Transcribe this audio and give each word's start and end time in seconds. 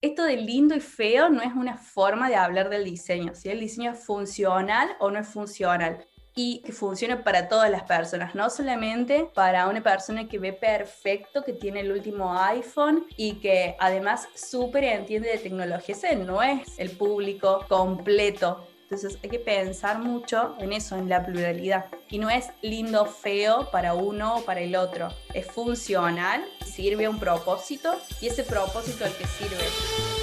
esto 0.00 0.24
de 0.24 0.36
lindo 0.36 0.74
y 0.76 0.80
feo 0.80 1.28
no 1.28 1.42
es 1.42 1.52
una 1.54 1.76
forma 1.76 2.28
de 2.28 2.36
hablar 2.36 2.70
del 2.70 2.84
diseño, 2.84 3.34
si 3.34 3.48
el 3.48 3.60
diseño 3.60 3.92
es 3.92 4.04
funcional 4.04 4.90
o 5.00 5.10
no 5.10 5.18
es 5.18 5.28
funcional 5.28 6.06
y 6.36 6.62
que 6.62 6.70
funcione 6.70 7.16
para 7.16 7.48
todas 7.48 7.68
las 7.68 7.82
personas, 7.82 8.36
no 8.36 8.48
solamente 8.48 9.28
para 9.34 9.66
una 9.66 9.82
persona 9.82 10.28
que 10.28 10.38
ve 10.38 10.52
perfecto, 10.52 11.42
que 11.42 11.52
tiene 11.52 11.80
el 11.80 11.90
último 11.90 12.32
iPhone 12.40 13.06
y 13.16 13.40
que 13.40 13.74
además 13.80 14.28
súper 14.36 14.84
entiende 14.84 15.30
de 15.30 15.38
tecnología. 15.38 15.96
Ese 15.96 16.14
no 16.14 16.40
es 16.40 16.78
el 16.78 16.90
público 16.90 17.64
completo. 17.68 18.68
Entonces 18.90 19.18
hay 19.22 19.28
que 19.28 19.38
pensar 19.38 19.98
mucho 19.98 20.56
en 20.60 20.72
eso, 20.72 20.96
en 20.96 21.10
la 21.10 21.22
pluralidad. 21.22 21.84
Y 22.08 22.18
no 22.18 22.30
es 22.30 22.46
lindo 22.62 23.04
feo 23.04 23.70
para 23.70 23.92
uno 23.92 24.38
o 24.38 24.44
para 24.46 24.62
el 24.62 24.74
otro. 24.76 25.08
Es 25.34 25.46
funcional, 25.46 26.42
sirve 26.64 27.04
a 27.04 27.10
un 27.10 27.20
propósito 27.20 27.94
y 28.22 28.28
ese 28.28 28.44
propósito 28.44 29.04
al 29.04 29.14
que 29.14 29.26
sirve. 29.26 30.17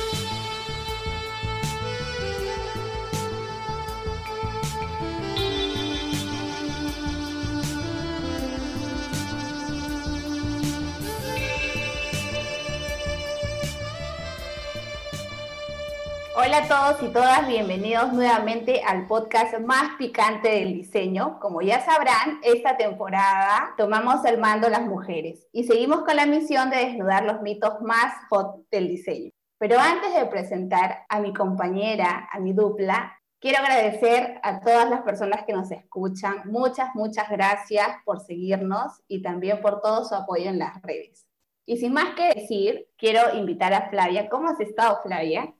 Hola 16.37 16.57
a 16.57 16.67
todos 16.67 17.09
y 17.09 17.13
todas, 17.13 17.47
bienvenidos 17.47 18.11
nuevamente 18.11 18.81
al 18.85 19.07
podcast 19.07 19.57
más 19.59 19.95
picante 19.97 20.49
del 20.49 20.73
diseño. 20.73 21.39
Como 21.39 21.61
ya 21.61 21.79
sabrán, 21.79 22.41
esta 22.43 22.75
temporada 22.75 23.73
tomamos 23.77 24.25
el 24.25 24.37
mando 24.37 24.67
las 24.67 24.81
mujeres 24.81 25.47
y 25.53 25.63
seguimos 25.63 26.01
con 26.01 26.17
la 26.17 26.25
misión 26.25 26.69
de 26.69 26.87
desnudar 26.87 27.23
los 27.23 27.41
mitos 27.41 27.79
más 27.79 28.13
hot 28.29 28.67
del 28.69 28.89
diseño. 28.89 29.31
Pero 29.57 29.79
antes 29.79 30.13
de 30.13 30.25
presentar 30.25 31.05
a 31.07 31.21
mi 31.21 31.33
compañera, 31.33 32.27
a 32.29 32.41
mi 32.41 32.51
dupla, 32.51 33.17
quiero 33.39 33.59
agradecer 33.59 34.37
a 34.43 34.59
todas 34.59 34.89
las 34.89 35.03
personas 35.03 35.45
que 35.45 35.53
nos 35.53 35.71
escuchan. 35.71 36.41
Muchas, 36.51 36.93
muchas 36.95 37.29
gracias 37.29 37.87
por 38.03 38.19
seguirnos 38.19 38.91
y 39.07 39.21
también 39.21 39.61
por 39.61 39.79
todo 39.79 40.03
su 40.03 40.13
apoyo 40.13 40.49
en 40.49 40.59
las 40.59 40.81
redes. 40.81 41.25
Y 41.65 41.77
sin 41.77 41.93
más 41.93 42.13
que 42.15 42.33
decir, 42.33 42.89
quiero 42.97 43.37
invitar 43.37 43.73
a 43.73 43.89
Flavia. 43.89 44.27
¿Cómo 44.27 44.49
has 44.49 44.59
estado, 44.59 44.99
Flavia? 45.01 45.54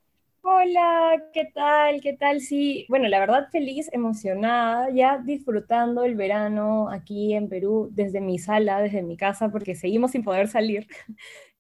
Hola, 0.48 1.24
¿qué 1.34 1.46
tal? 1.54 2.02
¿Qué 2.02 2.14
tal? 2.14 2.40
Sí, 2.40 2.86
bueno, 2.88 3.08
la 3.08 3.20
verdad 3.20 3.50
feliz, 3.52 3.90
emocionada, 3.92 4.90
ya 4.92 5.18
disfrutando 5.18 6.04
el 6.04 6.16
verano 6.16 6.88
aquí 6.90 7.34
en 7.34 7.50
Perú 7.50 7.90
desde 7.92 8.22
mi 8.22 8.38
sala, 8.38 8.80
desde 8.82 9.02
mi 9.02 9.18
casa, 9.18 9.50
porque 9.50 9.74
seguimos 9.76 10.12
sin 10.12 10.24
poder 10.24 10.48
salir. 10.48 10.88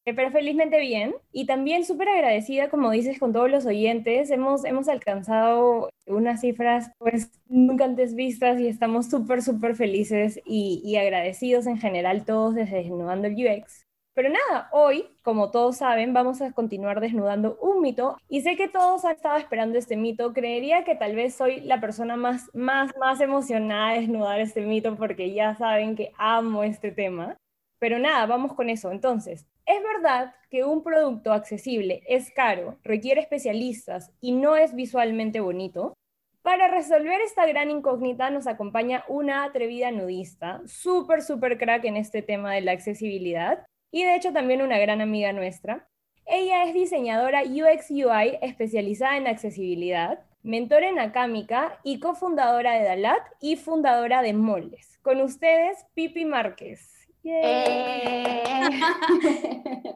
Eh, 0.07 0.13
pero 0.13 0.29
felizmente 0.29 0.79
bien 0.79 1.15
y 1.31 1.47
también 1.47 1.83
súper 1.83 2.07
agradecida, 2.09 2.69
como 2.69 2.91
dices, 2.91 3.17
con 3.17 3.33
todos 3.33 3.49
los 3.49 3.65
oyentes. 3.65 4.29
Hemos, 4.29 4.63
hemos 4.63 4.87
alcanzado 4.87 5.89
unas 6.05 6.41
cifras 6.41 6.91
pues 6.99 7.31
nunca 7.47 7.85
antes 7.85 8.13
vistas 8.13 8.59
y 8.59 8.67
estamos 8.67 9.09
súper, 9.09 9.41
súper 9.41 9.75
felices 9.75 10.39
y, 10.45 10.79
y 10.85 10.97
agradecidos 10.97 11.65
en 11.65 11.79
general 11.79 12.23
todos 12.23 12.53
desde 12.53 12.77
Desnudando 12.83 13.27
el 13.27 13.33
UX. 13.33 13.84
Pero 14.15 14.29
nada, 14.29 14.69
hoy, 14.71 15.09
como 15.23 15.51
todos 15.51 15.75
saben, 15.75 16.13
vamos 16.13 16.41
a 16.41 16.53
continuar 16.53 17.01
desnudando 17.01 17.57
un 17.61 17.81
mito 17.81 18.17
y 18.29 18.41
sé 18.41 18.55
que 18.55 18.69
todos 18.69 19.03
han 19.03 19.17
estado 19.17 19.35
esperando 19.35 19.77
este 19.77 19.97
mito. 19.97 20.31
Creería 20.31 20.85
que 20.85 20.95
tal 20.95 21.17
vez 21.17 21.35
soy 21.35 21.59
la 21.59 21.81
persona 21.81 22.15
más, 22.15 22.49
más, 22.53 22.93
más 22.97 23.19
emocionada 23.19 23.91
de 23.91 23.99
desnudar 23.99 24.39
este 24.39 24.61
mito 24.61 24.95
porque 24.95 25.33
ya 25.33 25.53
saben 25.55 25.97
que 25.97 26.13
amo 26.17 26.63
este 26.63 26.93
tema. 26.93 27.35
Pero 27.77 27.99
nada, 27.99 28.25
vamos 28.25 28.53
con 28.53 28.69
eso. 28.69 28.89
Entonces, 28.89 29.45
¿es 29.65 29.83
verdad 29.83 30.33
que 30.49 30.63
un 30.63 30.81
producto 30.81 31.33
accesible 31.33 32.01
es 32.07 32.31
caro, 32.31 32.77
requiere 32.83 33.19
especialistas 33.19 34.13
y 34.21 34.31
no 34.31 34.55
es 34.55 34.73
visualmente 34.73 35.41
bonito? 35.41 35.93
Para 36.41 36.69
resolver 36.69 37.19
esta 37.19 37.45
gran 37.45 37.69
incógnita 37.69 38.29
nos 38.29 38.47
acompaña 38.47 39.03
una 39.09 39.43
atrevida 39.43 39.91
nudista, 39.91 40.61
súper, 40.67 41.21
súper 41.21 41.57
crack 41.57 41.83
en 41.83 41.97
este 41.97 42.21
tema 42.21 42.53
de 42.53 42.61
la 42.61 42.71
accesibilidad 42.71 43.65
y 43.95 44.03
de 44.03 44.13
hecho 44.13 44.33
también 44.33 44.61
una 44.61 44.77
gran 44.77 44.99
amiga 44.99 45.31
nuestra. 45.31 45.87
Ella 46.25 46.65
es 46.65 46.73
diseñadora 46.73 47.43
UX 47.43 47.89
UI 47.91 48.37
especializada 48.41 49.15
en 49.15 49.25
accesibilidad, 49.25 50.19
mentora 50.43 50.89
en 50.89 50.99
Acámica 50.99 51.79
y 51.81 52.01
cofundadora 52.01 52.73
de 52.73 52.83
Dalat 52.83 53.21
y 53.39 53.55
fundadora 53.55 54.21
de 54.21 54.33
Moldes. 54.33 54.99
Con 55.01 55.21
ustedes, 55.21 55.85
Pipi 55.93 56.25
Márquez. 56.25 57.07
Eh. 57.23 58.43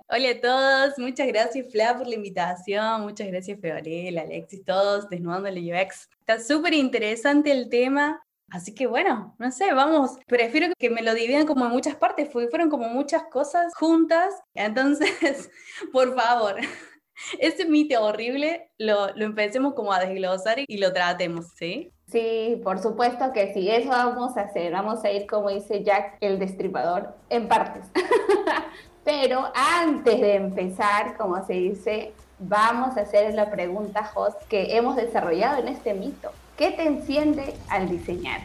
Hola 0.07 0.29
a 0.29 0.41
todos, 0.41 0.97
muchas 0.97 1.27
gracias 1.27 1.69
Fla 1.69 1.97
por 1.97 2.07
la 2.07 2.15
invitación, 2.15 3.01
muchas 3.01 3.27
gracias 3.27 3.59
Feorel, 3.59 4.17
Alexis, 4.17 4.63
todos 4.63 5.09
desnudando 5.09 5.49
el 5.49 5.57
UX. 5.57 6.09
Está 6.21 6.39
súper 6.39 6.73
interesante 6.73 7.51
el 7.51 7.67
tema, 7.67 8.25
Así 8.51 8.73
que 8.73 8.87
bueno, 8.87 9.35
no 9.37 9.51
sé, 9.51 9.73
vamos, 9.73 10.17
prefiero 10.27 10.73
que 10.77 10.89
me 10.89 11.01
lo 11.01 11.13
dividan 11.13 11.45
como 11.45 11.65
en 11.65 11.71
muchas 11.71 11.95
partes, 11.95 12.29
porque 12.31 12.49
fueron 12.49 12.69
como 12.69 12.89
muchas 12.89 13.23
cosas 13.23 13.73
juntas. 13.75 14.33
Entonces, 14.53 15.49
por 15.93 16.15
favor, 16.15 16.55
ese 17.39 17.65
mito 17.65 18.03
horrible 18.03 18.71
lo, 18.77 19.15
lo 19.15 19.25
empecemos 19.25 19.73
como 19.73 19.93
a 19.93 19.99
desglosar 19.99 20.59
y 20.67 20.77
lo 20.77 20.93
tratemos, 20.93 21.47
¿sí? 21.55 21.91
Sí, 22.07 22.59
por 22.63 22.79
supuesto 22.79 23.31
que 23.33 23.53
sí, 23.53 23.69
eso 23.69 23.89
vamos 23.89 24.35
a 24.35 24.41
hacer, 24.41 24.71
vamos 24.71 25.03
a 25.03 25.11
ir 25.11 25.27
como 25.27 25.49
dice 25.49 25.83
Jack 25.83 26.17
el 26.21 26.39
destripador 26.39 27.15
en 27.29 27.47
partes. 27.47 27.85
Pero 29.03 29.51
antes 29.55 30.19
de 30.19 30.35
empezar, 30.35 31.17
como 31.17 31.45
se 31.45 31.53
dice, 31.53 32.13
vamos 32.39 32.97
a 32.97 33.01
hacer 33.01 33.33
la 33.33 33.51
pregunta 33.51 34.09
host 34.13 34.41
que 34.47 34.75
hemos 34.75 34.95
desarrollado 34.95 35.59
en 35.59 35.67
este 35.67 35.93
mito. 35.93 36.31
¿Qué 36.59 36.71
te 36.71 36.83
enciende 36.83 37.55
al 37.69 37.87
diseñar? 37.87 38.41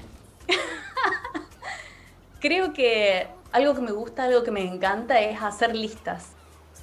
Creo 2.40 2.72
que 2.72 3.26
algo 3.50 3.74
que 3.74 3.80
me 3.80 3.90
gusta, 3.90 4.22
algo 4.22 4.44
que 4.44 4.52
me 4.52 4.62
encanta 4.62 5.20
es 5.20 5.42
hacer 5.42 5.74
listas. 5.74 6.28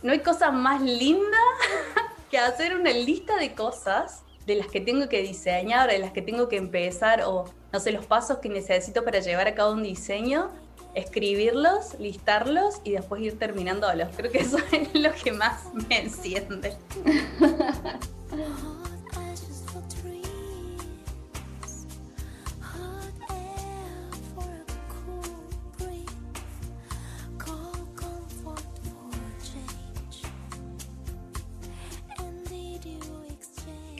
No 0.03 0.11
hay 0.11 0.19
cosa 0.19 0.51
más 0.51 0.81
linda 0.81 1.37
que 2.29 2.37
hacer 2.37 2.75
una 2.75 2.91
lista 2.91 3.37
de 3.37 3.55
cosas 3.55 4.23
de 4.45 4.55
las 4.55 4.67
que 4.67 4.81
tengo 4.81 5.07
que 5.07 5.21
diseñar, 5.21 5.89
de 5.89 5.99
las 5.99 6.11
que 6.11 6.21
tengo 6.21 6.49
que 6.49 6.57
empezar 6.57 7.21
o 7.25 7.45
no 7.71 7.79
sé, 7.79 7.93
los 7.93 8.05
pasos 8.05 8.39
que 8.39 8.49
necesito 8.49 9.05
para 9.05 9.21
llevar 9.21 9.47
a 9.47 9.55
cabo 9.55 9.71
un 9.71 9.83
diseño, 9.83 10.51
escribirlos, 10.95 11.97
listarlos 11.97 12.81
y 12.83 12.91
después 12.91 13.21
ir 13.21 13.39
terminándolos. 13.39 14.09
Creo 14.17 14.33
que 14.33 14.39
eso 14.39 14.57
es 14.73 14.93
lo 14.93 15.13
que 15.13 15.31
más 15.31 15.73
me 15.87 15.97
enciende. 15.97 16.75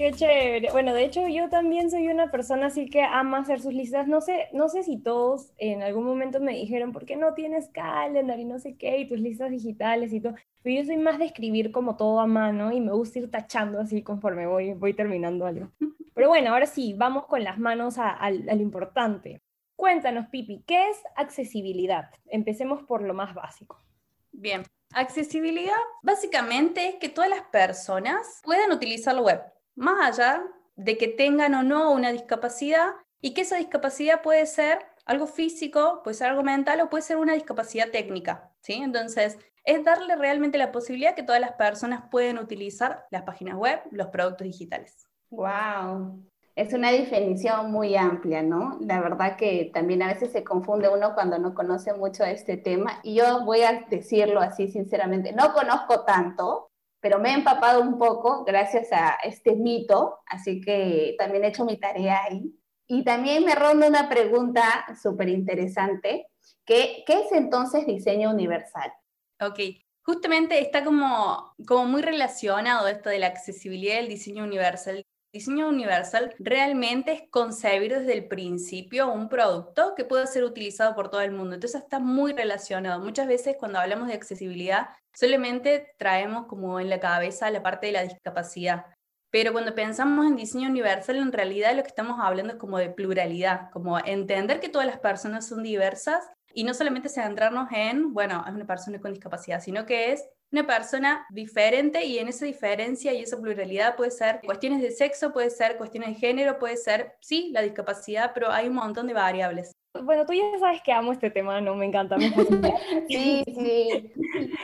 Qué 0.01 0.13
chévere. 0.13 0.71
Bueno, 0.71 0.95
de 0.95 1.03
hecho 1.03 1.27
yo 1.27 1.47
también 1.49 1.91
soy 1.91 2.07
una 2.07 2.31
persona 2.31 2.65
así 2.65 2.89
que 2.89 3.03
ama 3.03 3.37
hacer 3.37 3.61
sus 3.61 3.71
listas. 3.71 4.07
No 4.07 4.19
sé, 4.19 4.47
no 4.51 4.67
sé 4.67 4.81
si 4.81 4.97
todos 4.97 5.53
en 5.59 5.83
algún 5.83 6.05
momento 6.05 6.39
me 6.39 6.53
dijeron, 6.53 6.91
¿por 6.91 7.05
qué 7.05 7.17
no 7.17 7.35
tienes 7.35 7.69
calendar 7.69 8.39
y 8.39 8.45
no 8.45 8.57
sé 8.57 8.75
qué? 8.77 8.97
Y 8.97 9.07
tus 9.07 9.19
listas 9.19 9.51
digitales 9.51 10.11
y 10.11 10.19
todo. 10.19 10.33
Pero 10.63 10.81
yo 10.81 10.85
soy 10.87 10.97
más 10.97 11.19
de 11.19 11.25
escribir 11.25 11.71
como 11.71 11.97
todo 11.97 12.19
a 12.19 12.25
mano 12.25 12.71
y 12.71 12.81
me 12.81 12.93
gusta 12.93 13.19
ir 13.19 13.29
tachando 13.29 13.79
así 13.79 14.01
conforme 14.01 14.47
voy, 14.47 14.73
voy 14.73 14.95
terminando 14.95 15.45
algo. 15.45 15.69
Pero 16.15 16.29
bueno, 16.29 16.51
ahora 16.51 16.65
sí, 16.65 16.95
vamos 16.97 17.27
con 17.27 17.43
las 17.43 17.59
manos 17.59 17.99
a, 17.99 18.09
a 18.09 18.31
lo 18.31 18.59
importante. 18.59 19.43
Cuéntanos, 19.75 20.29
Pipi, 20.29 20.63
¿qué 20.65 20.89
es 20.89 20.97
accesibilidad? 21.15 22.09
Empecemos 22.25 22.81
por 22.81 23.03
lo 23.03 23.13
más 23.13 23.35
básico. 23.35 23.79
Bien, 24.31 24.63
accesibilidad 24.95 25.77
básicamente 26.01 26.87
es 26.87 26.95
que 26.95 27.09
todas 27.09 27.29
las 27.29 27.43
personas 27.43 28.41
puedan 28.43 28.71
utilizar 28.71 29.13
la 29.13 29.21
web 29.21 29.41
más 29.75 30.19
allá 30.19 30.43
de 30.75 30.97
que 30.97 31.07
tengan 31.07 31.53
o 31.55 31.63
no 31.63 31.91
una 31.91 32.11
discapacidad 32.11 32.93
y 33.21 33.33
que 33.33 33.41
esa 33.41 33.57
discapacidad 33.57 34.21
puede 34.21 34.45
ser 34.45 34.79
algo 35.05 35.27
físico, 35.27 36.01
puede 36.03 36.15
ser 36.15 36.29
algo 36.29 36.43
mental 36.43 36.81
o 36.81 36.89
puede 36.89 37.03
ser 37.03 37.17
una 37.17 37.33
discapacidad 37.33 37.89
técnica, 37.89 38.51
¿sí? 38.61 38.73
Entonces, 38.73 39.37
es 39.63 39.83
darle 39.83 40.15
realmente 40.15 40.57
la 40.57 40.71
posibilidad 40.71 41.15
que 41.15 41.23
todas 41.23 41.41
las 41.41 41.53
personas 41.53 42.05
pueden 42.09 42.37
utilizar 42.39 43.05
las 43.11 43.23
páginas 43.23 43.55
web, 43.55 43.81
los 43.91 44.07
productos 44.07 44.45
digitales. 44.45 45.07
Wow. 45.29 46.23
Es 46.55 46.73
una 46.73 46.91
definición 46.91 47.71
muy 47.71 47.95
amplia, 47.95 48.43
¿no? 48.43 48.77
La 48.81 48.99
verdad 48.99 49.37
que 49.37 49.71
también 49.73 50.01
a 50.01 50.07
veces 50.07 50.31
se 50.31 50.43
confunde 50.43 50.89
uno 50.89 51.13
cuando 51.13 51.39
no 51.39 51.53
conoce 51.53 51.93
mucho 51.93 52.25
este 52.25 52.57
tema. 52.57 52.99
Y 53.03 53.15
yo 53.15 53.45
voy 53.45 53.61
a 53.61 53.85
decirlo 53.89 54.41
así 54.41 54.67
sinceramente, 54.67 55.31
no 55.31 55.53
conozco 55.53 56.03
tanto, 56.03 56.70
pero 57.01 57.19
me 57.19 57.31
he 57.31 57.33
empapado 57.33 57.81
un 57.81 57.97
poco 57.97 58.45
gracias 58.45 58.93
a 58.93 59.17
este 59.23 59.55
mito, 59.55 60.19
así 60.27 60.61
que 60.61 61.15
también 61.17 61.43
he 61.43 61.47
hecho 61.47 61.65
mi 61.65 61.77
tarea 61.77 62.23
ahí. 62.23 62.55
Y 62.87 63.03
también 63.03 63.43
me 63.43 63.55
ronda 63.55 63.87
una 63.87 64.07
pregunta 64.07 64.85
súper 65.01 65.29
interesante, 65.29 66.27
¿qué 66.65 67.03
es 67.07 67.31
entonces 67.31 67.85
diseño 67.85 68.29
universal? 68.29 68.93
Ok, 69.39 69.59
Justamente 70.03 70.59
está 70.59 70.83
como, 70.83 71.53
como 71.67 71.85
muy 71.85 72.01
relacionado 72.01 72.87
esto 72.87 73.09
de 73.09 73.19
la 73.19 73.27
accesibilidad 73.27 73.97
del 73.97 74.07
diseño 74.07 74.43
universal 74.43 75.05
diseño 75.31 75.67
universal 75.69 76.35
realmente 76.39 77.13
es 77.13 77.23
concebir 77.29 77.97
desde 77.97 78.13
el 78.13 78.27
principio 78.27 79.11
un 79.11 79.29
producto 79.29 79.93
que 79.95 80.05
pueda 80.05 80.25
ser 80.27 80.43
utilizado 80.43 80.93
por 80.95 81.09
todo 81.09 81.21
el 81.21 81.31
mundo. 81.31 81.55
Entonces 81.55 81.81
está 81.81 81.99
muy 81.99 82.33
relacionado. 82.33 83.01
Muchas 83.01 83.27
veces 83.27 83.55
cuando 83.57 83.79
hablamos 83.79 84.07
de 84.07 84.13
accesibilidad 84.13 84.89
solamente 85.13 85.93
traemos 85.97 86.47
como 86.47 86.79
en 86.79 86.89
la 86.89 86.99
cabeza 86.99 87.49
la 87.51 87.63
parte 87.63 87.87
de 87.87 87.93
la 87.93 88.03
discapacidad. 88.03 88.85
Pero 89.29 89.53
cuando 89.53 89.73
pensamos 89.73 90.25
en 90.25 90.35
diseño 90.35 90.69
universal, 90.69 91.15
en 91.15 91.31
realidad 91.31 91.73
lo 91.75 91.83
que 91.83 91.87
estamos 91.87 92.19
hablando 92.19 92.53
es 92.53 92.59
como 92.59 92.77
de 92.77 92.89
pluralidad, 92.89 93.71
como 93.71 93.97
entender 93.99 94.59
que 94.59 94.67
todas 94.67 94.87
las 94.87 94.99
personas 94.99 95.47
son 95.47 95.63
diversas 95.63 96.29
y 96.53 96.65
no 96.65 96.73
solamente 96.73 97.07
centrarnos 97.07 97.69
en, 97.71 98.13
bueno, 98.13 98.43
es 98.45 98.53
una 98.53 98.67
persona 98.67 98.99
con 98.99 99.13
discapacidad, 99.13 99.61
sino 99.61 99.85
que 99.85 100.11
es 100.11 100.27
una 100.51 100.67
persona 100.67 101.25
diferente 101.29 102.03
y 102.05 102.19
en 102.19 102.27
esa 102.27 102.45
diferencia 102.45 103.13
y 103.13 103.21
esa 103.21 103.39
pluralidad 103.39 103.95
puede 103.95 104.11
ser 104.11 104.41
cuestiones 104.43 104.81
de 104.81 104.91
sexo, 104.91 105.31
puede 105.31 105.49
ser 105.49 105.77
cuestiones 105.77 106.09
de 106.09 106.15
género, 106.15 106.59
puede 106.59 106.77
ser, 106.77 107.15
sí, 107.21 107.51
la 107.53 107.61
discapacidad, 107.61 108.31
pero 108.33 108.51
hay 108.51 108.67
un 108.67 108.75
montón 108.75 109.07
de 109.07 109.13
variables. 109.13 109.71
Bueno, 109.93 110.25
tú 110.25 110.31
ya 110.33 110.43
sabes 110.57 110.81
que 110.81 110.93
amo 110.93 111.11
este 111.11 111.29
tema, 111.29 111.59
¿no? 111.59 111.75
Me 111.75 111.85
encanta. 111.85 112.15
Me 112.15 112.29
sí, 113.09 113.43
sí. 113.45 114.13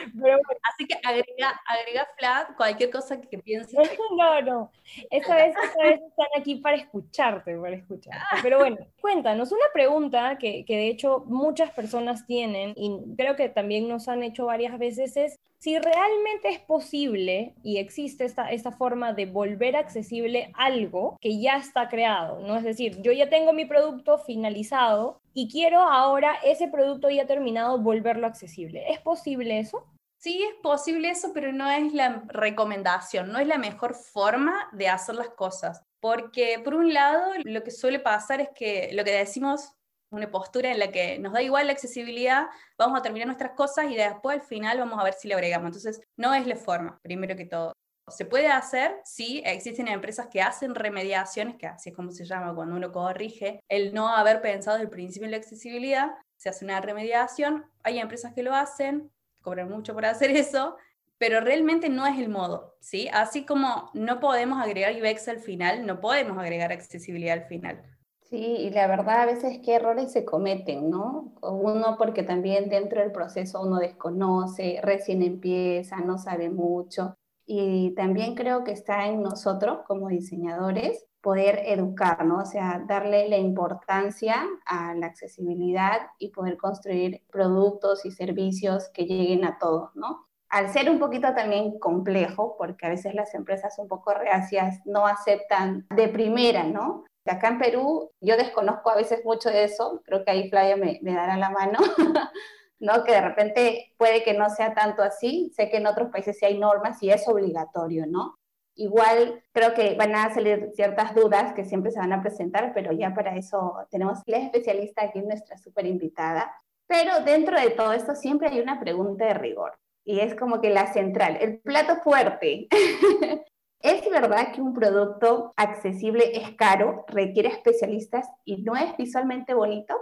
Así 0.72 0.86
que 0.86 0.94
agrega, 1.04 1.60
agrega 1.66 2.08
flat 2.16 2.56
cualquier 2.56 2.90
cosa 2.90 3.20
que 3.20 3.38
pienses. 3.38 3.76
No, 4.16 4.40
no. 4.40 4.72
Esta 5.10 5.36
vez, 5.36 5.54
esta 5.62 5.82
vez 5.82 6.00
están 6.00 6.26
aquí 6.36 6.56
para 6.56 6.78
escucharte, 6.78 7.56
para 7.56 7.76
escucharte. 7.76 8.20
Pero 8.42 8.58
bueno, 8.58 8.78
cuéntanos 9.00 9.52
una 9.52 9.66
pregunta 9.72 10.38
que, 10.38 10.64
que 10.64 10.76
de 10.76 10.88
hecho 10.88 11.24
muchas 11.26 11.70
personas 11.72 12.26
tienen 12.26 12.72
y 12.74 12.98
creo 13.16 13.36
que 13.36 13.48
también 13.48 13.86
nos 13.86 14.08
han 14.08 14.22
hecho 14.22 14.46
varias 14.46 14.78
veces 14.78 15.16
es 15.16 15.38
si 15.58 15.78
realmente 15.78 16.48
es 16.50 16.60
posible 16.60 17.54
y 17.62 17.78
existe 17.78 18.24
esta, 18.24 18.50
esta 18.50 18.70
forma 18.70 19.12
de 19.12 19.26
volver 19.26 19.76
accesible 19.76 20.52
algo 20.54 21.16
que 21.20 21.40
ya 21.40 21.56
está 21.56 21.88
creado, 21.88 22.40
¿no? 22.40 22.56
Es 22.56 22.64
decir, 22.64 23.02
yo 23.02 23.12
ya 23.12 23.28
tengo 23.28 23.52
mi 23.52 23.64
producto 23.64 24.18
finalizado 24.18 25.20
y 25.34 25.48
quiero 25.48 25.80
ahora 25.80 26.36
ese 26.44 26.68
producto 26.68 27.10
ya 27.10 27.26
terminado 27.26 27.78
volverlo 27.78 28.26
accesible. 28.26 28.84
¿Es 28.88 29.00
posible 29.00 29.58
eso? 29.58 29.84
Sí, 30.18 30.42
es 30.42 30.54
posible 30.62 31.10
eso, 31.10 31.30
pero 31.32 31.52
no 31.52 31.70
es 31.70 31.92
la 31.92 32.24
recomendación, 32.26 33.30
no 33.30 33.38
es 33.38 33.46
la 33.46 33.58
mejor 33.58 33.94
forma 33.94 34.68
de 34.72 34.88
hacer 34.88 35.14
las 35.14 35.30
cosas. 35.30 35.82
Porque 36.00 36.60
por 36.62 36.74
un 36.74 36.92
lado, 36.92 37.32
lo 37.44 37.62
que 37.62 37.70
suele 37.70 38.00
pasar 38.00 38.40
es 38.40 38.48
que 38.54 38.90
lo 38.92 39.04
que 39.04 39.12
decimos 39.12 39.72
una 40.10 40.30
postura 40.30 40.70
en 40.70 40.78
la 40.78 40.90
que 40.90 41.18
nos 41.18 41.32
da 41.32 41.42
igual 41.42 41.66
la 41.66 41.72
accesibilidad, 41.72 42.46
vamos 42.76 42.98
a 42.98 43.02
terminar 43.02 43.26
nuestras 43.26 43.52
cosas 43.52 43.90
y 43.90 43.96
después 43.96 44.40
al 44.40 44.46
final 44.46 44.78
vamos 44.78 44.98
a 44.98 45.04
ver 45.04 45.14
si 45.14 45.28
le 45.28 45.34
agregamos. 45.34 45.66
Entonces, 45.66 46.00
no 46.16 46.34
es 46.34 46.46
la 46.46 46.56
forma, 46.56 46.98
primero 47.02 47.36
que 47.36 47.44
todo. 47.44 47.72
Se 48.08 48.24
puede 48.24 48.48
hacer, 48.48 48.96
sí, 49.04 49.42
existen 49.44 49.86
empresas 49.86 50.28
que 50.28 50.40
hacen 50.40 50.74
remediaciones, 50.74 51.56
que 51.56 51.66
así 51.66 51.90
es 51.90 51.96
como 51.96 52.10
se 52.10 52.24
llama 52.24 52.54
cuando 52.54 52.74
uno 52.74 52.90
corrige, 52.90 53.60
el 53.68 53.92
no 53.92 54.08
haber 54.08 54.40
pensado 54.40 54.78
el 54.78 54.88
principio 54.88 55.26
en 55.26 55.32
la 55.32 55.36
accesibilidad, 55.36 56.12
se 56.36 56.48
hace 56.48 56.64
una 56.64 56.80
remediación, 56.80 57.66
hay 57.82 57.98
empresas 57.98 58.32
que 58.32 58.42
lo 58.42 58.54
hacen, 58.54 59.10
cobran 59.42 59.68
mucho 59.68 59.92
por 59.92 60.06
hacer 60.06 60.30
eso, 60.36 60.76
pero 61.18 61.40
realmente 61.40 61.88
no 61.88 62.06
es 62.06 62.18
el 62.18 62.28
modo, 62.28 62.76
¿sí? 62.80 63.08
Así 63.12 63.44
como 63.44 63.90
no 63.92 64.20
podemos 64.20 64.62
agregar 64.62 64.94
UX 64.94 65.28
al 65.28 65.40
final, 65.40 65.84
no 65.84 66.00
podemos 66.00 66.38
agregar 66.38 66.72
accesibilidad 66.72 67.34
al 67.38 67.44
final. 67.44 67.97
Sí, 68.30 68.36
y 68.36 68.70
la 68.70 68.86
verdad 68.86 69.22
a 69.22 69.26
veces 69.26 69.58
qué 69.64 69.76
errores 69.76 70.12
se 70.12 70.26
cometen, 70.26 70.90
¿no? 70.90 71.32
Uno 71.40 71.96
porque 71.96 72.22
también 72.22 72.68
dentro 72.68 73.00
del 73.00 73.10
proceso 73.10 73.62
uno 73.62 73.78
desconoce, 73.78 74.80
recién 74.82 75.22
empieza, 75.22 75.96
no 76.00 76.18
sabe 76.18 76.50
mucho. 76.50 77.14
Y 77.46 77.94
también 77.94 78.34
creo 78.34 78.64
que 78.64 78.72
está 78.72 79.06
en 79.06 79.22
nosotros 79.22 79.78
como 79.86 80.08
diseñadores 80.08 81.06
poder 81.22 81.62
educar, 81.64 82.26
¿no? 82.26 82.40
O 82.40 82.44
sea, 82.44 82.84
darle 82.86 83.28
la 83.30 83.38
importancia 83.38 84.36
a 84.66 84.94
la 84.94 85.06
accesibilidad 85.06 85.98
y 86.18 86.30
poder 86.30 86.58
construir 86.58 87.22
productos 87.30 88.04
y 88.04 88.10
servicios 88.10 88.90
que 88.92 89.06
lleguen 89.06 89.46
a 89.46 89.56
todos, 89.58 89.90
¿no? 89.94 90.26
Al 90.50 90.68
ser 90.68 90.90
un 90.90 90.98
poquito 90.98 91.34
también 91.34 91.78
complejo, 91.78 92.56
porque 92.58 92.86
a 92.86 92.90
veces 92.90 93.14
las 93.14 93.34
empresas 93.34 93.78
un 93.78 93.88
poco 93.88 94.12
reacias 94.12 94.80
no 94.84 95.06
aceptan 95.06 95.86
de 95.94 96.08
primera, 96.08 96.64
¿no? 96.64 97.04
Acá 97.30 97.48
en 97.48 97.58
Perú 97.58 98.10
yo 98.20 98.36
desconozco 98.36 98.90
a 98.90 98.96
veces 98.96 99.24
mucho 99.24 99.48
de 99.50 99.64
eso, 99.64 100.02
creo 100.04 100.24
que 100.24 100.30
ahí 100.30 100.50
Flavia 100.50 100.76
me, 100.76 100.98
me 101.02 101.14
dará 101.14 101.36
la 101.36 101.50
mano, 101.50 101.78
¿no? 102.80 103.04
Que 103.04 103.12
de 103.12 103.20
repente 103.20 103.94
puede 103.96 104.22
que 104.22 104.34
no 104.34 104.50
sea 104.50 104.74
tanto 104.74 105.02
así, 105.02 105.52
sé 105.54 105.70
que 105.70 105.78
en 105.78 105.86
otros 105.86 106.10
países 106.10 106.38
sí 106.38 106.46
hay 106.46 106.58
normas 106.58 107.02
y 107.02 107.10
es 107.10 107.26
obligatorio, 107.28 108.06
¿no? 108.06 108.36
Igual 108.74 109.42
creo 109.52 109.74
que 109.74 109.96
van 109.96 110.14
a 110.14 110.32
salir 110.32 110.70
ciertas 110.74 111.14
dudas 111.14 111.52
que 111.52 111.64
siempre 111.64 111.90
se 111.90 111.98
van 111.98 112.12
a 112.12 112.22
presentar, 112.22 112.72
pero 112.74 112.92
ya 112.92 113.12
para 113.12 113.36
eso 113.36 113.74
tenemos 113.90 114.20
la 114.26 114.38
especialista 114.38 115.02
aquí, 115.02 115.20
nuestra 115.20 115.58
súper 115.58 115.86
invitada. 115.86 116.52
Pero 116.86 117.20
dentro 117.24 117.60
de 117.60 117.70
todo 117.70 117.92
esto 117.92 118.14
siempre 118.14 118.48
hay 118.48 118.60
una 118.60 118.78
pregunta 118.78 119.26
de 119.26 119.34
rigor 119.34 119.78
y 120.04 120.20
es 120.20 120.34
como 120.34 120.60
que 120.60 120.70
la 120.70 120.90
central, 120.90 121.36
el 121.40 121.58
plato 121.58 121.96
fuerte. 121.96 122.68
¿Es 123.80 124.10
verdad 124.10 124.52
que 124.52 124.60
un 124.60 124.74
producto 124.74 125.52
accesible 125.56 126.36
es 126.36 126.56
caro, 126.56 127.04
requiere 127.08 127.48
especialistas 127.48 128.26
y 128.44 128.62
no 128.62 128.74
es 128.74 128.96
visualmente 128.96 129.54
bonito? 129.54 129.94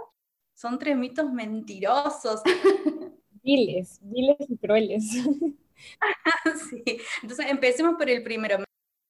Son 0.55 0.79
tres 0.79 0.97
mitos 0.97 1.31
mentirosos. 1.31 2.41
Viles, 3.43 3.99
viles 4.01 4.37
y 4.39 4.57
crueles. 4.57 5.03
sí, 6.69 6.83
entonces 7.21 7.45
empecemos 7.47 7.95
por 7.95 8.09
el 8.09 8.21
primero. 8.21 8.57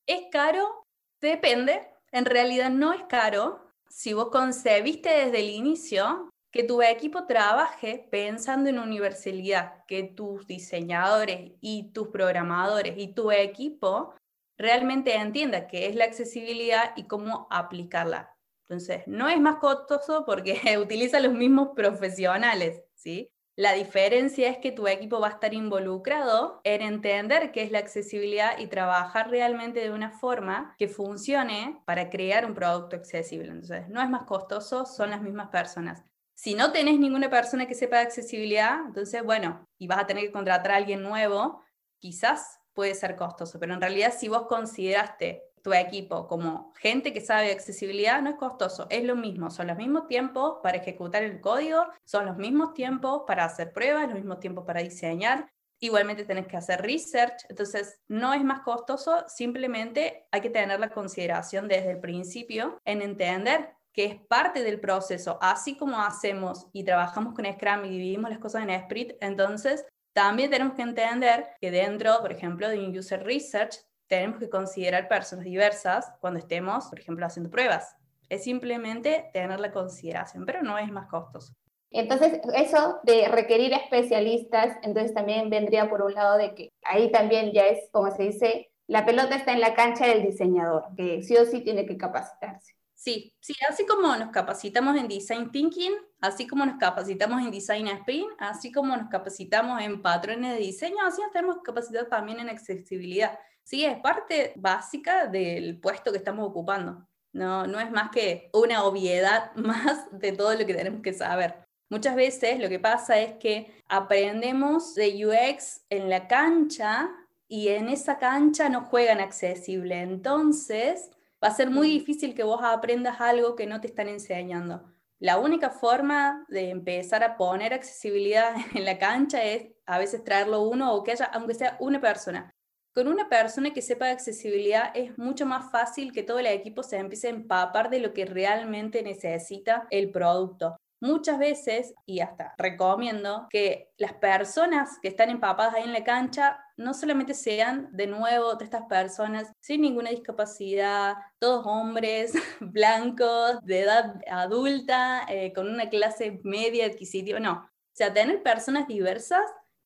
¿Es 0.05 0.27
caro? 0.31 0.85
Depende. 1.19 1.87
En 2.11 2.25
realidad 2.25 2.69
no 2.69 2.93
es 2.93 3.01
caro 3.09 3.59
si 3.89 4.13
vos 4.13 4.29
concebiste 4.29 5.09
desde 5.09 5.39
el 5.39 5.49
inicio 5.49 6.29
que 6.51 6.63
tu 6.63 6.83
equipo 6.83 7.25
trabaje 7.25 8.07
pensando 8.11 8.69
en 8.69 8.77
universalidad, 8.77 9.85
que 9.87 10.03
tus 10.03 10.45
diseñadores 10.45 11.53
y 11.59 11.91
tus 11.93 12.09
programadores 12.09 12.95
y 12.97 13.13
tu 13.13 13.31
equipo 13.31 14.13
realmente 14.57 15.15
entienda 15.15 15.67
qué 15.67 15.87
es 15.87 15.95
la 15.95 16.05
accesibilidad 16.05 16.93
y 16.95 17.03
cómo 17.03 17.47
aplicarla. 17.49 18.35
Entonces, 18.69 19.03
no 19.07 19.29
es 19.29 19.39
más 19.39 19.57
costoso 19.57 20.25
porque 20.25 20.59
utiliza 20.81 21.19
los 21.19 21.33
mismos 21.33 21.69
profesionales, 21.75 22.83
¿sí? 22.95 23.31
La 23.55 23.73
diferencia 23.73 24.49
es 24.49 24.59
que 24.59 24.71
tu 24.71 24.87
equipo 24.87 25.19
va 25.19 25.29
a 25.29 25.31
estar 25.31 25.51
involucrado 25.51 26.61
en 26.63 26.83
entender 26.83 27.51
qué 27.51 27.63
es 27.63 27.71
la 27.71 27.79
accesibilidad 27.79 28.59
y 28.59 28.67
trabajar 28.67 29.31
realmente 29.31 29.79
de 29.79 29.89
una 29.89 30.11
forma 30.11 30.75
que 30.77 30.87
funcione 30.87 31.81
para 31.85 32.11
crear 32.11 32.45
un 32.45 32.53
producto 32.53 32.95
accesible. 32.95 33.47
Entonces, 33.47 33.89
no 33.89 33.99
es 33.99 34.09
más 34.09 34.25
costoso, 34.25 34.85
son 34.85 35.09
las 35.09 35.23
mismas 35.23 35.49
personas. 35.49 36.03
Si 36.35 36.53
no 36.53 36.71
tenés 36.71 36.99
ninguna 36.99 37.31
persona 37.31 37.65
que 37.65 37.73
sepa 37.73 37.95
de 37.97 38.03
accesibilidad, 38.03 38.77
entonces, 38.85 39.23
bueno, 39.23 39.67
y 39.79 39.87
vas 39.87 40.01
a 40.01 40.05
tener 40.05 40.25
que 40.25 40.31
contratar 40.31 40.73
a 40.73 40.75
alguien 40.75 41.01
nuevo, 41.01 41.63
quizás 41.97 42.56
puede 42.77 42.93
ser 42.93 43.15
costoso, 43.15 43.59
pero 43.59 43.73
en 43.73 43.81
realidad 43.81 44.13
si 44.15 44.27
vos 44.27 44.43
consideraste 44.43 45.49
tu 45.63 45.73
equipo 45.73 46.27
como 46.27 46.73
gente 46.79 47.11
que 47.11 47.21
sabe 47.21 47.51
accesibilidad, 47.51 48.21
no 48.21 48.29
es 48.29 48.35
costoso, 48.35 48.85
es 48.91 49.03
lo 49.03 49.15
mismo, 49.15 49.49
son 49.49 49.65
los 49.65 49.77
mismos 49.77 50.07
tiempos 50.07 50.59
para 50.61 50.77
ejecutar 50.77 51.23
el 51.23 51.41
código, 51.41 51.87
son 52.05 52.27
los 52.27 52.37
mismos 52.37 52.75
tiempos 52.75 53.23
para 53.25 53.45
hacer 53.45 53.73
pruebas, 53.73 54.05
los 54.05 54.13
mismos 54.13 54.39
tiempos 54.39 54.63
para 54.63 54.81
diseñar, 54.81 55.49
igualmente 55.79 56.23
tenés 56.23 56.45
que 56.45 56.55
hacer 56.55 56.83
research, 56.83 57.45
entonces 57.49 57.99
no 58.07 58.35
es 58.35 58.43
más 58.43 58.59
costoso, 58.59 59.23
simplemente 59.27 60.27
hay 60.31 60.41
que 60.41 60.51
tener 60.51 60.79
la 60.79 60.91
consideración 60.91 61.67
desde 61.67 61.89
el 61.89 61.99
principio 61.99 62.79
en 62.85 63.01
entender 63.01 63.71
que 63.91 64.05
es 64.05 64.21
parte 64.27 64.61
del 64.61 64.79
proceso, 64.79 65.39
así 65.41 65.75
como 65.75 65.99
hacemos 65.99 66.67
y 66.73 66.83
trabajamos 66.83 67.33
con 67.33 67.51
Scrum 67.51 67.85
y 67.85 67.89
dividimos 67.89 68.29
las 68.29 68.37
cosas 68.37 68.61
en 68.61 68.69
sprint, 68.69 69.13
entonces 69.19 69.83
también 70.17 70.49
tenemos 70.49 70.73
que 70.73 70.81
entender 70.81 71.45
que 71.61 71.69
dentro, 71.69 72.21
por 72.21 72.31
ejemplo, 72.31 72.67
de 72.67 72.79
un 72.79 72.97
user 72.97 73.23
research, 73.23 73.75
tenemos 74.07 74.39
que 74.39 74.49
considerar 74.49 75.07
personas 75.07 75.45
diversas 75.45 76.11
cuando 76.21 76.39
estemos, 76.39 76.87
por 76.87 76.99
ejemplo, 76.99 77.23
haciendo 77.23 77.51
pruebas. 77.51 77.95
Es 78.27 78.43
simplemente 78.43 79.29
tener 79.31 79.59
la 79.59 79.71
consideración, 79.71 80.43
pero 80.43 80.63
no 80.63 80.79
es 80.79 80.91
más 80.91 81.07
costoso. 81.07 81.53
Entonces, 81.91 82.41
eso 82.55 82.99
de 83.03 83.27
requerir 83.27 83.73
especialistas, 83.73 84.77
entonces 84.81 85.13
también 85.13 85.51
vendría 85.51 85.87
por 85.87 86.01
un 86.01 86.15
lado 86.15 86.35
de 86.39 86.55
que 86.55 86.69
ahí 86.83 87.11
también 87.11 87.51
ya 87.51 87.67
es, 87.67 87.87
como 87.91 88.09
se 88.09 88.23
dice, 88.23 88.71
la 88.87 89.05
pelota 89.05 89.35
está 89.35 89.53
en 89.53 89.61
la 89.61 89.75
cancha 89.75 90.07
del 90.07 90.23
diseñador, 90.23 90.85
que 90.97 91.21
sí 91.21 91.37
o 91.37 91.45
sí 91.45 91.61
tiene 91.61 91.85
que 91.85 91.95
capacitarse. 91.95 92.73
Sí, 92.97 93.31
sí, 93.39 93.53
así 93.69 93.85
como 93.85 94.15
nos 94.15 94.31
capacitamos 94.31 94.97
en 94.97 95.07
Design 95.07 95.51
Thinking, 95.51 95.93
así 96.19 96.47
como 96.47 96.65
nos 96.65 96.79
capacitamos 96.79 97.43
en 97.43 97.51
Design 97.51 97.87
Sprint, 97.89 98.31
así 98.39 98.71
como 98.71 98.97
nos 98.97 99.07
capacitamos 99.07 99.79
en 99.83 100.01
patrones 100.01 100.53
de 100.53 100.59
diseño, 100.59 100.97
así 101.05 101.21
nos 101.21 101.31
tenemos 101.31 101.57
que 101.57 101.61
capacitar 101.61 102.07
también 102.07 102.39
en 102.39 102.49
accesibilidad. 102.49 103.37
Sí, 103.63 103.85
es 103.85 103.99
parte 103.99 104.53
básica 104.55 105.27
del 105.27 105.79
puesto 105.79 106.11
que 106.11 106.17
estamos 106.17 106.49
ocupando. 106.49 107.07
No, 107.33 107.67
no 107.67 107.79
es 107.79 107.91
más 107.91 108.09
que 108.09 108.49
una 108.51 108.83
obviedad 108.83 109.51
más 109.55 110.07
de 110.11 110.31
todo 110.31 110.55
lo 110.55 110.65
que 110.65 110.73
tenemos 110.73 111.03
que 111.03 111.13
saber. 111.13 111.53
Muchas 111.89 112.15
veces 112.15 112.59
lo 112.59 112.67
que 112.67 112.79
pasa 112.79 113.19
es 113.19 113.33
que 113.33 113.79
aprendemos 113.87 114.95
de 114.95 115.23
UX 115.23 115.81
en 115.91 116.09
la 116.09 116.27
cancha 116.27 117.11
y 117.47 117.67
en 117.67 117.89
esa 117.89 118.17
cancha 118.17 118.69
no 118.69 118.81
juegan 118.85 119.19
accesible. 119.19 120.01
Entonces 120.01 121.11
va 121.43 121.49
a 121.49 121.55
ser 121.55 121.69
muy 121.69 121.89
difícil 121.89 122.33
que 122.33 122.43
vos 122.43 122.61
aprendas 122.63 123.21
algo 123.21 123.55
que 123.55 123.67
no 123.67 123.79
te 123.81 123.87
están 123.87 124.07
enseñando. 124.07 124.83
La 125.19 125.39
única 125.39 125.71
forma 125.71 126.45
de 126.47 126.69
empezar 126.69 127.23
a 127.23 127.37
poner 127.37 127.73
accesibilidad 127.73 128.55
en 128.75 128.85
la 128.85 128.97
cancha 128.97 129.43
es 129.43 129.67
a 129.85 129.97
veces 129.97 130.23
traerlo 130.23 130.61
uno 130.61 130.93
o 130.93 131.03
que 131.03 131.11
haya, 131.11 131.25
aunque 131.25 131.55
sea 131.55 131.77
una 131.79 131.99
persona. 131.99 132.53
Con 132.93 133.07
una 133.07 133.29
persona 133.29 133.73
que 133.73 133.81
sepa 133.81 134.05
de 134.05 134.11
accesibilidad 134.11 134.91
es 134.95 135.17
mucho 135.17 135.45
más 135.45 135.71
fácil 135.71 136.11
que 136.11 136.23
todo 136.23 136.39
el 136.39 136.47
equipo 136.47 136.81
se 136.81 136.97
empiece 136.97 137.27
a 137.27 137.31
empapar 137.31 137.89
de 137.89 137.99
lo 137.99 138.13
que 138.13 138.25
realmente 138.25 139.03
necesita 139.03 139.87
el 139.91 140.09
producto. 140.11 140.77
Muchas 140.99 141.37
veces, 141.37 141.93
y 142.05 142.21
hasta 142.21 142.55
recomiendo, 142.57 143.47
que 143.49 143.91
las 143.97 144.13
personas 144.13 144.97
que 145.01 145.07
están 145.07 145.29
empapadas 145.29 145.75
ahí 145.75 145.83
en 145.83 145.93
la 145.93 146.03
cancha 146.03 146.59
no 146.75 146.93
solamente 146.93 147.35
sean 147.35 147.89
de 147.91 148.07
nuevo 148.07 148.55
de 148.55 148.65
estas 148.65 148.83
personas 148.85 149.51
sin 149.59 149.81
ninguna 149.81 150.09
discapacidad, 150.09 151.15
todos 151.39 151.65
hombres, 151.67 152.33
blancos, 152.59 153.63
de 153.63 153.81
edad 153.81 154.15
adulta, 154.29 155.25
eh, 155.29 155.53
con 155.53 155.69
una 155.69 155.89
clase 155.89 156.39
media 156.43 156.87
adquisitiva, 156.87 157.39
no. 157.39 157.53
O 157.53 157.95
sea, 157.97 158.13
tener 158.13 158.41
personas 158.41 158.87
diversas 158.87 159.41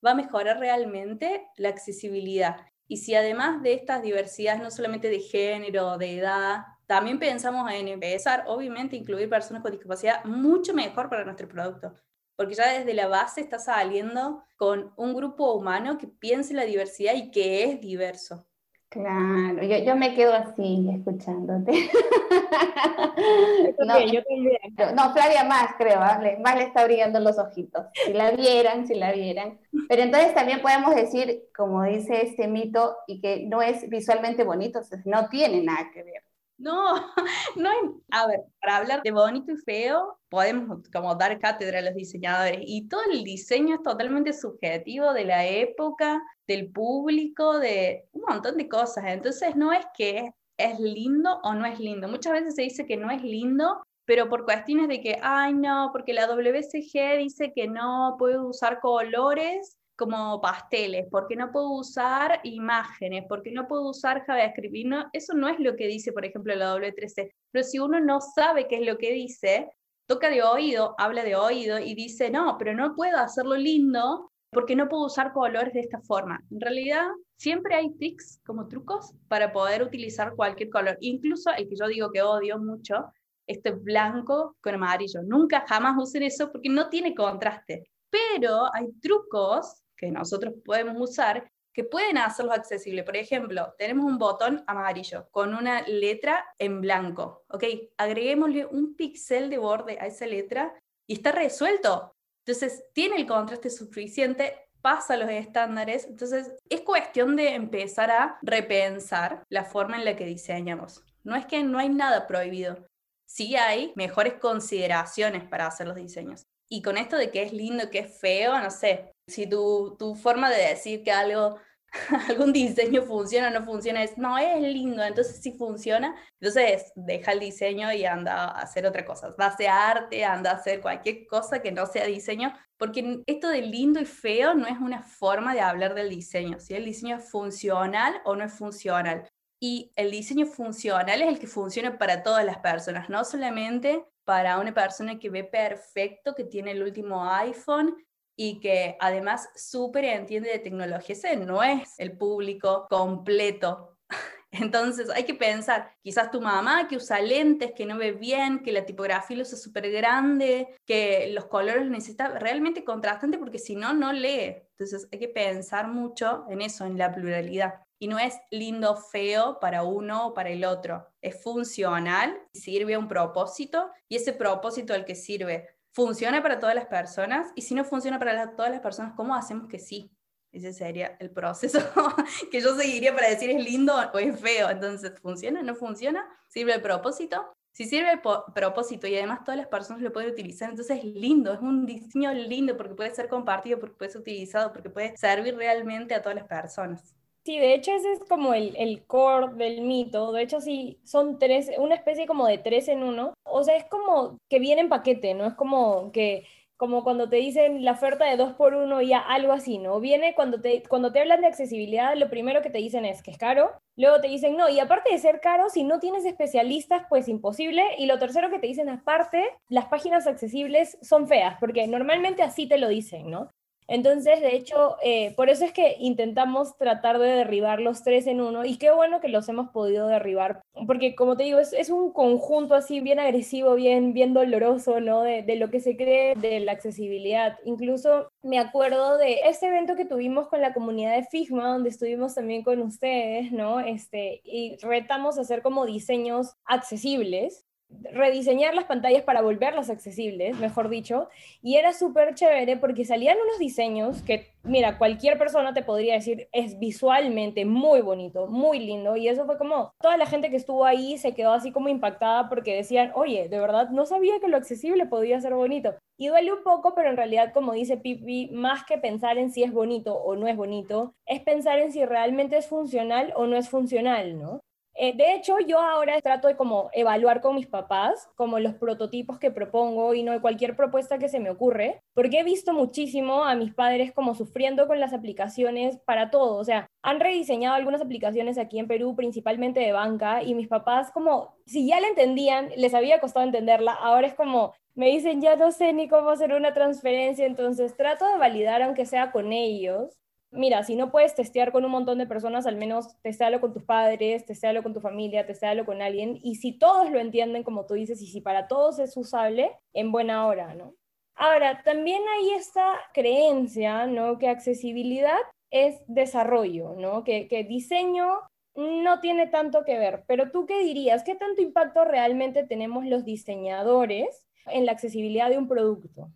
va 0.06 0.12
a 0.12 0.16
mejorar 0.16 0.60
realmente 0.60 1.48
la 1.58 1.70
accesibilidad. 1.70 2.71
Y 2.92 2.98
si 2.98 3.16
además 3.16 3.64
de 3.64 3.72
estas 3.72 4.04
diversidades, 4.04 4.62
no 4.62 4.70
solamente 4.70 5.08
de 5.08 5.22
género, 5.22 5.98
de 5.98 6.18
edad, 6.18 6.66
también 6.88 7.20
pensamos 7.20 7.72
en 7.72 7.88
empezar, 7.88 8.44
obviamente, 8.48 8.98
incluir 8.98 9.30
personas 9.30 9.62
con 9.62 9.72
discapacidad 9.72 10.26
mucho 10.26 10.74
mejor 10.74 11.08
para 11.08 11.24
nuestro 11.24 11.48
producto, 11.48 11.94
porque 12.36 12.54
ya 12.54 12.68
desde 12.68 12.94
la 12.94 13.08
base 13.08 13.40
está 13.40 13.60
saliendo 13.60 14.44
con 14.58 14.92
un 14.98 15.14
grupo 15.14 15.54
humano 15.54 15.98
que 15.98 16.08
piense 16.08 16.54
la 16.54 16.66
diversidad 16.66 17.14
y 17.16 17.32
que 17.32 17.64
es 17.64 17.80
diverso. 17.80 18.46
Claro, 18.92 19.64
yo, 19.64 19.78
yo 19.86 19.96
me 19.96 20.14
quedo 20.14 20.34
así 20.34 20.90
escuchándote. 20.94 21.72
no, 23.80 24.00
yo 24.02 24.22
también. 24.22 24.96
No, 24.98 25.14
Flavia 25.14 25.46
más, 25.46 25.76
creo, 25.78 25.98
más 26.42 26.56
le 26.58 26.64
está 26.64 26.84
brillando 26.84 27.22
los 27.22 27.40
ojitos. 27.40 27.86
Si 28.06 28.12
la 28.12 28.32
vieran, 28.32 28.86
si 28.86 28.96
la 28.96 29.14
vieran. 29.14 29.58
Pero 29.88 30.02
entonces 30.02 30.34
también 30.34 30.62
podemos 30.62 30.94
decir, 30.94 31.44
como 31.56 31.86
dice 31.86 32.22
este 32.22 32.50
mito, 32.50 32.98
y 33.08 33.22
que 33.22 33.46
no 33.48 33.62
es 33.62 33.90
visualmente 33.90 34.44
bonito, 34.44 34.82
no 35.06 35.30
tiene 35.30 35.64
nada 35.64 35.90
que 35.94 36.04
ver. 36.04 36.24
No, 36.58 36.94
no 37.56 37.70
hay, 37.70 37.78
a 38.12 38.28
ver, 38.28 38.42
para 38.60 38.76
hablar 38.76 39.04
de 39.04 39.12
bonito 39.12 39.54
y 39.54 39.58
feo, 39.58 40.20
podemos 40.30 40.80
como 40.94 41.16
dar 41.16 41.40
cátedra 41.40 41.80
a 41.80 41.82
los 41.82 41.96
diseñadores 41.96 42.60
y 42.62 42.88
todo 42.90 43.02
el 43.12 43.24
diseño 43.24 43.76
es 43.76 43.84
totalmente 43.84 44.34
subjetivo 44.34 45.14
de 45.14 45.26
la 45.26 45.48
época, 45.48 46.22
del 46.52 46.72
público, 46.72 47.60
de 47.60 48.06
un 48.14 48.24
montón 48.28 48.58
de 48.58 48.70
cosas. 48.70 49.06
Entonces 49.08 49.56
no 49.56 49.74
es 49.74 49.86
que 49.96 50.32
es 50.58 50.80
lindo 50.80 51.40
o 51.44 51.54
no 51.54 51.66
es 51.66 51.80
lindo. 51.80 52.08
Muchas 52.08 52.34
veces 52.34 52.56
se 52.56 52.64
dice 52.64 52.86
que 52.86 52.98
no 52.98 53.10
es 53.12 53.24
lindo, 53.24 53.82
pero 54.06 54.30
por 54.30 54.46
cuestiones 54.46 54.88
de 54.88 55.02
que, 55.02 55.18
ay 55.22 55.54
no, 55.54 55.90
porque 55.92 56.14
la 56.14 56.28
WCG 56.28 57.18
dice 57.18 57.52
que 57.54 57.68
no 57.68 58.16
puedo 58.20 58.48
usar 58.48 58.80
colores 58.80 59.78
como 59.96 60.42
pasteles, 60.42 61.06
porque 61.12 61.36
no 61.36 61.52
puedo 61.52 61.72
usar 61.72 62.40
imágenes, 62.44 63.26
porque 63.30 63.52
no 63.52 63.68
puedo 63.68 63.90
usar 63.90 64.26
JavaScript. 64.26 64.76
Y 64.76 64.84
no, 64.86 65.06
eso 65.14 65.34
no 65.34 65.48
es 65.48 65.60
lo 65.60 65.76
que 65.76 65.88
dice, 65.88 66.12
por 66.12 66.26
ejemplo, 66.26 66.56
la 66.56 66.76
W3C. 66.76 67.32
Pero 67.52 67.64
si 67.64 67.80
uno 67.80 68.00
no 68.00 68.20
sabe 68.20 68.68
qué 68.68 68.78
es 68.78 68.88
lo 68.88 68.98
que 68.98 69.12
dice, 69.12 69.70
toca 70.08 70.30
de 70.30 70.42
oído, 70.42 70.96
habla 70.98 71.24
de 71.24 71.36
oído 71.36 71.80
y 71.80 71.94
dice, 71.94 72.32
no, 72.32 72.58
pero 72.58 72.74
no 72.74 72.96
puedo 72.96 73.18
hacerlo 73.18 73.56
lindo 73.56 74.31
porque 74.52 74.76
no 74.76 74.90
puedo 74.90 75.06
usar 75.06 75.34
colores 75.34 75.74
de 75.74 75.80
esta 75.80 76.02
forma. 76.02 76.44
En 76.52 76.62
realidad, 76.62 77.08
siempre 77.38 77.76
hay 77.76 77.94
tricks 77.96 78.40
como 78.46 78.68
trucos 78.68 79.14
para 79.28 79.52
poder 79.52 79.82
utilizar 79.82 80.36
cualquier 80.36 80.70
color. 80.70 80.98
Incluso 81.00 81.52
el 81.52 81.68
que 81.68 81.76
yo 81.76 81.88
digo 81.88 82.12
que 82.12 82.22
odio 82.22 82.60
mucho, 82.60 83.12
este 83.48 83.72
blanco 83.72 84.58
con 84.62 84.76
amarillo. 84.76 85.22
Nunca 85.24 85.66
jamás 85.68 85.96
usen 85.98 86.24
eso 86.24 86.52
porque 86.52 86.70
no 86.70 86.90
tiene 86.90 87.16
contraste. 87.16 87.90
Pero 88.10 88.66
hay 88.74 88.92
trucos 89.02 89.82
que 89.96 90.12
nosotros 90.12 90.54
podemos 90.66 90.96
usar 91.00 91.50
que 91.74 91.86
pueden 91.86 92.18
hacerlo 92.18 92.52
accesible. 92.52 93.04
Por 93.04 93.16
ejemplo, 93.16 93.74
tenemos 93.78 94.06
un 94.06 94.18
botón 94.18 94.64
amarillo 94.68 95.28
con 95.32 95.54
una 95.56 95.82
letra 95.84 96.46
en 96.60 96.82
blanco. 96.82 97.44
Ok, 97.48 97.64
agreguémosle 97.98 98.66
un 98.66 98.96
píxel 98.96 99.50
de 99.50 99.58
borde 99.58 99.98
a 100.00 100.08
esa 100.08 100.26
letra 100.26 100.74
y 101.08 101.14
está 101.14 101.32
resuelto. 101.32 102.14
Entonces, 102.46 102.84
tiene 102.94 103.18
el 103.18 103.28
contraste 103.28 103.70
suficiente, 103.70 104.56
pasa 104.82 105.18
los 105.18 105.30
estándares. 105.30 106.06
Entonces, 106.06 106.52
es 106.70 106.82
cuestión 106.82 107.36
de 107.36 107.56
empezar 107.56 108.12
a 108.12 108.40
repensar 108.42 109.44
la 109.50 109.66
forma 109.66 109.98
en 109.98 110.06
la 110.06 110.16
que 110.16 110.26
diseñamos. 110.26 111.04
No 111.24 111.36
es 111.36 111.46
que 111.46 111.64
no 111.64 111.80
hay 111.80 111.90
nada 111.90 112.28
prohibido. 112.28 112.88
Sí 113.26 113.56
hay 113.56 113.94
mejores 113.96 114.34
consideraciones 114.36 115.44
para 115.44 115.68
hacer 115.68 115.88
los 115.88 115.96
diseños. 115.96 116.44
Y 116.68 116.82
con 116.82 116.98
esto 116.98 117.18
de 117.18 117.32
que 117.32 117.44
es 117.44 117.54
lindo, 117.54 117.90
que 117.90 118.00
es 118.00 118.20
feo, 118.20 118.58
no 118.58 118.72
sé, 118.72 119.12
si 119.28 119.48
tu, 119.48 119.96
tu 120.00 120.16
forma 120.16 120.50
de 120.50 120.70
decir 120.70 121.04
que 121.04 121.12
algo, 121.12 121.58
algún 122.30 122.54
diseño 122.54 123.04
funciona 123.04 123.50
o 123.50 123.52
no 123.52 123.66
funciona 123.66 124.04
es, 124.04 124.18
no, 124.18 124.38
es 124.38 124.62
lindo, 124.62 125.04
entonces 125.04 125.42
sí 125.42 125.54
funciona, 125.58 126.16
entonces 126.40 126.92
deja 126.96 127.34
el 127.34 127.40
diseño 127.40 127.92
y 127.92 128.06
anda 128.06 128.46
a 128.46 128.62
hacer 128.62 128.86
otra 128.86 129.06
cosa, 129.06 129.36
va 129.40 129.48
a 129.48 129.90
arte, 129.90 130.24
anda 130.24 130.52
a 130.52 130.56
hacer 130.56 130.82
cualquier 130.82 131.28
cosa 131.28 131.62
que 131.62 131.72
no 131.72 131.86
sea 131.86 132.06
diseño, 132.06 132.54
porque 132.78 133.22
esto 133.26 133.50
de 133.50 133.62
lindo 133.62 134.00
y 134.00 134.06
feo 134.06 134.54
no 134.54 134.68
es 134.68 134.80
una 134.80 135.04
forma 135.04 135.54
de 135.54 135.62
hablar 135.62 135.94
del 135.94 136.10
diseño, 136.10 136.60
si 136.60 136.76
el 136.76 136.86
diseño 136.86 137.18
es 137.18 137.30
funcional 137.30 138.22
o 138.24 138.36
no 138.36 138.46
es 138.46 138.54
funcional. 138.54 139.30
Y 139.64 139.92
el 139.96 140.10
diseño 140.10 140.48
funcional 140.48 141.22
es 141.22 141.28
el 141.28 141.38
que 141.38 141.46
funciona 141.46 142.00
para 142.00 142.24
todas 142.24 142.44
las 142.44 142.58
personas, 142.58 143.10
no 143.10 143.24
solamente 143.24 144.04
para 144.24 144.60
una 144.60 144.74
persona 144.74 145.20
que 145.20 145.30
ve 145.30 145.44
perfecto, 145.44 146.34
que 146.34 146.46
tiene 146.46 146.72
el 146.72 146.82
último 146.82 147.30
iPhone 147.30 147.96
y 148.36 148.60
que 148.60 148.98
además 149.00 149.50
súper 149.56 150.06
entiende 150.06 150.50
de 150.50 150.60
tecnología. 150.60 151.16
Ese 151.16 151.36
no 151.36 151.64
es 151.64 151.96
el 151.98 152.18
público 152.18 152.88
completo. 152.90 153.98
Entonces 154.52 155.10
hay 155.10 155.24
que 155.24 155.34
pensar, 155.34 155.96
quizás 156.02 156.30
tu 156.30 156.42
mamá 156.42 156.88
que 156.88 156.98
usa 156.98 157.22
lentes, 157.22 157.72
que 157.74 157.86
no 157.86 157.98
ve 157.98 158.12
bien, 158.12 158.64
que 158.64 158.72
la 158.72 158.86
tipografía 158.86 159.38
lo 159.38 159.44
usa 159.44 159.58
súper 159.58 159.90
grande, 159.92 160.76
que 160.86 161.30
los 161.34 161.46
colores 161.46 161.90
necesita 161.90 162.38
realmente 162.40 162.84
contrastante 162.84 163.38
porque 163.38 163.60
si 163.60 163.76
no, 163.76 163.94
no 163.94 164.12
lee. 164.12 164.58
Entonces 164.78 165.08
hay 165.12 165.20
que 165.20 165.30
pensar 165.30 165.88
mucho 165.88 166.46
en 166.50 166.62
eso, 166.62 166.86
en 166.86 166.98
la 166.98 167.14
pluralidad 167.14 167.76
y 168.02 168.08
no 168.08 168.18
es 168.18 168.36
lindo 168.50 168.96
feo 168.96 169.60
para 169.60 169.84
uno 169.84 170.28
o 170.28 170.34
para 170.34 170.50
el 170.50 170.66
otro. 170.66 171.08
Es 171.22 171.42
funcional, 171.44 172.36
sirve 172.52 172.96
a 172.96 173.00
un 173.00 173.08
propósito 173.08 173.92
y 174.10 174.16
ese 174.16 174.34
propósito 174.34 174.96
al 174.96 175.06
que 175.06 175.14
sirve 175.14 175.70
funciona 175.94 176.42
para 176.42 176.60
todas 176.60 176.76
las 176.76 176.86
personas 176.86 177.52
y 177.56 177.62
si 177.62 177.76
no 177.76 177.84
funciona 177.84 178.20
para 178.20 178.56
todas 178.56 178.72
las 178.72 178.82
personas, 178.82 179.14
¿cómo 179.16 179.36
hacemos 179.36 179.68
que 179.68 179.80
sí? 179.80 180.12
Ese 180.52 180.74
sería 180.74 181.16
el 181.20 181.32
proceso 181.32 181.80
que 182.52 182.60
yo 182.60 182.76
seguiría 182.76 183.16
para 183.16 183.30
decir 183.30 183.50
es 183.50 183.64
lindo 183.64 183.96
o 184.14 184.20
es 184.20 184.40
feo. 184.40 184.70
Entonces, 184.70 185.14
¿funciona? 185.22 185.62
¿No 185.64 185.76
funciona? 185.76 186.28
¿Sirve 186.50 186.74
el 186.74 186.82
propósito? 186.82 187.54
Si 187.74 187.86
sirve 187.86 188.12
el 188.12 188.20
propósito 188.54 189.08
y 189.08 189.16
además 189.16 189.46
todas 189.46 189.58
las 189.58 189.68
personas 189.68 190.02
lo 190.02 190.12
pueden 190.12 190.32
utilizar, 190.32 190.70
entonces 190.70 190.98
es 190.98 191.06
lindo, 191.06 191.54
es 191.54 191.62
un 191.62 191.86
diseño 191.86 192.34
lindo 192.34 192.76
porque 192.76 192.96
puede 192.96 193.16
ser 193.16 193.30
compartido, 193.30 193.80
porque 193.80 193.96
puede 193.96 194.12
ser 194.12 194.22
utilizado, 194.22 194.74
porque 194.74 194.90
puede 194.90 195.16
servir 195.16 195.56
realmente 195.56 196.14
a 196.14 196.22
todas 196.22 196.36
las 196.36 196.48
personas. 196.48 197.16
Sí, 197.44 197.58
de 197.58 197.74
hecho 197.74 197.92
ese 197.92 198.12
es 198.14 198.20
como 198.30 198.54
el, 198.54 198.76
el 198.78 199.04
core 199.06 199.56
del 199.56 199.82
mito. 199.82 200.32
De 200.32 200.44
hecho, 200.44 200.62
sí, 200.62 201.00
son 201.04 201.40
tres, 201.40 201.72
una 201.78 201.96
especie 201.96 202.28
como 202.28 202.46
de 202.48 202.60
tres 202.60 202.88
en 202.88 203.02
uno. 203.04 203.34
O 203.44 203.64
sea, 203.64 203.76
es 203.76 203.86
como 203.86 204.38
que 204.48 204.60
viene 204.60 204.82
en 204.82 204.90
paquete, 204.90 205.34
¿no? 205.34 205.48
Es 205.48 205.56
como 205.56 206.12
que 206.12 206.46
como 206.78 207.04
cuando 207.04 207.30
te 207.30 207.36
dicen 207.36 207.86
la 207.86 207.92
oferta 207.92 208.26
de 208.26 208.38
dos 208.38 208.54
por 208.54 208.74
uno, 208.74 209.04
ya 209.04 209.20
algo 209.20 209.54
así, 209.54 209.78
¿no? 209.78 210.00
Viene 210.00 210.34
cuando 210.34 210.62
te, 210.62 210.82
cuando 210.90 211.12
te 211.12 211.20
hablan 211.20 211.42
de 211.42 211.46
accesibilidad, 211.46 212.16
lo 212.16 212.28
primero 212.28 212.64
que 212.64 212.72
te 212.72 212.80
dicen 212.80 213.06
es 213.06 213.22
que 213.22 213.30
es 213.30 213.38
caro, 213.38 213.72
luego 213.96 214.20
te 214.20 214.28
dicen 214.28 214.58
no, 214.58 214.68
y 214.68 214.80
aparte 214.80 215.12
de 215.12 215.20
ser 215.20 215.42
caro, 215.42 215.70
si 215.70 215.84
no 215.84 216.00
tienes 216.00 216.26
especialistas, 216.26 217.04
pues 217.08 217.28
imposible, 217.28 217.84
y 218.00 218.08
lo 218.08 218.18
tercero 218.18 218.50
que 218.50 218.58
te 218.58 218.66
dicen 218.66 218.90
aparte, 218.90 219.48
las 219.70 219.86
páginas 219.90 220.26
accesibles 220.26 220.98
son 221.04 221.28
feas, 221.28 221.56
porque 221.60 221.86
normalmente 221.86 222.42
así 222.42 222.68
te 222.68 222.80
lo 222.80 222.88
dicen, 222.88 223.30
¿no? 223.30 223.52
Entonces, 223.92 224.40
de 224.40 224.56
hecho, 224.56 224.96
eh, 225.04 225.34
por 225.36 225.50
eso 225.50 225.66
es 225.66 225.74
que 225.74 225.98
intentamos 226.00 226.78
tratar 226.78 227.20
de 227.20 227.28
derribar 227.28 227.82
los 227.82 228.04
tres 228.04 228.26
en 228.26 228.40
uno 228.40 228.64
y 228.64 228.78
qué 228.78 228.90
bueno 228.90 229.20
que 229.20 229.28
los 229.28 229.50
hemos 229.50 229.70
podido 229.72 230.08
derribar, 230.08 230.62
porque 230.88 231.14
como 231.14 231.36
te 231.36 231.44
digo, 231.44 231.60
es, 231.60 231.90
un 231.90 232.14
conjunto 232.14 232.74
así 232.74 233.02
bien 233.02 233.20
agresivo, 233.20 233.76
bien, 233.76 234.14
bien 234.14 234.34
doloroso, 234.34 235.02
¿no? 235.02 235.24
De, 235.24 235.44
lo 235.58 235.70
que 235.70 235.82
se 235.82 235.98
cree 235.98 236.36
de 236.36 236.62
la 236.62 236.72
accesibilidad. 236.72 237.58
Incluso 237.66 238.30
me 238.42 238.60
acuerdo 238.60 239.18
de 239.18 239.42
este 239.44 239.68
evento 239.68 239.98
que 239.98 240.06
tuvimos 240.06 240.48
con 240.48 240.62
la 240.62 240.74
comunidad 240.74 241.18
de 241.18 241.26
Figma, 241.26 241.68
donde 241.68 241.90
estuvimos 241.90 242.34
también 242.34 242.64
con 242.64 242.82
ustedes, 242.82 243.52
¿no? 243.52 243.82
Este, 243.82 244.40
y 244.46 244.78
retamos 244.82 245.38
a 245.38 245.42
hacer 245.42 245.62
como 245.62 245.86
diseños 245.86 246.56
accesibles 246.64 247.66
rediseñar 248.12 248.74
las 248.74 248.86
pantallas 248.86 249.24
para 249.24 249.42
volverlas 249.42 249.90
accesibles, 249.90 250.58
mejor 250.60 250.90
dicho, 250.90 251.30
y 251.62 251.76
era 251.76 251.94
súper 251.94 252.34
chévere 252.36 252.78
porque 252.78 253.06
salían 253.06 253.38
unos 253.44 253.60
diseños 253.60 254.22
que, 254.22 254.48
mira, 254.64 254.98
cualquier 254.98 255.38
persona 255.38 255.74
te 255.74 255.84
podría 255.84 256.16
decir 256.16 256.48
es 256.52 256.80
visualmente 256.80 257.66
muy 257.66 258.02
bonito, 258.02 258.48
muy 258.48 258.80
lindo, 258.80 259.16
y 259.16 259.28
eso 259.28 259.46
fue 259.46 259.58
como, 259.58 259.92
toda 260.02 260.18
la 260.18 260.26
gente 260.26 260.50
que 260.50 260.58
estuvo 260.58 260.86
ahí 260.86 261.18
se 261.18 261.34
quedó 261.34 261.54
así 261.54 261.72
como 261.72 261.90
impactada 261.90 262.50
porque 262.50 262.76
decían, 262.76 263.12
oye, 263.16 263.48
de 263.50 263.60
verdad 263.60 263.90
no 263.90 264.06
sabía 264.06 264.40
que 264.40 264.48
lo 264.48 264.58
accesible 264.58 265.06
podía 265.06 265.40
ser 265.42 265.54
bonito. 265.54 265.96
Y 266.18 266.28
duele 266.28 266.54
un 266.54 266.64
poco, 266.64 266.94
pero 266.94 267.10
en 267.10 267.18
realidad, 267.18 267.52
como 267.52 267.74
dice 267.74 267.98
Pipi, 267.98 268.50
más 268.52 268.84
que 268.86 269.00
pensar 269.00 269.38
en 269.38 269.52
si 269.52 269.64
es 269.64 269.72
bonito 269.72 270.16
o 270.16 270.36
no 270.36 270.48
es 270.48 270.56
bonito, 270.56 271.16
es 271.26 271.42
pensar 271.42 271.80
en 271.80 271.92
si 271.92 272.06
realmente 272.06 272.58
es 272.58 272.68
funcional 272.68 273.34
o 273.36 273.48
no 273.48 273.58
es 273.58 273.70
funcional, 273.70 274.38
¿no? 274.38 274.60
Eh, 274.96 275.16
de 275.16 275.34
hecho, 275.36 275.58
yo 275.66 275.80
ahora 275.80 276.20
trato 276.22 276.48
de 276.48 276.58
como 276.58 276.90
evaluar 276.94 277.42
con 277.42 277.56
mis 277.56 277.68
papás 277.68 278.30
como 278.36 278.60
los 278.60 278.74
prototipos 278.76 279.40
que 279.40 279.52
propongo 279.52 280.14
y 280.14 280.24
no 280.24 280.40
cualquier 280.42 280.76
propuesta 280.76 281.18
que 281.18 281.30
se 281.30 281.40
me 281.40 281.50
ocurre, 281.50 282.02
porque 282.14 282.40
he 282.40 282.44
visto 282.44 282.74
muchísimo 282.74 283.44
a 283.44 283.56
mis 283.56 283.74
padres 283.74 284.12
como 284.12 284.36
sufriendo 284.36 284.88
con 284.88 285.00
las 285.00 285.14
aplicaciones 285.14 285.98
para 286.06 286.30
todo, 286.30 286.58
o 286.58 286.64
sea, 286.64 286.88
han 287.02 287.20
rediseñado 287.20 287.76
algunas 287.76 288.02
aplicaciones 288.02 288.58
aquí 288.58 288.80
en 288.80 288.88
Perú, 288.88 289.16
principalmente 289.16 289.80
de 289.80 289.92
banca, 289.92 290.44
y 290.44 290.56
mis 290.56 290.68
papás 290.68 291.12
como, 291.12 291.56
si 291.66 291.88
ya 291.88 292.00
la 292.00 292.08
entendían, 292.08 292.70
les 292.76 292.94
había 292.94 293.20
costado 293.20 293.46
entenderla, 293.46 293.94
ahora 293.94 294.28
es 294.28 294.36
como, 294.36 294.74
me 294.94 295.08
dicen, 295.08 295.42
ya 295.42 295.56
no 295.56 295.72
sé 295.72 295.94
ni 295.94 296.08
cómo 296.08 296.30
hacer 296.30 296.54
una 296.54 296.74
transferencia, 296.74 297.46
entonces 297.46 297.96
trato 297.96 298.28
de 298.28 298.38
validar 298.38 298.82
aunque 298.82 299.06
sea 299.06 299.32
con 299.32 299.54
ellos 299.54 300.21
mira, 300.52 300.84
si 300.84 300.96
no 300.96 301.12
puedes 301.12 301.34
testear 301.36 301.72
con 301.72 301.86
un 301.86 301.92
montón 301.92 302.18
de 302.18 302.28
personas, 302.28 302.68
al 302.68 302.76
menos 302.76 303.20
testéalo 303.22 303.60
con 303.60 303.74
tus 303.74 303.84
padres, 303.84 304.46
testéalo 304.46 304.84
con 304.84 304.94
tu 304.94 305.02
familia, 305.02 305.46
testéalo 305.46 305.86
con 305.86 306.02
alguien. 306.02 306.40
Y 306.44 306.56
si 306.56 306.78
todos 306.78 307.10
lo 307.10 307.20
entienden, 307.20 307.64
como 307.64 307.86
tú 307.86 307.96
dices, 307.96 308.22
y 308.22 308.28
si 308.28 308.42
para 308.42 308.68
todos 308.68 309.00
es 309.00 309.16
usable, 309.18 309.72
en 309.94 310.12
buena 310.12 310.46
hora, 310.46 310.74
¿no? 310.76 310.96
Ahora, 311.36 311.82
también 311.84 312.22
hay 312.38 312.52
esta 312.52 313.00
creencia, 313.14 314.06
¿no? 314.06 314.38
Que 314.38 314.50
accesibilidad 314.50 315.40
es 315.72 316.02
desarrollo, 316.08 316.94
¿no? 316.98 317.24
Que, 317.24 317.48
que 317.48 317.64
diseño 317.64 318.42
no 318.76 319.20
tiene 319.22 319.48
tanto 319.48 319.84
que 319.86 319.98
ver. 319.98 320.24
Pero 320.28 320.52
tú 320.52 320.66
qué 320.66 320.84
dirías? 320.84 321.24
¿Qué 321.24 321.36
tanto 321.36 321.62
impacto 321.62 322.06
realmente 322.06 322.66
tenemos 322.66 323.06
los 323.06 323.26
diseñadores 323.26 324.44
en 324.68 324.86
la 324.86 324.92
accesibilidad 324.92 325.50
de 325.50 325.58
un 325.58 325.68
producto? 325.68 326.30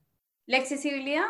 La 0.47 0.57
accesibilidad 0.57 1.25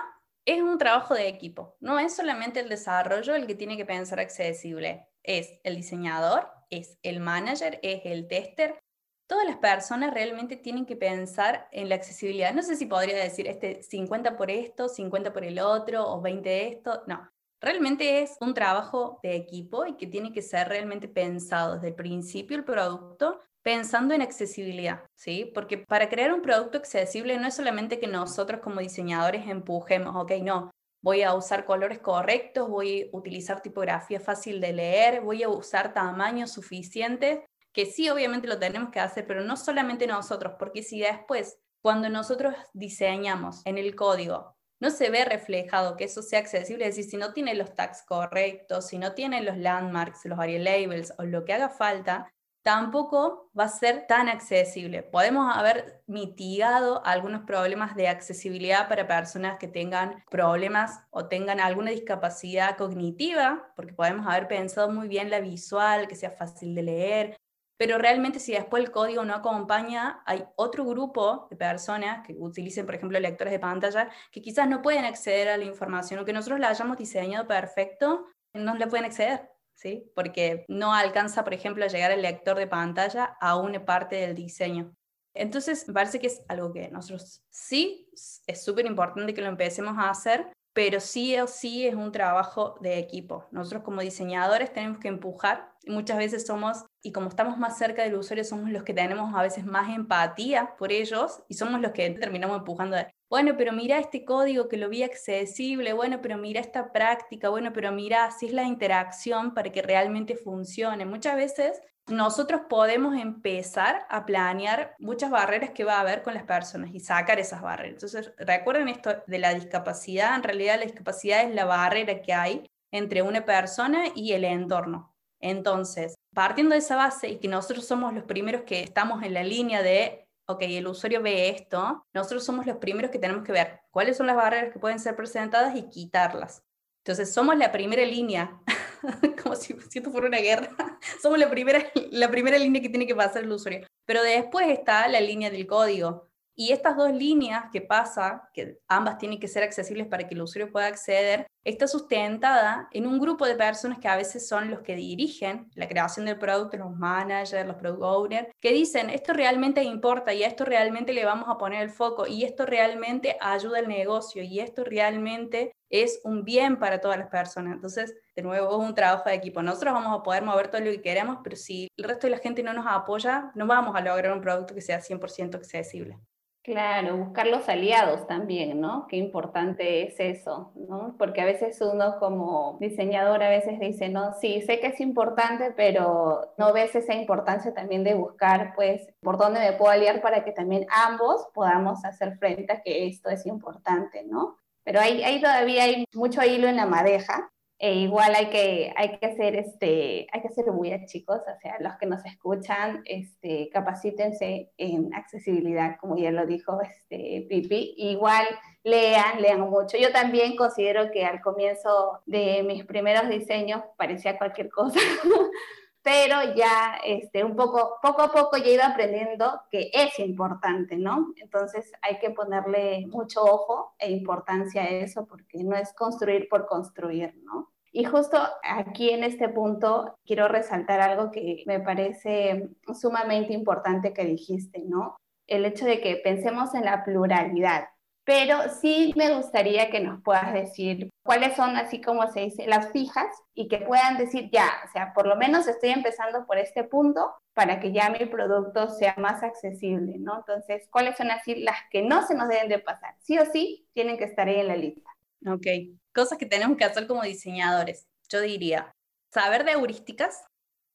es 0.46 0.62
un 0.62 0.78
trabajo 0.78 1.14
de 1.14 1.28
equipo, 1.28 1.76
no 1.80 2.00
es 2.00 2.16
solamente 2.16 2.60
el 2.60 2.70
desarrollo 2.70 3.36
el 3.36 3.48
que 3.48 3.56
tiene 3.56 3.78
que 3.78 3.86
pensar 3.86 4.20
accesible, 4.20 5.08
es 5.24 5.60
el 5.64 5.76
diseñador, 5.76 6.48
es 6.70 7.00
el 7.04 7.20
manager, 7.20 7.80
es 7.82 8.02
el 8.06 8.28
tester. 8.28 8.80
Todas 9.28 9.48
las 9.48 9.58
personas 9.58 10.14
realmente 10.14 10.56
tienen 10.56 10.86
que 10.86 10.96
pensar 10.96 11.68
en 11.72 11.90
la 11.90 11.96
accesibilidad. 11.96 12.54
No 12.54 12.62
sé 12.62 12.76
si 12.76 12.86
podría 12.86 13.18
decir 13.18 13.48
este 13.48 13.82
50 13.82 14.38
por 14.38 14.52
esto, 14.52 14.88
50 14.88 15.34
por 15.34 15.44
el 15.44 15.60
otro 15.60 16.08
o 16.08 16.22
20 16.22 16.48
de 16.48 16.68
esto. 16.68 17.02
No, 17.08 17.28
realmente 17.60 18.22
es 18.22 18.38
un 18.40 18.54
trabajo 18.54 19.20
de 19.24 19.36
equipo 19.36 19.88
y 19.88 19.98
que 19.98 20.06
tiene 20.06 20.32
que 20.32 20.44
ser 20.44 20.70
realmente 20.70 21.08
pensado 21.08 21.76
desde 21.76 21.88
el 21.88 21.96
principio 21.96 22.56
el 22.56 22.64
producto 22.64 23.40
pensando 23.66 24.14
en 24.14 24.22
accesibilidad, 24.22 25.06
¿sí? 25.16 25.52
Porque 25.52 25.80
para 25.80 26.08
crear 26.08 26.32
un 26.32 26.44
producto 26.44 26.78
accesible 26.78 27.36
no 27.40 27.48
es 27.48 27.56
solamente 27.56 28.00
que 28.00 28.06
nosotros 28.06 28.62
como 28.62 28.80
diseñadores 28.80 29.48
empujemos, 29.48 30.16
ok, 30.16 30.34
no, 30.44 30.70
voy 31.04 31.24
a 31.24 31.34
usar 31.34 31.66
colores 31.66 31.98
correctos, 31.98 32.70
voy 32.70 33.10
a 33.12 33.18
utilizar 33.18 33.62
tipografía 33.62 34.20
fácil 34.20 34.62
de 34.62 34.72
leer, 34.72 35.22
voy 35.22 35.42
a 35.42 35.50
usar 35.50 35.96
tamaños 35.96 36.52
suficientes, 36.52 37.40
que 37.74 37.88
sí, 37.88 38.08
obviamente 38.08 38.48
lo 38.48 38.60
tenemos 38.60 38.92
que 38.92 39.00
hacer, 39.00 39.26
pero 39.26 39.44
no 39.44 39.58
solamente 39.58 40.06
nosotros, 40.06 40.54
porque 40.60 40.84
si 40.84 41.00
después, 41.00 41.58
cuando 41.82 42.08
nosotros 42.08 42.54
diseñamos 42.74 43.66
en 43.66 43.80
el 43.80 43.96
código, 43.96 44.56
no 44.80 44.92
se 44.92 45.10
ve 45.10 45.26
reflejado 45.26 45.98
que 45.98 46.04
eso 46.04 46.22
sea 46.22 46.38
accesible, 46.38 46.86
es 46.86 46.96
decir, 46.96 47.10
si 47.10 47.18
no 47.18 47.34
tiene 47.34 47.56
los 47.56 47.74
tags 47.74 48.04
correctos, 48.04 48.90
si 48.90 49.00
no 49.00 49.14
tiene 49.14 49.42
los 49.42 49.58
landmarks, 49.58 50.26
los 50.26 50.38
area 50.38 50.60
labels 50.60 51.14
o 51.18 51.24
lo 51.24 51.46
que 51.46 51.54
haga 51.54 51.70
falta, 51.70 52.32
tampoco 52.66 53.52
va 53.58 53.66
a 53.66 53.70
ser 53.70 54.08
tan 54.08 54.28
accesible. 54.28 55.04
Podemos 55.04 55.56
haber 55.56 56.02
mitigado 56.08 57.06
algunos 57.06 57.44
problemas 57.44 57.96
de 57.96 58.08
accesibilidad 58.08 58.90
para 58.90 59.08
personas 59.08 59.60
que 59.60 59.68
tengan 59.68 60.24
problemas 60.32 61.04
o 61.12 61.28
tengan 61.28 61.60
alguna 61.60 61.92
discapacidad 61.92 62.76
cognitiva, 62.76 63.72
porque 63.76 63.94
podemos 63.94 64.26
haber 64.26 64.48
pensado 64.48 64.90
muy 64.92 65.08
bien 65.08 65.30
la 65.30 65.42
visual, 65.42 66.08
que 66.08 66.16
sea 66.16 66.32
fácil 66.32 66.74
de 66.74 66.82
leer, 66.82 67.38
pero 67.78 68.00
realmente 68.00 68.40
si 68.40 68.54
después 68.54 68.84
el 68.84 68.90
código 68.90 69.24
no 69.26 69.36
acompaña, 69.36 70.24
hay 70.26 70.44
otro 70.56 70.86
grupo 70.86 71.46
de 71.52 71.58
personas 71.58 72.26
que 72.26 72.34
utilicen, 72.36 72.88
por 72.88 72.96
ejemplo, 72.96 73.20
lectores 73.20 73.52
de 73.52 73.60
pantalla, 73.60 74.10
que 74.32 74.42
quizás 74.42 74.68
no 74.68 74.82
pueden 74.82 75.06
acceder 75.06 75.50
a 75.50 75.58
la 75.58 75.66
información 75.66 76.20
o 76.20 76.26
que 76.26 76.34
nosotros 76.34 76.60
la 76.60 76.70
hayamos 76.70 76.98
diseñado 76.98 77.46
perfecto, 77.46 78.26
no 78.54 78.74
le 78.74 78.88
pueden 78.88 79.06
acceder. 79.06 79.55
¿Sí? 79.76 80.12
Porque 80.16 80.66
no 80.68 80.94
alcanza, 80.94 81.44
por 81.44 81.54
ejemplo, 81.54 81.86
a 81.86 81.90
llegar 81.90 82.12
el 82.12 82.22
lector 82.22 82.58
de 82.58 82.68
pantalla 82.68 83.38
a 83.40 83.58
una 83.58 83.86
parte 83.86 84.16
del 84.16 84.36
diseño. 84.36 84.96
Entonces, 85.34 85.88
me 85.88 85.94
parece 85.94 86.20
que 86.20 86.28
es 86.28 86.42
algo 86.48 86.72
que 86.72 86.90
nosotros 86.90 87.44
sí, 87.50 88.10
es 88.48 88.64
súper 88.64 88.86
importante 88.86 89.34
que 89.34 89.42
lo 89.42 89.50
empecemos 89.50 89.98
a 89.98 90.10
hacer, 90.10 90.48
pero 90.74 91.00
sí 91.00 91.38
o 91.40 91.48
sí 91.48 91.86
es 91.86 91.96
un 91.96 92.12
trabajo 92.12 92.78
de 92.82 92.98
equipo. 92.98 93.48
Nosotros 93.52 93.84
como 93.84 94.02
diseñadores 94.02 94.74
tenemos 94.74 95.00
que 95.00 95.08
empujar. 95.08 95.72
Muchas 95.88 96.18
veces 96.18 96.46
somos, 96.46 96.86
y 97.02 97.12
como 97.12 97.30
estamos 97.30 97.58
más 97.58 97.78
cerca 97.78 98.04
del 98.04 98.16
usuario, 98.16 98.44
somos 98.44 98.70
los 98.70 98.84
que 98.84 98.94
tenemos 98.94 99.34
a 99.34 99.42
veces 99.42 99.66
más 99.66 99.94
empatía 99.96 100.76
por 100.78 100.92
ellos 100.92 101.44
y 101.48 101.54
somos 101.54 101.80
los 101.80 101.92
que 101.92 102.10
terminamos 102.12 102.58
empujando. 102.58 102.98
Bueno, 103.30 103.56
pero 103.58 103.74
mira 103.74 103.98
este 103.98 104.24
código 104.24 104.68
que 104.68 104.78
lo 104.78 104.90
vi 104.90 105.04
accesible, 105.04 105.94
bueno, 105.94 106.20
pero 106.22 106.38
mira 106.38 106.62
esta 106.62 106.92
práctica, 106.92 107.50
bueno, 107.50 107.74
pero 107.74 107.92
mira, 107.92 108.26
así 108.26 108.46
es 108.46 108.54
la 108.54 108.64
interacción 108.64 109.54
para 109.54 109.72
que 109.72 109.82
realmente 109.82 110.36
funcione. 110.36 111.06
Muchas 111.06 111.36
veces 111.36 111.82
nosotros 112.08 112.62
podemos 112.70 113.18
empezar 113.18 114.06
a 114.10 114.26
planear 114.26 114.96
muchas 115.00 115.32
barreras 115.32 115.72
que 115.72 115.84
va 115.84 115.98
a 115.98 116.02
haber 116.02 116.22
con 116.22 116.36
las 116.36 116.44
personas 116.44 116.92
y 116.94 117.00
sacar 117.00 117.40
esas 117.40 117.62
barreras. 117.62 117.94
Entonces, 117.94 118.32
recuerden 118.38 118.90
esto 118.90 119.24
de 119.26 119.40
la 119.40 119.54
discapacidad, 119.54 120.36
en 120.36 120.44
realidad 120.44 120.78
la 120.78 120.86
discapacidad 120.86 121.44
es 121.44 121.56
la 121.56 121.66
barrera 121.66 122.22
que 122.22 122.34
hay 122.34 122.70
entre 122.92 123.24
una 123.24 123.44
persona 123.44 124.06
y 124.14 124.34
el 124.34 124.44
entorno. 124.44 125.16
Entonces, 125.40 126.16
partiendo 126.34 126.74
de 126.74 126.80
esa 126.80 126.96
base 126.96 127.30
y 127.30 127.40
que 127.40 127.48
nosotros 127.48 127.86
somos 127.86 128.14
los 128.14 128.24
primeros 128.24 128.64
que 128.64 128.82
estamos 128.84 129.24
en 129.24 129.34
la 129.34 129.44
línea 129.44 129.82
de, 129.82 130.25
ok, 130.48 130.62
el 130.62 130.88
usuario 130.88 131.22
ve 131.22 131.50
esto, 131.50 132.06
nosotros 132.14 132.44
somos 132.44 132.66
los 132.66 132.78
primeros 132.78 133.12
que 133.12 133.20
tenemos 133.20 133.44
que 133.44 133.52
ver 133.52 133.82
cuáles 133.92 134.18
son 134.18 134.28
las 134.28 134.36
barreras 134.36 134.72
que 134.72 134.80
pueden 134.80 135.00
ser 135.00 135.16
presentadas 135.16 135.76
y 135.76 135.90
quitarlas. 135.90 136.64
Entonces, 137.04 137.34
somos 137.34 137.56
la 137.58 137.72
primera 137.72 138.04
línea, 138.04 138.60
como 139.44 139.56
si, 139.56 139.76
esto 139.94 140.12
fuera 140.12 140.28
una 140.28 140.40
guerra, 140.40 140.70
somos 141.22 141.38
la 141.38 141.50
primera, 141.50 141.84
la 142.12 142.30
primera 142.30 142.58
línea 142.58 142.82
que 142.82 142.90
tiene 142.90 143.06
que 143.06 143.16
pasar 143.16 143.44
el 143.44 143.52
usuario. 143.52 143.86
Pero 144.06 144.24
después 144.24 144.68
está 144.70 145.08
la 145.08 145.20
línea 145.20 145.50
del 145.50 145.68
código. 145.68 146.28
Y 146.58 146.72
estas 146.72 146.96
dos 146.96 147.12
líneas 147.12 147.66
que 147.72 147.82
pasa, 147.82 148.50
que 148.54 148.80
ambas 148.88 149.18
tienen 149.18 149.40
que 149.40 149.48
ser 149.48 149.64
accesibles 149.64 150.08
para 150.08 150.28
que 150.28 150.36
el 150.36 150.42
usuario 150.42 150.72
pueda 150.72 150.88
acceder, 150.88 151.48
está 151.66 151.88
sustentada 151.88 152.88
en 152.92 153.08
un 153.08 153.20
grupo 153.20 153.46
de 153.46 153.56
personas 153.56 154.00
que 154.00 154.08
a 154.08 154.16
veces 154.16 154.48
son 154.48 154.70
los 154.70 154.82
que 154.82 154.96
dirigen 154.96 155.70
la 155.74 155.88
creación 155.88 156.28
del 156.28 156.38
producto, 156.38 156.78
los 156.78 156.96
managers, 156.96 157.66
los 157.66 157.76
product 157.76 158.04
owners, 158.04 158.48
que 158.62 158.72
dicen, 158.72 159.10
esto 159.10 159.34
realmente 159.34 159.84
importa 159.84 160.34
y 160.34 160.44
a 160.44 160.48
esto 160.48 160.64
realmente 160.64 161.12
le 161.12 161.26
vamos 161.26 161.50
a 161.50 161.58
poner 161.58 161.82
el 161.82 161.90
foco 161.90 162.28
y 162.28 162.44
esto 162.44 162.66
realmente 162.66 163.36
ayuda 163.42 163.80
al 163.80 163.88
negocio 163.88 164.44
y 164.44 164.60
esto 164.60 164.84
realmente 164.84 165.74
es 165.90 166.22
un 166.24 166.44
bien 166.44 166.78
para 166.78 167.02
todas 167.02 167.18
las 167.18 167.30
personas. 167.30 167.74
Entonces, 167.74 168.14
de 168.36 168.42
nuevo, 168.44 168.70
es 168.70 168.88
un 168.90 168.94
trabajo 168.94 169.30
de 169.30 169.36
equipo. 169.36 169.62
Nosotros 169.62 169.94
vamos 169.94 170.20
a 170.20 170.24
poder 170.24 170.44
mover 170.44 170.68
todo 170.68 170.82
lo 170.82 170.92
que 170.92 171.02
queremos, 171.02 171.40
pero 171.44 171.56
si 171.56 171.88
el 171.98 172.04
resto 172.04 172.28
de 172.28 172.32
la 172.32 172.40
gente 172.40 172.64
no 172.64 172.74
nos 172.74 172.86
apoya, 172.88 173.52
no 173.56 173.66
vamos 173.66 173.96
a 173.96 174.02
lograr 174.02 174.34
un 174.34 174.42
producto 174.42 174.76
que 174.76 174.82
sea 174.82 175.02
100% 175.02 175.56
accesible. 175.56 176.20
Claro, 176.66 177.18
buscar 177.18 177.46
los 177.46 177.70
aliados 177.70 178.26
también, 178.26 178.82
¿no? 178.82 179.06
Qué 179.08 179.18
importante 179.18 180.02
es 180.02 180.20
eso, 180.20 180.72
¿no? 180.74 181.16
Porque 181.16 181.42
a 181.42 181.46
veces 181.46 181.80
uno 181.80 182.18
como 182.18 182.80
diseñador 182.82 183.44
a 183.44 183.50
veces 183.50 183.80
dice, 183.80 184.10
no, 184.10 184.34
sí, 184.34 184.64
sé 184.64 184.80
que 184.80 184.88
es 184.88 185.00
importante, 185.00 185.74
pero 185.78 186.56
no 186.58 186.74
ves 186.74 186.96
esa 186.96 187.14
importancia 187.14 187.72
también 187.76 188.04
de 188.04 188.16
buscar, 188.16 188.74
pues, 188.76 189.08
por 189.22 189.38
dónde 189.38 189.60
me 189.60 189.74
puedo 189.74 189.92
aliar 189.92 190.24
para 190.24 190.44
que 190.44 190.54
también 190.54 190.88
ambos 190.90 191.46
podamos 191.54 192.04
hacer 192.04 192.36
frente 192.40 192.74
a 192.74 192.82
que 192.82 193.06
esto 193.06 193.30
es 193.30 193.46
importante, 193.46 194.24
¿no? 194.26 194.58
Pero 194.84 195.00
ahí 195.02 195.40
todavía 195.40 195.84
hay 195.84 196.06
mucho 196.16 196.42
hilo 196.44 196.68
en 196.68 196.78
la 196.78 196.88
madeja 196.88 197.52
e 197.78 197.94
igual 197.96 198.34
hay 198.36 198.48
que, 198.48 198.94
hay 198.96 199.18
que 199.18 199.26
hacer 199.26 199.56
este, 199.58 200.28
hay 200.32 200.42
que 200.42 200.50
ser 200.50 200.66
muy 200.72 200.94
chicos, 201.06 201.40
o 201.40 201.60
sea, 201.62 201.76
los 201.80 201.98
que 201.98 202.06
nos 202.06 202.26
escuchan, 202.26 203.02
este, 203.06 203.70
capacítense 203.70 204.72
en 204.78 205.14
accesibilidad, 205.14 205.98
como 206.00 206.18
ya 206.18 206.32
lo 206.32 206.46
dijo 206.46 206.80
este, 206.82 207.46
Pipi. 207.50 207.94
Igual 207.98 208.46
lean, 208.84 209.42
lean 209.42 209.62
mucho. 209.62 209.98
Yo 209.98 210.12
también 210.14 210.56
considero 210.56 211.12
que 211.12 211.26
al 211.26 211.42
comienzo 211.42 212.22
de 212.26 212.64
mis 212.64 212.86
primeros 212.86 213.28
diseños 213.28 213.82
parecía 213.98 214.38
cualquier 214.38 214.70
cosa, 214.70 215.00
pero 216.06 216.54
ya 216.56 217.00
este, 217.04 217.44
un 217.44 217.56
poco, 217.56 217.98
poco 218.00 218.22
a 218.22 218.32
poco 218.32 218.58
ya 218.58 218.66
he 218.66 218.74
ido 218.74 218.84
aprendiendo 218.84 219.64
que 219.72 219.90
es 219.92 220.20
importante, 220.20 220.98
¿no? 220.98 221.34
Entonces 221.38 221.92
hay 222.04 222.20
que 222.20 222.30
ponerle 222.30 223.08
mucho 223.08 223.42
ojo 223.42 223.96
e 223.98 224.12
importancia 224.12 224.84
a 224.84 224.86
eso 224.86 225.26
porque 225.26 225.64
no 225.64 225.76
es 225.76 225.94
construir 225.94 226.48
por 226.48 226.68
construir, 226.68 227.34
¿no? 227.44 227.72
Y 227.92 228.04
justo 228.04 228.38
aquí 228.62 229.10
en 229.10 229.24
este 229.24 229.50
punto 229.50 230.16
quiero 230.28 230.48
resaltar 230.48 231.02
algo 231.02 231.32
que 231.32 231.64
me 231.66 231.80
parece 231.80 232.70
sumamente 232.94 233.54
importante 233.54 234.14
que 234.14 234.26
dijiste, 234.26 234.84
¿no? 234.86 235.16
El 235.48 235.66
hecho 235.66 235.86
de 235.86 236.02
que 236.02 236.18
pensemos 236.18 236.76
en 236.76 236.86
la 236.86 237.04
pluralidad. 237.04 237.86
Pero 238.26 238.70
sí 238.82 239.14
me 239.16 239.36
gustaría 239.36 239.92
que 239.92 240.00
nos 240.00 240.22
puedas 240.24 240.52
decir 240.52 241.12
cuáles 241.24 241.56
son, 241.56 241.78
así 241.78 242.02
como 242.02 242.30
se 242.32 242.42
dice, 242.42 242.66
las 242.66 242.92
fijas 242.92 243.28
y 243.54 243.68
que 243.68 243.78
puedan 243.78 244.18
decir 244.18 244.50
ya, 244.52 244.68
o 244.84 244.92
sea, 244.92 245.14
por 245.14 245.28
lo 245.28 245.36
menos 245.36 245.68
estoy 245.68 245.92
empezando 245.92 246.48
por 246.48 246.58
este 246.58 246.84
punto 246.84 247.36
para 247.54 247.80
que 247.80 247.94
ya 247.94 248.10
mi 248.10 248.26
producto 248.26 248.90
sea 248.90 249.14
más 249.18 249.44
accesible, 249.44 250.16
¿no? 250.18 250.40
Entonces, 250.40 250.88
¿cuáles 250.90 251.16
son 251.18 251.30
así 251.30 251.56
las 251.56 251.78
que 251.92 252.02
no 252.02 252.26
se 252.26 252.34
nos 252.34 252.50
deben 252.50 252.68
de 252.68 252.80
pasar? 252.80 253.14
Sí 253.20 253.38
o 253.38 253.46
sí, 253.46 253.88
tienen 253.94 254.18
que 254.18 254.24
estar 254.24 254.48
ahí 254.48 254.60
en 254.60 254.68
la 254.68 254.76
lista. 254.76 255.10
Ok, 255.48 255.68
cosas 256.14 256.40
que 256.40 256.48
tenemos 256.48 256.78
que 256.78 256.86
hacer 256.86 257.06
como 257.06 257.22
diseñadores. 257.22 258.08
Yo 258.30 258.42
diría, 258.42 258.92
saber 259.32 259.66
de 259.66 259.74
heurísticas, 259.74 260.44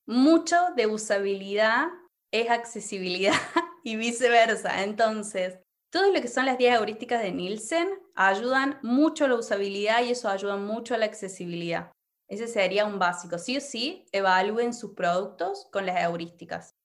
mucho 0.05 0.57
de 0.75 0.89
usabilidad 0.89 1.87
es 2.33 2.51
accesibilidad 2.51 3.35
y 3.85 3.95
viceversa. 3.95 4.83
Entonces, 4.83 5.61
todo 5.91 6.13
lo 6.13 6.21
que 6.21 6.29
son 6.29 6.47
las 6.47 6.57
10 6.57 6.77
heurísticas 6.77 7.23
de 7.23 7.33
Nielsen 7.33 7.89
ayudan 8.15 8.79
mucho 8.83 9.25
a 9.25 9.29
la 9.29 9.35
usabilidad 9.35 10.03
y 10.05 10.11
eso 10.11 10.29
ayuda 10.29 10.57
mucho 10.57 10.95
a 10.95 10.99
la 10.99 11.07
accesibilidad. 11.07 11.91
Ese 12.29 12.47
sería 12.47 12.87
un 12.87 13.01
básico. 13.01 13.39
Sí 13.39 13.57
o 13.57 13.61
sí, 13.61 14.07
evalúen 14.13 14.73
sus 14.73 14.95
productos 14.95 15.67
con 15.73 15.87
las 15.87 16.01
heurísticas. 16.01 16.77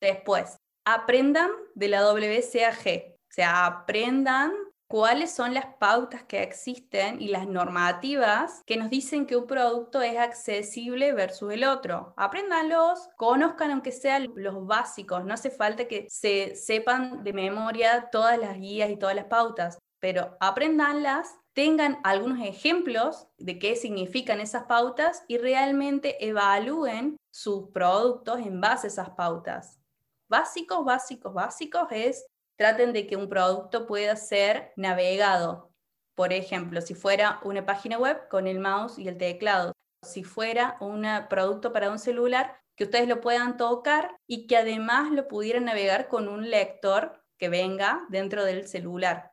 Después, 0.00 0.56
aprendan 0.84 1.50
de 1.74 1.88
la 1.88 2.02
WCAG. 2.02 3.14
O 3.14 3.32
sea, 3.32 3.64
aprendan 3.64 4.52
cuáles 4.92 5.30
son 5.30 5.54
las 5.54 5.64
pautas 5.76 6.22
que 6.24 6.42
existen 6.42 7.22
y 7.22 7.28
las 7.28 7.48
normativas 7.48 8.62
que 8.66 8.76
nos 8.76 8.90
dicen 8.90 9.24
que 9.24 9.36
un 9.36 9.46
producto 9.46 10.02
es 10.02 10.18
accesible 10.18 11.14
versus 11.14 11.50
el 11.50 11.64
otro. 11.64 12.12
Apréndanlos, 12.18 13.08
conozcan 13.16 13.70
aunque 13.70 13.90
sean 13.90 14.30
los 14.36 14.66
básicos, 14.66 15.24
no 15.24 15.32
hace 15.32 15.48
falta 15.48 15.88
que 15.88 16.06
se 16.10 16.56
sepan 16.56 17.24
de 17.24 17.32
memoria 17.32 18.10
todas 18.12 18.38
las 18.38 18.58
guías 18.58 18.90
y 18.90 18.98
todas 18.98 19.16
las 19.16 19.24
pautas, 19.24 19.78
pero 19.98 20.36
aprendanlas 20.40 21.38
tengan 21.54 21.98
algunos 22.04 22.46
ejemplos 22.46 23.28
de 23.38 23.58
qué 23.58 23.76
significan 23.76 24.40
esas 24.40 24.64
pautas 24.64 25.24
y 25.26 25.38
realmente 25.38 26.22
evalúen 26.22 27.16
sus 27.30 27.70
productos 27.70 28.40
en 28.40 28.60
base 28.60 28.88
a 28.88 28.90
esas 28.90 29.08
pautas. 29.08 29.80
Básicos, 30.28 30.84
básicos, 30.84 31.32
básicos 31.32 31.88
es 31.90 32.26
traten 32.62 32.92
de 32.92 33.08
que 33.08 33.16
un 33.16 33.28
producto 33.28 33.88
pueda 33.88 34.14
ser 34.14 34.72
navegado. 34.76 35.72
Por 36.14 36.32
ejemplo, 36.32 36.80
si 36.80 36.94
fuera 36.94 37.40
una 37.42 37.66
página 37.66 37.98
web 37.98 38.28
con 38.28 38.46
el 38.46 38.60
mouse 38.60 39.00
y 39.00 39.08
el 39.08 39.18
teclado, 39.18 39.72
si 40.04 40.22
fuera 40.22 40.76
un 40.78 41.04
producto 41.28 41.72
para 41.72 41.90
un 41.90 41.98
celular, 41.98 42.60
que 42.76 42.84
ustedes 42.84 43.08
lo 43.08 43.20
puedan 43.20 43.56
tocar 43.56 44.16
y 44.28 44.46
que 44.46 44.56
además 44.56 45.10
lo 45.10 45.26
pudieran 45.26 45.64
navegar 45.64 46.06
con 46.06 46.28
un 46.28 46.50
lector 46.50 47.20
que 47.36 47.48
venga 47.48 48.06
dentro 48.10 48.44
del 48.44 48.68
celular. 48.68 49.32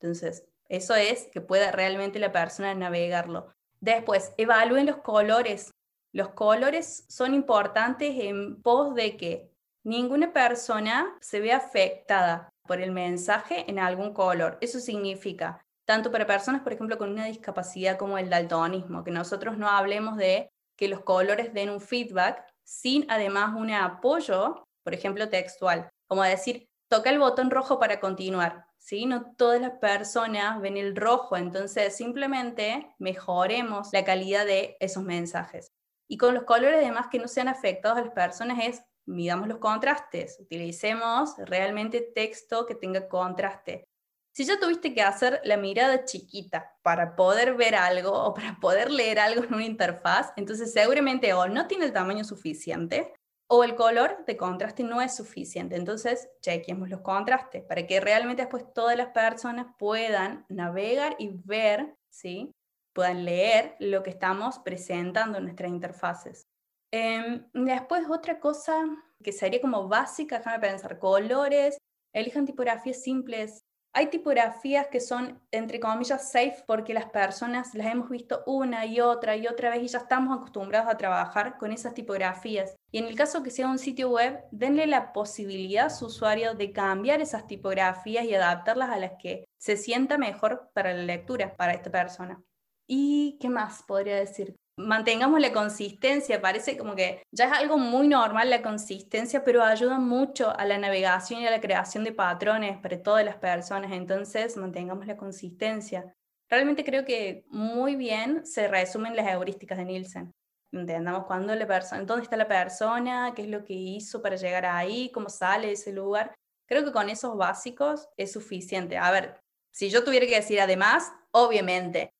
Entonces, 0.00 0.48
eso 0.70 0.94
es 0.94 1.26
que 1.26 1.42
pueda 1.42 1.72
realmente 1.72 2.18
la 2.18 2.32
persona 2.32 2.74
navegarlo. 2.74 3.52
Después, 3.80 4.32
evalúen 4.38 4.86
los 4.86 4.96
colores. 5.02 5.70
Los 6.14 6.30
colores 6.30 7.04
son 7.10 7.34
importantes 7.34 8.14
en 8.20 8.62
pos 8.62 8.94
de 8.94 9.18
que 9.18 9.52
ninguna 9.84 10.32
persona 10.32 11.14
se 11.20 11.40
vea 11.40 11.58
afectada 11.58 12.49
por 12.70 12.80
el 12.80 12.92
mensaje 12.92 13.68
en 13.68 13.80
algún 13.80 14.14
color. 14.14 14.56
Eso 14.60 14.78
significa, 14.78 15.66
tanto 15.84 16.12
para 16.12 16.24
personas, 16.24 16.62
por 16.62 16.72
ejemplo, 16.72 16.98
con 16.98 17.10
una 17.10 17.24
discapacidad 17.24 17.98
como 17.98 18.16
el 18.16 18.30
daltonismo, 18.30 19.02
que 19.02 19.10
nosotros 19.10 19.58
no 19.58 19.68
hablemos 19.68 20.16
de 20.16 20.52
que 20.76 20.86
los 20.86 21.00
colores 21.00 21.52
den 21.52 21.68
un 21.68 21.80
feedback 21.80 22.46
sin 22.62 23.10
además 23.10 23.56
un 23.56 23.72
apoyo, 23.72 24.68
por 24.84 24.94
ejemplo, 24.94 25.28
textual, 25.28 25.90
como 26.06 26.22
decir, 26.22 26.68
toca 26.88 27.10
el 27.10 27.18
botón 27.18 27.50
rojo 27.50 27.80
para 27.80 27.98
continuar. 27.98 28.66
¿Sí? 28.78 29.04
No 29.04 29.34
todas 29.34 29.60
las 29.60 29.72
personas 29.80 30.60
ven 30.60 30.76
el 30.76 30.94
rojo, 30.94 31.36
entonces 31.36 31.96
simplemente 31.96 32.94
mejoremos 33.00 33.88
la 33.92 34.04
calidad 34.04 34.46
de 34.46 34.76
esos 34.78 35.02
mensajes. 35.02 35.72
Y 36.08 36.18
con 36.18 36.34
los 36.34 36.44
colores 36.44 36.78
además 36.78 37.08
que 37.10 37.18
no 37.18 37.26
sean 37.26 37.48
afectados 37.48 37.98
a 37.98 38.02
las 38.02 38.14
personas 38.14 38.60
es 38.62 38.84
midamos 39.06 39.48
los 39.48 39.58
contrastes, 39.58 40.38
utilicemos 40.40 41.34
realmente 41.38 42.00
texto 42.14 42.66
que 42.66 42.74
tenga 42.74 43.08
contraste. 43.08 43.84
Si 44.32 44.44
ya 44.44 44.60
tuviste 44.60 44.94
que 44.94 45.02
hacer 45.02 45.40
la 45.44 45.56
mirada 45.56 46.04
chiquita 46.04 46.76
para 46.82 47.16
poder 47.16 47.56
ver 47.56 47.74
algo 47.74 48.12
o 48.12 48.32
para 48.32 48.58
poder 48.60 48.90
leer 48.90 49.18
algo 49.18 49.42
en 49.44 49.54
una 49.54 49.64
interfaz, 49.64 50.32
entonces 50.36 50.72
seguramente 50.72 51.32
o 51.34 51.48
no 51.48 51.66
tiene 51.66 51.86
el 51.86 51.92
tamaño 51.92 52.24
suficiente 52.24 53.12
o 53.48 53.64
el 53.64 53.74
color 53.74 54.24
de 54.26 54.36
contraste 54.36 54.84
no 54.84 55.02
es 55.02 55.16
suficiente. 55.16 55.74
Entonces, 55.74 56.28
chequemos 56.40 56.88
los 56.88 57.00
contrastes 57.00 57.64
para 57.64 57.84
que 57.84 57.98
realmente 57.98 58.42
después 58.42 58.72
todas 58.72 58.96
las 58.96 59.08
personas 59.08 59.66
puedan 59.76 60.46
navegar 60.48 61.16
y 61.18 61.30
ver, 61.44 61.96
¿sí? 62.08 62.52
puedan 62.92 63.24
leer 63.24 63.76
lo 63.80 64.02
que 64.02 64.10
estamos 64.10 64.58
presentando 64.60 65.38
en 65.38 65.44
nuestras 65.44 65.70
interfaces. 65.70 66.46
Em, 66.92 67.46
después 67.52 68.04
otra 68.10 68.40
cosa 68.40 68.84
que 69.22 69.32
sería 69.32 69.60
como 69.60 69.88
básica, 69.88 70.38
déjame 70.38 70.58
pensar, 70.58 70.98
colores, 70.98 71.78
elijan 72.12 72.46
tipografías 72.46 73.02
simples. 73.02 73.60
Hay 73.92 74.06
tipografías 74.06 74.86
que 74.86 75.00
son, 75.00 75.40
entre 75.50 75.80
comillas, 75.80 76.30
safe 76.30 76.62
porque 76.66 76.94
las 76.94 77.06
personas 77.06 77.74
las 77.74 77.88
hemos 77.88 78.08
visto 78.08 78.42
una 78.46 78.86
y 78.86 79.00
otra 79.00 79.36
y 79.36 79.48
otra 79.48 79.70
vez 79.70 79.82
y 79.82 79.88
ya 79.88 79.98
estamos 79.98 80.36
acostumbrados 80.36 80.88
a 80.88 80.96
trabajar 80.96 81.58
con 81.58 81.72
esas 81.72 81.94
tipografías. 81.94 82.76
Y 82.92 82.98
en 82.98 83.06
el 83.06 83.16
caso 83.16 83.42
que 83.42 83.50
sea 83.50 83.68
un 83.68 83.80
sitio 83.80 84.10
web, 84.10 84.44
denle 84.52 84.86
la 84.86 85.12
posibilidad 85.12 85.86
a 85.86 85.90
su 85.90 86.06
usuario 86.06 86.54
de 86.54 86.72
cambiar 86.72 87.20
esas 87.20 87.48
tipografías 87.48 88.24
y 88.24 88.34
adaptarlas 88.34 88.90
a 88.90 88.98
las 88.98 89.12
que 89.20 89.44
se 89.58 89.76
sienta 89.76 90.18
mejor 90.18 90.70
para 90.72 90.94
la 90.94 91.02
lectura, 91.02 91.56
para 91.56 91.72
esta 91.72 91.90
persona. 91.90 92.40
¿Y 92.86 93.38
qué 93.40 93.48
más 93.48 93.82
podría 93.82 94.16
decir? 94.16 94.56
Mantengamos 94.80 95.40
la 95.40 95.52
consistencia, 95.52 96.40
parece 96.40 96.76
como 96.76 96.94
que 96.94 97.22
ya 97.30 97.46
es 97.46 97.52
algo 97.52 97.78
muy 97.78 98.08
normal 98.08 98.50
la 98.50 98.62
consistencia, 98.62 99.44
pero 99.44 99.62
ayuda 99.62 99.98
mucho 99.98 100.50
a 100.58 100.64
la 100.64 100.78
navegación 100.78 101.40
y 101.40 101.46
a 101.46 101.50
la 101.50 101.60
creación 101.60 102.04
de 102.04 102.12
patrones 102.12 102.78
para 102.78 103.02
todas 103.02 103.24
las 103.24 103.36
personas, 103.36 103.92
entonces 103.92 104.56
mantengamos 104.56 105.06
la 105.06 105.16
consistencia. 105.16 106.12
Realmente 106.48 106.84
creo 106.84 107.04
que 107.04 107.44
muy 107.48 107.94
bien 107.94 108.44
se 108.44 108.66
resumen 108.66 109.14
las 109.14 109.28
heurísticas 109.28 109.78
de 109.78 109.84
Nielsen. 109.84 110.32
Entendamos 110.72 111.26
cuándo 111.26 111.54
la 111.54 111.66
persona, 111.66 112.02
dónde 112.04 112.24
está 112.24 112.36
la 112.36 112.48
persona, 112.48 113.32
qué 113.34 113.42
es 113.42 113.48
lo 113.48 113.64
que 113.64 113.74
hizo 113.74 114.22
para 114.22 114.36
llegar 114.36 114.66
ahí, 114.66 115.10
cómo 115.12 115.28
sale 115.28 115.68
de 115.68 115.72
ese 115.74 115.92
lugar. 115.92 116.34
Creo 116.68 116.84
que 116.84 116.92
con 116.92 117.08
esos 117.08 117.36
básicos 117.36 118.08
es 118.16 118.32
suficiente. 118.32 118.96
A 118.96 119.10
ver, 119.10 119.40
si 119.72 119.90
yo 119.90 120.04
tuviera 120.04 120.26
que 120.26 120.36
decir 120.36 120.60
además, 120.60 121.12
obviamente, 121.32 122.12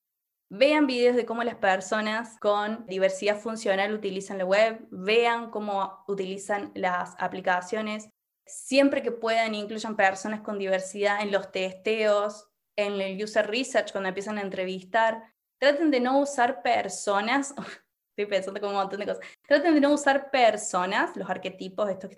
Vean 0.52 0.88
videos 0.88 1.14
de 1.14 1.24
cómo 1.24 1.44
las 1.44 1.54
personas 1.54 2.36
con 2.40 2.84
diversidad 2.86 3.38
funcional 3.38 3.94
utilizan 3.94 4.38
la 4.38 4.44
web, 4.44 4.84
vean 4.90 5.48
cómo 5.50 6.04
utilizan 6.08 6.72
las 6.74 7.14
aplicaciones. 7.20 8.08
Siempre 8.46 9.00
que 9.00 9.12
puedan, 9.12 9.54
incluyan 9.54 9.94
personas 9.94 10.40
con 10.40 10.58
diversidad 10.58 11.22
en 11.22 11.30
los 11.30 11.52
testeos, 11.52 12.48
en 12.76 13.00
el 13.00 13.22
user 13.22 13.48
research, 13.48 13.92
cuando 13.92 14.08
empiezan 14.08 14.38
a 14.38 14.42
entrevistar. 14.42 15.22
Traten 15.60 15.92
de 15.92 16.00
no 16.00 16.18
usar 16.18 16.62
personas, 16.62 17.54
estoy 18.16 18.26
pensando 18.26 18.60
como 18.60 18.72
un 18.72 18.78
montón 18.78 18.98
de 18.98 19.06
cosas, 19.06 19.24
traten 19.46 19.74
de 19.74 19.80
no 19.80 19.92
usar 19.92 20.32
personas, 20.32 21.16
los 21.16 21.30
arquetipos, 21.30 21.88
estos 21.88 22.10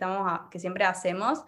que, 0.50 0.58
siempre 0.58 0.84
hacemos, 0.84 1.44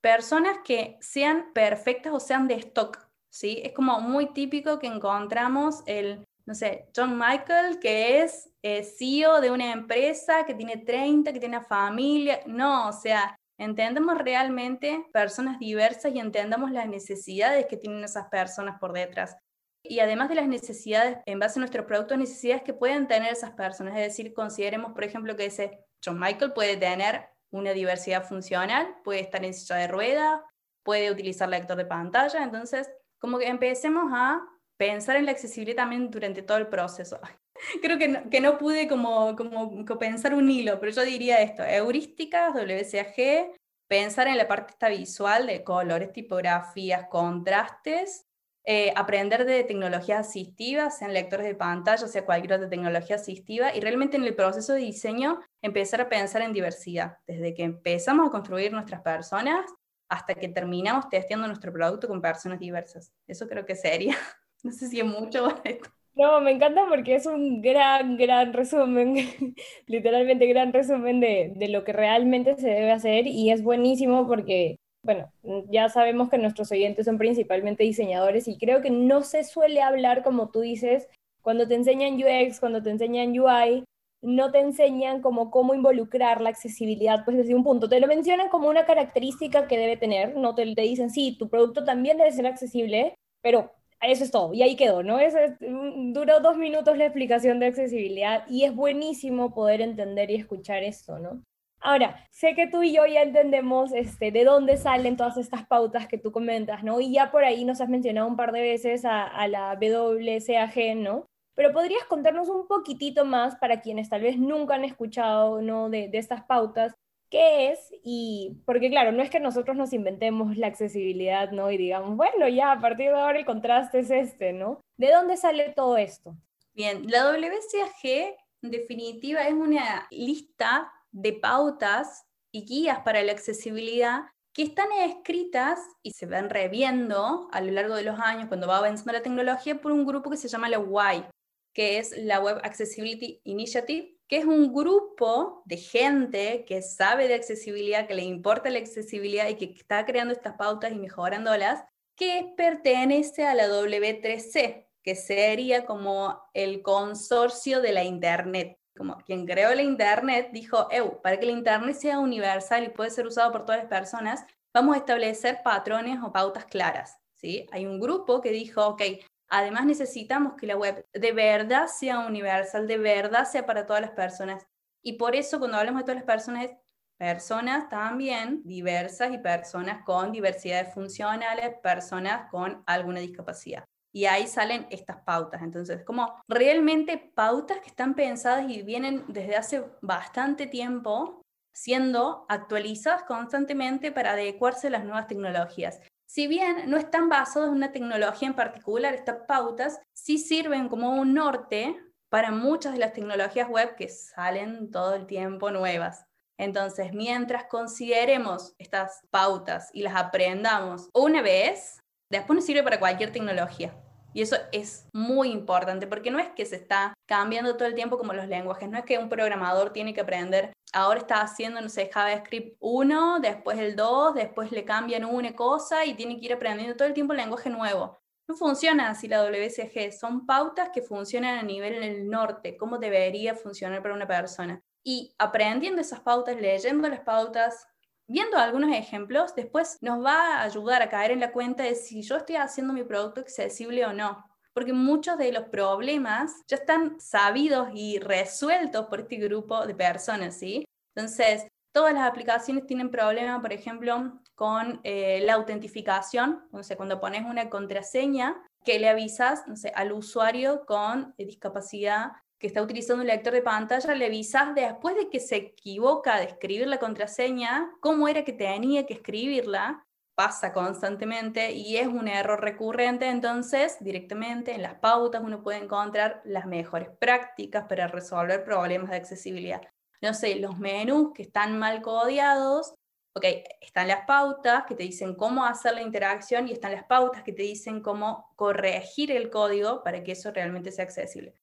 personas 0.00 0.58
que 0.64 0.98
sean 1.00 1.52
perfectas 1.52 2.12
o 2.12 2.18
sean 2.18 2.48
de 2.48 2.54
stock, 2.54 3.03
¿sí? 3.34 3.60
Es 3.64 3.72
como 3.72 4.00
muy 4.00 4.32
típico 4.32 4.78
que 4.78 4.86
encontramos 4.86 5.82
el, 5.86 6.24
no 6.46 6.54
sé, 6.54 6.86
John 6.94 7.18
Michael, 7.18 7.80
que 7.80 8.22
es 8.22 8.48
eh, 8.62 8.84
CEO 8.84 9.40
de 9.40 9.50
una 9.50 9.72
empresa 9.72 10.46
que 10.46 10.54
tiene 10.54 10.76
30, 10.76 11.32
que 11.32 11.40
tiene 11.40 11.60
familia. 11.60 12.40
No, 12.46 12.88
o 12.88 12.92
sea, 12.92 13.36
entendemos 13.58 14.18
realmente 14.18 15.04
personas 15.12 15.58
diversas 15.58 16.14
y 16.14 16.20
entendamos 16.20 16.70
las 16.70 16.88
necesidades 16.88 17.66
que 17.66 17.76
tienen 17.76 18.04
esas 18.04 18.28
personas 18.28 18.78
por 18.78 18.92
detrás. 18.92 19.36
Y 19.82 19.98
además 19.98 20.28
de 20.28 20.36
las 20.36 20.46
necesidades, 20.46 21.18
en 21.26 21.40
base 21.40 21.58
a 21.58 21.62
nuestro 21.62 21.86
producto, 21.88 22.16
necesidades 22.16 22.62
que 22.62 22.72
pueden 22.72 23.08
tener 23.08 23.32
esas 23.32 23.50
personas. 23.50 23.96
Es 23.96 24.04
decir, 24.04 24.32
consideremos, 24.32 24.92
por 24.92 25.02
ejemplo, 25.02 25.34
que 25.36 25.46
ese 25.46 25.80
John 26.04 26.20
Michael 26.20 26.52
puede 26.52 26.76
tener 26.76 27.28
una 27.50 27.72
diversidad 27.72 28.22
funcional, 28.24 28.94
puede 29.02 29.20
estar 29.20 29.44
en 29.44 29.54
silla 29.54 29.76
de 29.76 29.88
rueda, 29.88 30.44
puede 30.84 31.10
utilizar 31.10 31.48
lector 31.48 31.76
de 31.76 31.84
pantalla. 31.84 32.44
Entonces, 32.44 32.88
como 33.24 33.38
que 33.38 33.48
empecemos 33.48 34.12
a 34.12 34.46
pensar 34.76 35.16
en 35.16 35.24
la 35.24 35.30
accesibilidad 35.30 35.84
también 35.84 36.10
durante 36.10 36.42
todo 36.42 36.58
el 36.58 36.66
proceso. 36.66 37.18
creo 37.80 37.96
que 37.96 38.06
no, 38.06 38.28
que 38.28 38.42
no 38.42 38.58
pude 38.58 38.86
como, 38.86 39.34
como, 39.34 39.98
pensar 39.98 40.34
un 40.34 40.50
hilo, 40.50 40.78
pero 40.78 40.92
yo 40.92 41.00
diría 41.04 41.40
esto, 41.40 41.64
heurísticas, 41.64 42.52
WCAG, 42.52 43.50
pensar 43.88 44.28
en 44.28 44.36
la 44.36 44.46
parte 44.46 44.72
esta 44.72 44.90
visual 44.90 45.46
de 45.46 45.64
colores, 45.64 46.12
tipografías, 46.12 47.06
contrastes, 47.08 48.26
eh, 48.66 48.92
aprender 48.94 49.46
de 49.46 49.64
tecnologías 49.64 50.28
asistivas, 50.28 50.98
sean 50.98 51.14
lectores 51.14 51.46
de 51.46 51.54
pantalla, 51.54 52.06
sea 52.06 52.26
cualquier 52.26 52.52
otra 52.52 52.68
tecnología 52.68 53.16
asistiva, 53.16 53.74
y 53.74 53.80
realmente 53.80 54.18
en 54.18 54.24
el 54.24 54.34
proceso 54.34 54.74
de 54.74 54.80
diseño 54.80 55.40
empezar 55.62 56.02
a 56.02 56.10
pensar 56.10 56.42
en 56.42 56.52
diversidad, 56.52 57.16
desde 57.26 57.54
que 57.54 57.62
empezamos 57.62 58.28
a 58.28 58.30
construir 58.30 58.70
nuestras 58.70 59.00
personas 59.00 59.64
hasta 60.08 60.34
que 60.34 60.48
terminamos 60.48 61.08
testeando 61.08 61.46
nuestro 61.46 61.72
producto 61.72 62.08
con 62.08 62.20
personas 62.20 62.60
diversas. 62.60 63.12
Eso 63.26 63.48
creo 63.48 63.64
que 63.66 63.76
sería. 63.76 64.16
No 64.62 64.72
sé 64.72 64.88
si 64.88 64.98
es 64.98 65.04
mucho 65.04 65.46
esto. 65.62 65.90
No, 66.14 66.40
me 66.40 66.52
encanta 66.52 66.86
porque 66.88 67.16
es 67.16 67.26
un 67.26 67.60
gran, 67.60 68.16
gran 68.16 68.54
resumen, 68.54 69.14
literalmente 69.86 70.46
gran 70.46 70.72
resumen 70.72 71.20
de, 71.20 71.52
de, 71.54 71.68
lo 71.68 71.84
que 71.84 71.92
realmente 71.92 72.56
se 72.56 72.68
debe 72.70 72.90
hacer 72.90 73.26
y 73.26 73.50
es 73.50 73.62
buenísimo 73.62 74.26
porque, 74.26 74.78
bueno, 75.02 75.30
ya 75.68 75.90
sabemos 75.90 76.30
que 76.30 76.38
nuestros 76.38 76.72
oyentes 76.72 77.04
son 77.04 77.18
principalmente 77.18 77.84
diseñadores 77.84 78.48
y 78.48 78.56
creo 78.56 78.80
que 78.80 78.90
no 78.90 79.22
se 79.22 79.44
suele 79.44 79.82
hablar 79.82 80.22
como 80.22 80.50
tú 80.50 80.60
dices, 80.60 81.08
cuando 81.42 81.68
te 81.68 81.74
enseñan 81.74 82.14
UX, 82.14 82.58
cuando 82.58 82.82
te 82.82 82.88
enseñan 82.88 83.38
UI, 83.38 83.84
no 84.24 84.50
te 84.50 84.60
enseñan 84.60 85.20
como 85.20 85.50
cómo 85.50 85.74
involucrar 85.74 86.40
la 86.40 86.50
accesibilidad, 86.50 87.24
pues 87.24 87.36
desde 87.36 87.54
un 87.54 87.62
punto. 87.62 87.88
Te 87.88 88.00
lo 88.00 88.06
mencionan 88.06 88.48
como 88.48 88.68
una 88.68 88.86
característica 88.86 89.68
que 89.68 89.78
debe 89.78 89.96
tener, 89.96 90.36
no 90.36 90.54
te, 90.54 90.74
te 90.74 90.82
dicen, 90.82 91.10
sí, 91.10 91.36
tu 91.38 91.48
producto 91.48 91.84
también 91.84 92.16
debe 92.16 92.32
ser 92.32 92.46
accesible, 92.46 93.14
pero 93.42 93.70
eso 94.00 94.24
es 94.24 94.30
todo, 94.30 94.52
y 94.54 94.62
ahí 94.62 94.76
quedó, 94.76 95.02
¿no? 95.02 95.18
Eso 95.18 95.38
mm, 95.60 96.12
duró 96.12 96.40
dos 96.40 96.56
minutos 96.56 96.96
la 96.98 97.06
explicación 97.06 97.58
de 97.60 97.66
accesibilidad 97.66 98.44
y 98.48 98.64
es 98.64 98.74
buenísimo 98.74 99.54
poder 99.54 99.80
entender 99.80 100.30
y 100.30 100.36
escuchar 100.36 100.82
esto, 100.82 101.18
¿no? 101.18 101.42
Ahora, 101.80 102.26
sé 102.30 102.54
que 102.54 102.66
tú 102.66 102.82
y 102.82 102.94
yo 102.94 103.04
ya 103.04 103.22
entendemos 103.22 103.92
este, 103.92 104.30
de 104.30 104.44
dónde 104.44 104.78
salen 104.78 105.18
todas 105.18 105.36
estas 105.36 105.66
pautas 105.66 106.08
que 106.08 106.16
tú 106.16 106.32
comentas, 106.32 106.82
¿no? 106.82 107.00
Y 107.00 107.12
ya 107.12 107.30
por 107.30 107.44
ahí 107.44 107.64
nos 107.66 107.82
has 107.82 107.90
mencionado 107.90 108.26
un 108.26 108.36
par 108.36 108.52
de 108.52 108.62
veces 108.62 109.04
a, 109.04 109.26
a 109.26 109.48
la 109.48 109.74
WCAG, 109.74 110.96
¿no? 110.96 111.26
Pero 111.54 111.72
podrías 111.72 112.04
contarnos 112.04 112.48
un 112.48 112.66
poquitito 112.66 113.24
más 113.24 113.56
para 113.56 113.80
quienes 113.80 114.08
tal 114.08 114.22
vez 114.22 114.38
nunca 114.38 114.74
han 114.74 114.84
escuchado, 114.84 115.62
¿no? 115.62 115.88
De, 115.88 116.10
estas 116.12 116.44
pautas, 116.44 116.94
qué 117.30 117.70
es 117.70 117.92
y 118.02 118.60
porque 118.66 118.90
claro, 118.90 119.12
no 119.12 119.22
es 119.22 119.30
que 119.30 119.40
nosotros 119.40 119.76
nos 119.76 119.92
inventemos 119.92 120.56
la 120.56 120.66
accesibilidad, 120.66 121.50
¿no? 121.52 121.70
Y 121.70 121.76
digamos, 121.76 122.16
bueno, 122.16 122.48
ya 122.48 122.72
a 122.72 122.80
partir 122.80 123.10
de 123.10 123.18
ahora 123.18 123.38
el 123.38 123.44
contraste 123.44 124.00
es 124.00 124.10
este, 124.10 124.52
¿no? 124.52 124.80
¿De 124.96 125.10
dónde 125.10 125.36
sale 125.36 125.70
todo 125.70 125.96
esto? 125.96 126.36
Bien, 126.72 127.08
la 127.08 127.24
WCAG 127.30 128.36
en 128.62 128.70
definitiva 128.70 129.42
es 129.42 129.54
una 129.54 130.06
lista 130.10 130.90
de 131.12 131.32
pautas 131.34 132.26
y 132.50 132.64
guías 132.64 133.00
para 133.00 133.22
la 133.22 133.32
accesibilidad 133.32 134.22
que 134.54 134.62
están 134.62 134.86
escritas 135.04 135.80
y 136.02 136.12
se 136.12 136.26
van 136.26 136.48
reviendo 136.48 137.48
a 137.52 137.60
lo 137.60 137.72
largo 137.72 137.96
de 137.96 138.04
los 138.04 138.18
años 138.20 138.46
cuando 138.46 138.68
va 138.68 138.78
avanzando 138.78 139.12
la 139.12 139.22
tecnología 139.22 139.80
por 139.80 139.90
un 139.90 140.06
grupo 140.06 140.30
que 140.30 140.36
se 140.36 140.48
llama 140.48 140.68
la 140.68 140.78
WAI, 140.78 141.26
que 141.74 141.98
es 141.98 142.16
la 142.16 142.40
Web 142.40 142.60
Accessibility 142.62 143.40
Initiative, 143.44 144.16
que 144.28 144.38
es 144.38 144.44
un 144.44 144.72
grupo 144.72 145.62
de 145.66 145.76
gente 145.76 146.64
que 146.66 146.80
sabe 146.80 147.28
de 147.28 147.34
accesibilidad, 147.34 148.06
que 148.06 148.14
le 148.14 148.22
importa 148.22 148.70
la 148.70 148.78
accesibilidad 148.78 149.48
y 149.48 149.56
que 149.56 149.74
está 149.76 150.06
creando 150.06 150.32
estas 150.32 150.54
pautas 150.54 150.92
y 150.92 150.94
mejorándolas, 150.94 151.84
que 152.16 152.54
pertenece 152.56 153.44
a 153.44 153.54
la 153.54 153.66
W3C, 153.66 154.86
que 155.02 155.16
sería 155.16 155.84
como 155.84 156.40
el 156.54 156.80
consorcio 156.80 157.82
de 157.82 157.92
la 157.92 158.04
Internet. 158.04 158.78
Como 158.96 159.18
quien 159.18 159.44
creó 159.44 159.74
la 159.74 159.82
Internet 159.82 160.50
dijo, 160.52 160.88
para 161.22 161.38
que 161.38 161.46
la 161.46 161.52
Internet 161.52 161.96
sea 161.96 162.20
universal 162.20 162.84
y 162.84 162.88
pueda 162.90 163.10
ser 163.10 163.26
usado 163.26 163.50
por 163.50 163.66
todas 163.66 163.80
las 163.80 163.88
personas, 163.88 164.46
vamos 164.72 164.94
a 164.94 165.00
establecer 165.00 165.60
patrones 165.64 166.20
o 166.22 166.32
pautas 166.32 166.64
claras. 166.66 167.18
¿sí? 167.36 167.66
Hay 167.72 167.84
un 167.86 167.98
grupo 167.98 168.40
que 168.40 168.50
dijo, 168.50 168.86
ok, 168.86 169.02
Además, 169.48 169.86
necesitamos 169.86 170.54
que 170.54 170.66
la 170.66 170.76
web 170.76 171.06
de 171.12 171.32
verdad 171.32 171.86
sea 171.86 172.20
universal, 172.20 172.86
de 172.86 172.98
verdad 172.98 173.44
sea 173.44 173.66
para 173.66 173.86
todas 173.86 174.02
las 174.02 174.10
personas. 174.10 174.66
Y 175.02 175.14
por 175.14 175.36
eso 175.36 175.58
cuando 175.58 175.76
hablamos 175.76 176.00
de 176.00 176.04
todas 176.04 176.16
las 176.16 176.24
personas, 176.24 176.70
personas 177.18 177.88
también 177.88 178.62
diversas 178.64 179.32
y 179.32 179.38
personas 179.38 180.04
con 180.04 180.32
diversidades 180.32 180.92
funcionales, 180.92 181.76
personas 181.82 182.50
con 182.50 182.82
alguna 182.86 183.20
discapacidad. 183.20 183.84
Y 184.12 184.26
ahí 184.26 184.46
salen 184.46 184.86
estas 184.90 185.20
pautas. 185.22 185.62
Entonces, 185.62 186.04
como 186.04 186.40
realmente 186.48 187.18
pautas 187.34 187.80
que 187.80 187.88
están 187.88 188.14
pensadas 188.14 188.70
y 188.70 188.82
vienen 188.82 189.24
desde 189.28 189.56
hace 189.56 189.84
bastante 190.00 190.66
tiempo 190.66 191.42
siendo 191.74 192.46
actualizadas 192.48 193.24
constantemente 193.24 194.12
para 194.12 194.32
adecuarse 194.32 194.86
a 194.86 194.90
las 194.90 195.04
nuevas 195.04 195.26
tecnologías. 195.26 196.00
Si 196.34 196.48
bien 196.48 196.90
no 196.90 196.96
están 196.96 197.28
basados 197.28 197.68
en 197.68 197.76
una 197.76 197.92
tecnología 197.92 198.48
en 198.48 198.56
particular, 198.56 199.14
estas 199.14 199.46
pautas 199.46 200.00
sí 200.12 200.36
sirven 200.38 200.88
como 200.88 201.14
un 201.14 201.32
norte 201.32 201.96
para 202.28 202.50
muchas 202.50 202.92
de 202.92 202.98
las 202.98 203.12
tecnologías 203.12 203.68
web 203.68 203.94
que 203.94 204.08
salen 204.08 204.90
todo 204.90 205.14
el 205.14 205.28
tiempo 205.28 205.70
nuevas. 205.70 206.26
Entonces, 206.58 207.12
mientras 207.12 207.66
consideremos 207.66 208.74
estas 208.78 209.20
pautas 209.30 209.90
y 209.92 210.02
las 210.02 210.16
aprendamos 210.16 211.08
una 211.14 211.40
vez, 211.40 212.02
después 212.28 212.56
nos 212.56 212.66
sirve 212.66 212.82
para 212.82 212.98
cualquier 212.98 213.30
tecnología. 213.30 213.94
Y 214.34 214.42
eso 214.42 214.56
es 214.72 215.08
muy 215.12 215.50
importante 215.50 216.06
porque 216.08 216.30
no 216.30 216.40
es 216.40 216.48
que 216.50 216.66
se 216.66 216.76
está 216.76 217.14
cambiando 217.26 217.76
todo 217.76 217.86
el 217.86 217.94
tiempo 217.94 218.18
como 218.18 218.32
los 218.32 218.48
lenguajes, 218.48 218.90
no 218.90 218.98
es 218.98 219.04
que 219.04 219.16
un 219.16 219.28
programador 219.28 219.92
tiene 219.92 220.12
que 220.12 220.20
aprender, 220.20 220.72
ahora 220.92 221.20
está 221.20 221.40
haciendo, 221.40 221.80
no 221.80 221.88
sé, 221.88 222.10
JavaScript 222.12 222.76
1, 222.80 223.38
después 223.40 223.78
el 223.78 223.94
2, 223.94 224.34
después 224.34 224.72
le 224.72 224.84
cambian 224.84 225.24
una 225.24 225.54
cosa 225.54 226.04
y 226.04 226.14
tiene 226.14 226.38
que 226.38 226.46
ir 226.46 226.52
aprendiendo 226.52 226.96
todo 226.96 227.06
el 227.06 227.14
tiempo 227.14 227.32
el 227.32 227.38
lenguaje 227.38 227.70
nuevo. 227.70 228.18
No 228.48 228.56
funciona 228.56 229.08
así 229.08 229.28
la 229.28 229.42
WCG, 229.42 230.12
son 230.12 230.44
pautas 230.44 230.90
que 230.92 231.00
funcionan 231.00 231.58
a 231.58 231.62
nivel 231.62 231.94
en 231.94 232.02
el 232.02 232.28
norte, 232.28 232.76
cómo 232.76 232.98
debería 232.98 233.54
funcionar 233.54 234.02
para 234.02 234.14
una 234.14 234.26
persona. 234.26 234.82
Y 235.06 235.34
aprendiendo 235.38 236.00
esas 236.00 236.20
pautas, 236.20 236.56
leyendo 236.56 237.08
las 237.08 237.20
pautas, 237.20 237.86
viendo 238.26 238.56
algunos 238.56 238.90
ejemplos, 238.94 239.54
después 239.54 239.98
nos 240.00 240.24
va 240.24 240.56
a 240.58 240.62
ayudar 240.62 241.02
a 241.02 241.08
caer 241.08 241.30
en 241.30 241.40
la 241.40 241.52
cuenta 241.52 241.82
de 241.82 241.94
si 241.94 242.22
yo 242.22 242.36
estoy 242.36 242.56
haciendo 242.56 242.92
mi 242.92 243.04
producto 243.04 243.40
accesible 243.40 244.04
o 244.06 244.12
no. 244.12 244.44
Porque 244.72 244.92
muchos 244.92 245.38
de 245.38 245.52
los 245.52 245.64
problemas 245.64 246.62
ya 246.66 246.76
están 246.76 247.20
sabidos 247.20 247.88
y 247.94 248.18
resueltos 248.18 249.06
por 249.06 249.20
este 249.20 249.36
grupo 249.36 249.86
de 249.86 249.94
personas, 249.94 250.56
¿sí? 250.56 250.84
Entonces, 251.14 251.68
todas 251.92 252.12
las 252.12 252.24
aplicaciones 252.24 252.86
tienen 252.86 253.10
problemas, 253.10 253.60
por 253.60 253.72
ejemplo, 253.72 254.40
con 254.56 255.00
eh, 255.04 255.40
la 255.44 255.54
autentificación. 255.54 256.66
No 256.72 256.82
sé, 256.82 256.96
cuando 256.96 257.20
pones 257.20 257.44
una 257.44 257.70
contraseña 257.70 258.56
que 258.84 258.98
le 258.98 259.08
avisas 259.08 259.66
no 259.66 259.76
sé, 259.76 259.92
al 259.94 260.12
usuario 260.12 260.84
con 260.86 261.34
discapacidad 261.38 262.32
que 262.64 262.68
está 262.68 262.80
utilizando 262.80 263.20
un 263.20 263.26
lector 263.26 263.52
de 263.52 263.60
pantalla, 263.60 264.14
le 264.14 264.24
avisas 264.24 264.74
después 264.74 265.14
de 265.16 265.28
que 265.28 265.38
se 265.38 265.56
equivoca 265.56 266.38
de 266.38 266.44
escribir 266.44 266.86
la 266.86 266.98
contraseña, 266.98 267.90
cómo 268.00 268.26
era 268.26 268.42
que 268.42 268.54
tenía 268.54 269.04
que 269.04 269.12
escribirla, 269.12 270.06
pasa 270.34 270.72
constantemente 270.72 271.72
y 271.72 271.98
es 271.98 272.06
un 272.06 272.26
error 272.26 272.62
recurrente, 272.62 273.28
entonces 273.28 273.98
directamente 274.00 274.72
en 274.72 274.80
las 274.80 274.94
pautas 274.94 275.42
uno 275.44 275.62
puede 275.62 275.76
encontrar 275.76 276.40
las 276.46 276.64
mejores 276.64 277.10
prácticas 277.18 277.84
para 277.86 278.06
resolver 278.06 278.64
problemas 278.64 279.10
de 279.10 279.16
accesibilidad. 279.16 279.82
No 280.22 280.32
sé, 280.32 280.54
los 280.54 280.78
menús 280.78 281.34
que 281.34 281.42
están 281.42 281.78
mal 281.78 282.00
codeados, 282.00 282.94
ok, 283.34 283.44
están 283.82 284.08
las 284.08 284.24
pautas 284.26 284.84
que 284.86 284.94
te 284.94 285.02
dicen 285.02 285.34
cómo 285.34 285.66
hacer 285.66 285.92
la 285.92 286.00
interacción 286.00 286.66
y 286.66 286.72
están 286.72 286.92
las 286.92 287.04
pautas 287.04 287.42
que 287.42 287.52
te 287.52 287.62
dicen 287.62 288.00
cómo 288.00 288.54
corregir 288.56 289.32
el 289.32 289.50
código 289.50 290.02
para 290.02 290.22
que 290.22 290.32
eso 290.32 290.50
realmente 290.50 290.92
sea 290.92 291.04
accesible. 291.04 291.54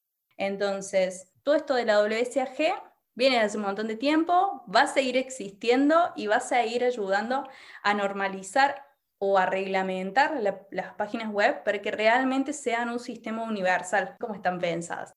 Entonces, 0.41 1.31
todo 1.43 1.53
esto 1.53 1.75
de 1.75 1.85
la 1.85 1.99
WCAG 1.99 2.73
viene 3.13 3.39
hace 3.39 3.57
un 3.57 3.63
montón 3.63 3.87
de 3.87 3.95
tiempo, 3.95 4.63
va 4.73 4.81
a 4.81 4.87
seguir 4.87 5.15
existiendo 5.15 5.95
y 6.15 6.25
va 6.25 6.37
a 6.37 6.39
seguir 6.39 6.83
ayudando 6.83 7.47
a 7.83 7.93
normalizar 7.93 8.87
o 9.19 9.37
a 9.37 9.45
reglamentar 9.45 10.41
las 10.71 10.93
páginas 10.95 11.31
web 11.31 11.63
para 11.63 11.79
que 11.79 11.91
realmente 11.91 12.53
sean 12.53 12.89
un 12.89 12.97
sistema 12.97 13.43
universal 13.43 14.15
como 14.19 14.33
están 14.33 14.57
pensadas. 14.57 15.13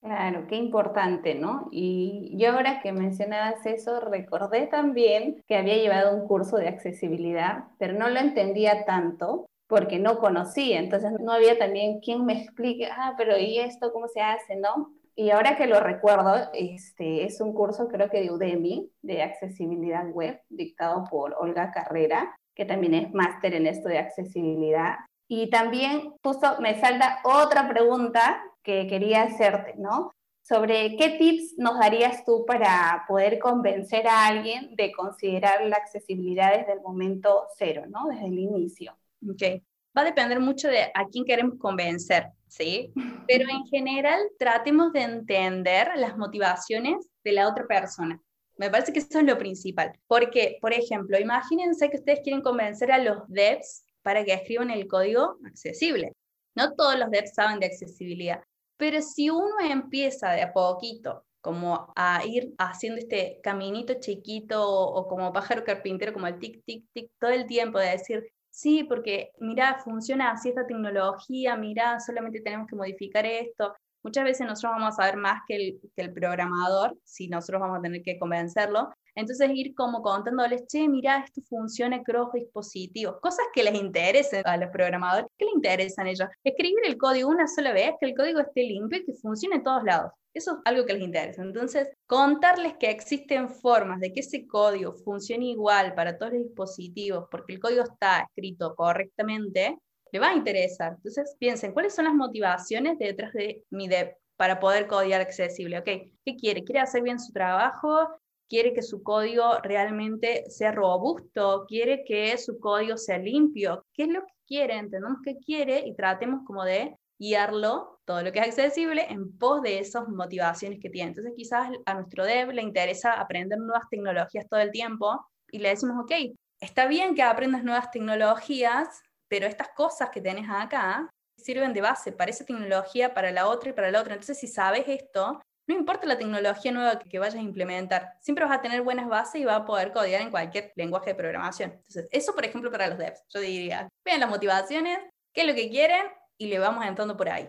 Claro, 0.00 0.46
qué 0.46 0.54
importante, 0.54 1.34
¿no? 1.34 1.68
Y 1.72 2.36
yo 2.36 2.52
ahora 2.52 2.80
que 2.82 2.92
mencionabas 2.92 3.66
eso, 3.66 3.98
recordé 3.98 4.68
también 4.68 5.42
que 5.48 5.56
había 5.56 5.76
llevado 5.76 6.14
un 6.16 6.28
curso 6.28 6.56
de 6.56 6.68
accesibilidad, 6.68 7.64
pero 7.78 7.94
no 7.94 8.08
lo 8.08 8.20
entendía 8.20 8.84
tanto 8.84 9.46
porque 9.72 9.98
no 9.98 10.18
conocía, 10.18 10.78
entonces 10.80 11.12
no 11.18 11.32
había 11.32 11.56
también 11.56 12.00
quien 12.00 12.26
me 12.26 12.42
explique, 12.42 12.90
ah, 12.92 13.14
pero 13.16 13.38
¿y 13.38 13.58
esto 13.58 13.90
cómo 13.90 14.06
se 14.06 14.20
hace, 14.20 14.54
no? 14.54 14.92
Y 15.14 15.30
ahora 15.30 15.56
que 15.56 15.66
lo 15.66 15.80
recuerdo, 15.80 16.50
este, 16.52 17.24
es 17.24 17.40
un 17.40 17.54
curso 17.54 17.88
creo 17.88 18.10
que 18.10 18.20
de 18.20 18.30
Udemy, 18.30 18.90
de 19.00 19.22
accesibilidad 19.22 20.06
web, 20.10 20.38
dictado 20.50 21.04
por 21.10 21.34
Olga 21.40 21.70
Carrera, 21.72 22.36
que 22.54 22.66
también 22.66 22.92
es 22.92 23.14
máster 23.14 23.54
en 23.54 23.66
esto 23.66 23.88
de 23.88 23.96
accesibilidad. 23.96 24.96
Y 25.26 25.48
también 25.48 26.12
justo 26.22 26.60
me 26.60 26.78
salta 26.78 27.20
otra 27.24 27.66
pregunta 27.66 28.42
que 28.62 28.86
quería 28.86 29.22
hacerte, 29.22 29.76
¿no? 29.78 30.10
Sobre 30.42 30.96
qué 30.98 31.16
tips 31.18 31.54
nos 31.56 31.78
darías 31.78 32.26
tú 32.26 32.44
para 32.46 33.06
poder 33.08 33.38
convencer 33.38 34.06
a 34.06 34.26
alguien 34.26 34.76
de 34.76 34.92
considerar 34.92 35.64
la 35.64 35.76
accesibilidad 35.76 36.58
desde 36.58 36.74
el 36.74 36.82
momento 36.82 37.46
cero, 37.56 37.84
¿no? 37.88 38.08
Desde 38.08 38.26
el 38.26 38.38
inicio. 38.38 38.94
Ok. 39.28 39.62
Va 39.96 40.02
a 40.02 40.04
depender 40.06 40.40
mucho 40.40 40.68
de 40.68 40.84
a 40.94 41.06
quién 41.10 41.24
queremos 41.24 41.58
convencer, 41.58 42.28
¿sí? 42.48 42.92
Pero 43.28 43.48
en 43.48 43.64
general 43.66 44.20
tratemos 44.38 44.92
de 44.92 45.02
entender 45.02 45.90
las 45.96 46.16
motivaciones 46.16 47.08
de 47.24 47.32
la 47.32 47.48
otra 47.48 47.66
persona. 47.66 48.20
Me 48.56 48.70
parece 48.70 48.92
que 48.92 49.00
eso 49.00 49.18
es 49.18 49.24
lo 49.24 49.38
principal. 49.38 49.92
Porque, 50.06 50.58
por 50.60 50.72
ejemplo, 50.72 51.18
imagínense 51.18 51.90
que 51.90 51.98
ustedes 51.98 52.20
quieren 52.22 52.42
convencer 52.42 52.92
a 52.92 52.98
los 52.98 53.18
devs 53.28 53.84
para 54.02 54.24
que 54.24 54.32
escriban 54.32 54.70
el 54.70 54.86
código 54.86 55.36
accesible. 55.44 56.12
No 56.54 56.74
todos 56.74 56.98
los 56.98 57.10
devs 57.10 57.34
saben 57.34 57.60
de 57.60 57.66
accesibilidad, 57.66 58.42
pero 58.76 59.00
si 59.00 59.30
uno 59.30 59.54
empieza 59.60 60.32
de 60.32 60.42
a 60.42 60.52
poquito 60.52 61.24
como 61.40 61.92
a 61.96 62.24
ir 62.24 62.54
haciendo 62.58 63.00
este 63.00 63.40
caminito 63.42 63.94
chiquito 63.94 64.64
o, 64.64 65.08
como 65.08 65.32
pájaro 65.32 65.64
carpintero, 65.64 66.12
como 66.12 66.28
el 66.28 66.38
tic, 66.38 66.62
tic, 66.64 66.84
tic, 66.92 67.10
todo 67.18 67.30
el 67.30 67.46
tiempo 67.46 67.78
de 67.78 67.90
decir, 67.90 68.32
sí, 68.52 68.84
porque 68.84 69.32
mira, 69.40 69.80
funciona 69.82 70.30
así 70.30 70.50
esta 70.50 70.66
tecnología, 70.66 71.56
mira, 71.56 71.98
solamente 71.98 72.40
tenemos 72.40 72.68
que 72.68 72.76
modificar 72.76 73.26
esto. 73.26 73.74
Muchas 74.04 74.24
veces 74.24 74.46
nosotros 74.46 74.72
vamos 74.78 74.94
a 74.94 75.02
saber 75.02 75.16
más 75.16 75.40
que 75.48 75.56
el, 75.56 75.80
que 75.96 76.02
el 76.02 76.12
programador, 76.12 76.96
si 77.04 77.28
nosotros 77.28 77.60
vamos 77.62 77.78
a 77.78 77.82
tener 77.82 78.02
que 78.02 78.18
convencerlo, 78.18 78.90
entonces 79.14 79.50
ir 79.52 79.74
como 79.74 80.02
contándoles, 80.02 80.66
che, 80.66 80.88
mira, 80.88 81.24
esto 81.24 81.42
funciona 81.42 82.02
cross 82.02 82.32
dispositivos, 82.32 83.20
cosas 83.20 83.46
que 83.52 83.62
les 83.62 83.74
interesen 83.74 84.42
a 84.46 84.56
los 84.56 84.70
programadores, 84.70 85.26
¿qué 85.36 85.44
les 85.44 85.54
interesan 85.54 86.06
ellos? 86.06 86.28
Escribir 86.42 86.80
el 86.84 86.96
código 86.96 87.28
una 87.28 87.46
sola 87.46 87.72
vez, 87.72 87.92
que 88.00 88.06
el 88.06 88.14
código 88.14 88.40
esté 88.40 88.62
limpio 88.62 89.00
y 89.00 89.04
que 89.04 89.12
funcione 89.14 89.56
en 89.56 89.62
todos 89.62 89.84
lados. 89.84 90.12
Eso 90.34 90.52
es 90.52 90.58
algo 90.64 90.86
que 90.86 90.94
les 90.94 91.02
interesa. 91.02 91.42
Entonces, 91.42 91.90
contarles 92.06 92.74
que 92.78 92.90
existen 92.90 93.50
formas 93.50 94.00
de 94.00 94.12
que 94.12 94.20
ese 94.20 94.46
código 94.46 94.94
funcione 94.94 95.46
igual 95.46 95.94
para 95.94 96.16
todos 96.16 96.32
los 96.32 96.44
dispositivos, 96.44 97.26
porque 97.30 97.54
el 97.54 97.60
código 97.60 97.82
está 97.82 98.20
escrito 98.22 98.74
correctamente, 98.74 99.78
le 100.10 100.18
va 100.18 100.30
a 100.30 100.34
interesar. 100.34 100.94
Entonces, 100.96 101.36
piensen, 101.38 101.72
¿cuáles 101.72 101.94
son 101.94 102.06
las 102.06 102.14
motivaciones 102.14 102.98
detrás 102.98 103.32
de 103.34 103.62
mi 103.70 103.88
dev 103.88 104.16
para 104.36 104.58
poder 104.58 104.86
codiar 104.86 105.20
accesible? 105.20 105.78
¿Ok? 105.78 105.84
¿Qué 106.24 106.36
quiere? 106.36 106.64
¿Quiere 106.64 106.80
hacer 106.80 107.02
bien 107.02 107.20
su 107.20 107.32
trabajo? 107.32 108.08
Quiere 108.52 108.74
que 108.74 108.82
su 108.82 109.02
código 109.02 109.60
realmente 109.62 110.44
sea 110.50 110.72
robusto, 110.72 111.64
quiere 111.66 112.04
que 112.04 112.36
su 112.36 112.60
código 112.60 112.98
sea 112.98 113.16
limpio. 113.16 113.86
¿Qué 113.94 114.02
es 114.02 114.08
lo 114.10 114.20
que 114.20 114.34
quiere? 114.46 114.76
Entendamos 114.76 115.20
qué 115.24 115.38
quiere 115.38 115.78
y 115.86 115.94
tratemos 115.94 116.44
como 116.44 116.62
de 116.62 116.94
guiarlo, 117.18 117.98
todo 118.04 118.22
lo 118.22 118.30
que 118.30 118.40
es 118.40 118.48
accesible, 118.48 119.06
en 119.08 119.38
pos 119.38 119.62
de 119.62 119.78
esas 119.78 120.06
motivaciones 120.06 120.80
que 120.82 120.90
tiene. 120.90 121.08
Entonces 121.08 121.32
quizás 121.34 121.70
a 121.86 121.94
nuestro 121.94 122.26
dev 122.26 122.50
le 122.50 122.60
interesa 122.60 123.14
aprender 123.14 123.58
nuevas 123.58 123.88
tecnologías 123.88 124.46
todo 124.50 124.60
el 124.60 124.70
tiempo 124.70 125.24
y 125.50 125.58
le 125.58 125.70
decimos, 125.70 125.96
ok, 126.02 126.12
está 126.60 126.86
bien 126.86 127.14
que 127.14 127.22
aprendas 127.22 127.64
nuevas 127.64 127.90
tecnologías, 127.90 129.00
pero 129.28 129.46
estas 129.46 129.70
cosas 129.74 130.10
que 130.10 130.20
tienes 130.20 130.44
acá 130.50 131.08
sirven 131.38 131.72
de 131.72 131.80
base 131.80 132.12
para 132.12 132.30
esa 132.30 132.44
tecnología, 132.44 133.14
para 133.14 133.30
la 133.30 133.48
otra 133.48 133.70
y 133.70 133.72
para 133.72 133.90
la 133.90 134.02
otra. 134.02 134.12
Entonces, 134.12 134.38
si 134.38 134.46
sabes 134.46 134.84
esto, 134.88 135.40
no 135.66 135.74
importa 135.74 136.06
la 136.06 136.18
tecnología 136.18 136.72
nueva 136.72 136.98
que, 136.98 137.18
vayas 137.18 137.36
a 137.36 137.40
implementar, 137.40 138.16
siempre 138.20 138.44
vas 138.44 138.58
a 138.58 138.62
tener 138.62 138.82
buenas 138.82 139.08
bases 139.08 139.40
y 139.40 139.44
vas 139.44 139.60
a 139.60 139.64
poder 139.64 139.92
codear 139.92 140.22
en 140.22 140.30
cualquier 140.30 140.72
lenguaje 140.76 141.10
de 141.10 141.14
programación. 141.14 141.72
Entonces, 141.72 142.08
eso, 142.10 142.34
por 142.34 142.44
ejemplo, 142.44 142.70
para 142.70 142.88
los 142.88 142.98
devs, 142.98 143.22
yo 143.28 143.40
diría, 143.40 143.88
vean 144.04 144.20
las 144.20 144.30
motivaciones, 144.30 144.98
qué 145.32 145.42
es 145.42 145.46
lo 145.46 145.54
que 145.54 145.70
quieren 145.70 146.04
y 146.36 146.46
le 146.46 146.58
vamos 146.58 146.84
entrando 146.84 147.16
por 147.16 147.28
ahí. 147.28 147.48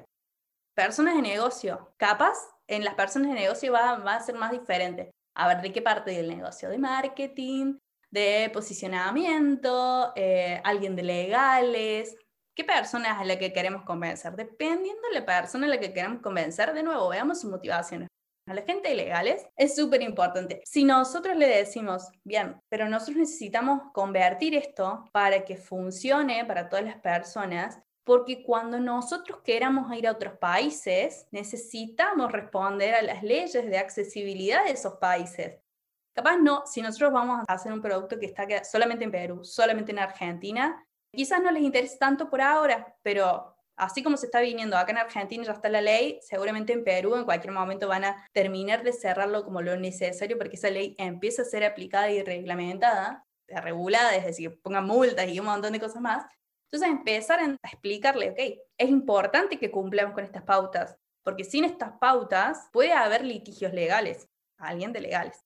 Personas 0.76 1.16
de 1.16 1.22
negocio, 1.22 1.94
capaz, 1.98 2.38
en 2.68 2.84
las 2.84 2.96
personas 2.96 3.30
de 3.30 3.36
negocio 3.36 3.72
va, 3.74 3.94
a 3.94 4.20
ser 4.22 4.36
más 4.36 4.52
diferente. 4.52 5.12
A 5.36 5.48
ver, 5.48 5.62
¿de 5.62 5.72
qué 5.72 5.82
parte 5.82 6.12
del 6.12 6.30
negocio? 6.30 6.70
De 6.70 6.78
marketing, 6.78 7.78
de 8.10 8.50
posicionamiento, 8.54 10.14
eh, 10.16 10.62
alguien 10.64 10.96
de 10.96 11.04
legales, 11.04 12.16
¿Qué 12.56 12.64
persona 12.64 13.20
es 13.20 13.28
la 13.28 13.40
que 13.40 13.52
queremos 13.52 13.84
convencer? 13.84 14.36
Dependiendo 14.36 15.02
de 15.10 15.20
la 15.20 15.26
persona 15.26 15.66
a 15.66 15.70
la 15.70 15.80
que 15.80 15.92
queremos 15.92 16.22
convencer, 16.22 16.72
de 16.74 16.84
nuevo, 16.84 17.10
veamos 17.10 17.42
sus 17.42 17.50
motivaciones. 17.50 18.08
A 18.48 18.54
la 18.54 18.62
gente 18.62 18.94
ilegales 18.94 19.48
es 19.56 19.76
súper 19.76 20.02
importante. 20.02 20.62
Si 20.66 20.84
nosotros 20.84 21.36
le 21.36 21.48
decimos, 21.48 22.10
bien, 22.24 22.62
pero 22.70 22.88
nosotros 22.88 23.18
necesitamos 23.18 23.92
convertir 23.94 24.54
esto 24.54 25.06
para 25.12 25.46
que 25.46 25.58
funcione 25.58 26.46
para 26.46 26.70
todas 26.70 26.86
las 26.86 27.00
personas, 27.00 27.80
porque 28.04 28.44
cuando 28.44 28.80
nosotros 28.80 29.40
queramos 29.44 29.92
ir 29.98 30.08
a 30.08 30.12
otros 30.12 30.38
países, 30.38 31.26
necesitamos 31.32 32.32
responder 32.32 32.94
a 32.94 33.02
las 33.02 33.24
leyes 33.24 33.66
de 33.66 33.78
accesibilidad 33.78 34.66
de 34.66 34.72
esos 34.72 34.96
países. 34.98 35.58
Capaz 36.14 36.38
no, 36.38 36.64
si 36.68 36.82
nosotros 36.82 37.14
vamos 37.14 37.44
a 37.48 37.54
hacer 37.54 37.72
un 37.72 37.82
producto 37.82 38.20
que 38.20 38.28
está 38.28 38.46
solamente 38.64 39.06
en 39.06 39.12
Perú, 39.12 39.44
solamente 39.44 39.92
en 39.92 40.00
Argentina, 40.00 40.86
Quizás 41.16 41.42
no 41.44 41.52
les 41.52 41.62
interese 41.62 41.98
tanto 41.98 42.28
por 42.30 42.42
ahora, 42.42 42.98
pero 43.04 43.56
así 43.76 44.02
como 44.02 44.18
se 44.18 44.26
está 44.26 44.42
viniendo 44.42 44.76
acá 44.76 44.92
en 44.92 44.98
Argentina, 44.98 45.44
ya 45.44 45.52
está 45.52 45.70
la 45.70 45.82
ley, 45.82 46.20
seguramente 46.22 46.74
en 46.74 46.84
Perú 46.84 47.16
en 47.16 47.24
cualquier 47.24 47.54
momento 47.54 47.88
van 47.88 48.06
a 48.06 48.28
terminar 48.34 48.84
de 48.84 48.94
cerrarlo 48.94 49.44
como 49.44 49.62
lo 49.62 49.78
necesario 49.78 50.40
porque 50.40 50.56
esa 50.56 50.72
ley 50.72 50.96
empieza 50.98 51.44
a 51.44 51.46
ser 51.46 51.64
aplicada 51.66 52.10
y 52.10 52.24
reglamentada, 52.24 53.28
regulada, 53.48 54.16
es 54.16 54.26
decir, 54.26 54.60
pongan 54.64 54.88
multas 54.88 55.28
y 55.28 55.40
un 55.40 55.46
montón 55.46 55.74
de 55.74 55.80
cosas 55.80 56.02
más. 56.02 56.26
Entonces 56.72 56.90
empezar 56.90 57.40
a 57.40 57.70
explicarle, 57.70 58.32
ok, 58.32 58.40
es 58.80 58.90
importante 58.90 59.60
que 59.60 59.70
cumplamos 59.70 60.16
con 60.16 60.24
estas 60.24 60.42
pautas, 60.42 60.98
porque 61.24 61.44
sin 61.44 61.64
estas 61.64 61.92
pautas 62.00 62.70
puede 62.72 62.94
haber 62.94 63.24
litigios 63.24 63.72
legales, 63.72 64.28
alguien 64.58 64.92
de 64.92 65.02
legales, 65.02 65.46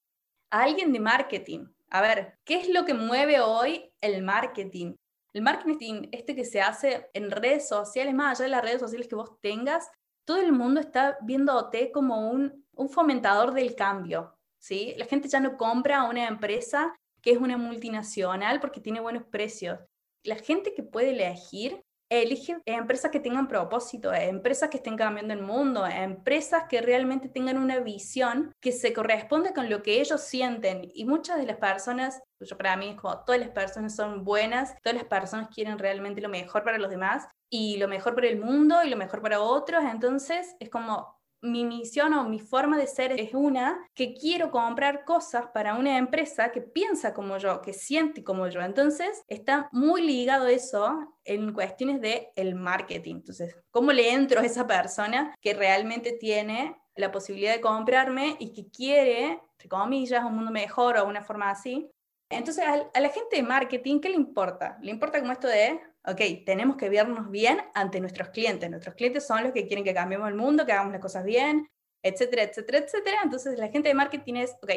alguien 0.49 0.93
de 0.93 1.01
marketing. 1.01 1.67
A 1.89 2.01
ver, 2.01 2.37
¿qué 2.45 2.55
es 2.55 2.69
lo 2.69 2.85
que 2.85 2.93
mueve 2.93 3.41
hoy 3.41 3.91
el 3.99 4.23
marketing? 4.23 4.95
El 5.37 5.43
marketing, 5.43 6.07
este 6.11 6.35
que 6.35 6.45
se 6.45 6.61
hace 6.61 7.11
en 7.13 7.29
redes 7.29 7.67
sociales, 7.67 8.15
más 8.15 8.39
allá 8.39 8.45
de 8.45 8.49
las 8.55 8.63
redes 8.63 8.79
sociales 8.79 9.07
que 9.07 9.13
vos 9.13 9.39
tengas, 9.39 9.87
todo 10.25 10.37
el 10.37 10.51
mundo 10.51 10.79
está 10.79 11.15
viéndote 11.21 11.91
como 11.91 12.31
un, 12.31 12.65
un 12.73 12.89
fomentador 12.89 13.53
del 13.53 13.75
cambio. 13.75 14.35
¿sí? 14.57 14.95
La 14.97 15.05
gente 15.05 15.27
ya 15.29 15.39
no 15.39 15.55
compra 15.55 15.99
a 15.99 16.09
una 16.09 16.27
empresa 16.27 16.97
que 17.21 17.33
es 17.33 17.37
una 17.37 17.55
multinacional 17.55 18.59
porque 18.59 18.81
tiene 18.81 18.99
buenos 18.99 19.25
precios. 19.25 19.77
La 20.23 20.37
gente 20.37 20.73
que 20.73 20.81
puede 20.81 21.11
elegir 21.11 21.83
elige 22.09 22.57
empresas 22.65 23.11
que 23.11 23.19
tengan 23.19 23.47
propósito, 23.47 24.13
empresas 24.13 24.69
que 24.69 24.77
estén 24.77 24.97
cambiando 24.97 25.33
el 25.33 25.41
mundo, 25.41 25.85
empresas 25.85 26.63
que 26.69 26.81
realmente 26.81 27.29
tengan 27.29 27.57
una 27.57 27.79
visión 27.79 28.53
que 28.61 28.71
se 28.71 28.93
corresponde 28.93 29.53
con 29.53 29.69
lo 29.69 29.83
que 29.83 29.99
ellos 29.99 30.21
sienten. 30.21 30.89
Y 30.93 31.05
muchas 31.05 31.37
de 31.37 31.45
las 31.45 31.57
personas, 31.57 32.21
yo 32.39 32.57
para 32.57 32.77
mí 32.77 32.89
es 32.89 32.95
como 32.95 33.23
todas 33.23 33.41
las 33.41 33.49
personas 33.49 33.95
son 33.95 34.23
buenas, 34.23 34.75
todas 34.83 34.95
las 34.95 35.05
personas 35.05 35.49
quieren 35.53 35.77
realmente 35.77 36.21
lo 36.21 36.29
mejor 36.29 36.63
para 36.63 36.77
los 36.77 36.89
demás 36.89 37.27
y 37.49 37.77
lo 37.77 37.87
mejor 37.87 38.15
para 38.15 38.27
el 38.27 38.39
mundo 38.39 38.83
y 38.83 38.89
lo 38.89 38.97
mejor 38.97 39.21
para 39.21 39.41
otros. 39.41 39.83
Entonces 39.83 40.55
es 40.59 40.69
como 40.69 41.16
mi 41.41 41.65
misión 41.65 42.13
o 42.13 42.27
mi 42.27 42.39
forma 42.39 42.77
de 42.77 42.87
ser 42.87 43.19
es 43.19 43.33
una 43.33 43.77
que 43.93 44.13
quiero 44.13 44.51
comprar 44.51 45.05
cosas 45.05 45.47
para 45.53 45.75
una 45.75 45.97
empresa 45.97 46.51
que 46.51 46.61
piensa 46.61 47.13
como 47.13 47.37
yo, 47.37 47.61
que 47.61 47.73
siente 47.73 48.23
como 48.23 48.47
yo. 48.47 48.61
Entonces, 48.61 49.23
está 49.27 49.69
muy 49.71 50.01
ligado 50.01 50.47
eso 50.47 51.15
en 51.23 51.53
cuestiones 51.53 52.01
de 52.01 52.31
el 52.35 52.55
marketing. 52.55 53.15
Entonces, 53.15 53.55
¿cómo 53.71 53.91
le 53.91 54.11
entro 54.11 54.41
a 54.41 54.45
esa 54.45 54.65
persona 54.65 55.35
que 55.41 55.53
realmente 55.53 56.13
tiene 56.13 56.75
la 56.95 57.11
posibilidad 57.11 57.53
de 57.53 57.61
comprarme 57.61 58.35
y 58.39 58.53
que 58.53 58.69
quiere, 58.69 59.39
entre 59.51 59.69
comillas, 59.69 60.23
un 60.23 60.35
mundo 60.35 60.51
mejor 60.51 60.97
o 60.97 61.07
una 61.07 61.23
forma 61.23 61.51
así? 61.51 61.89
Entonces, 62.29 62.65
a 62.65 62.99
la 62.99 63.09
gente 63.09 63.37
de 63.37 63.43
marketing, 63.43 63.99
¿qué 64.01 64.09
le 64.09 64.15
importa? 64.15 64.77
Le 64.81 64.91
importa 64.91 65.19
como 65.19 65.31
esto 65.31 65.47
de 65.47 65.79
ok, 66.07 66.45
tenemos 66.45 66.77
que 66.77 66.89
vernos 66.89 67.29
bien 67.29 67.59
ante 67.73 67.99
nuestros 67.99 68.29
clientes. 68.29 68.69
Nuestros 68.69 68.95
clientes 68.95 69.27
son 69.27 69.43
los 69.43 69.51
que 69.51 69.67
quieren 69.67 69.83
que 69.83 69.93
cambiemos 69.93 70.27
el 70.29 70.35
mundo, 70.35 70.65
que 70.65 70.71
hagamos 70.71 70.93
las 70.93 71.01
cosas 71.01 71.25
bien, 71.25 71.67
etcétera, 72.01 72.43
etcétera, 72.43 72.79
etcétera. 72.79 73.17
Entonces 73.23 73.59
la 73.59 73.67
gente 73.67 73.89
de 73.89 73.93
marketing 73.93 74.35
es, 74.35 74.55
ok, 74.61 74.71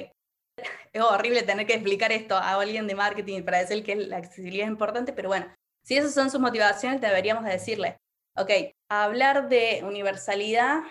es 0.92 1.00
horrible 1.00 1.42
tener 1.42 1.66
que 1.66 1.74
explicar 1.74 2.10
esto 2.10 2.34
a 2.34 2.54
alguien 2.54 2.86
de 2.86 2.94
marketing 2.94 3.42
para 3.42 3.58
decir 3.58 3.84
que 3.84 3.94
la 3.94 4.16
accesibilidad 4.16 4.66
es 4.66 4.72
importante, 4.72 5.12
pero 5.12 5.28
bueno, 5.28 5.46
si 5.84 5.96
esas 5.96 6.12
son 6.12 6.30
sus 6.30 6.40
motivaciones, 6.40 7.00
deberíamos 7.00 7.44
decirle, 7.44 7.98
ok, 8.36 8.50
hablar 8.90 9.48
de 9.48 9.82
universalidad 9.84 10.82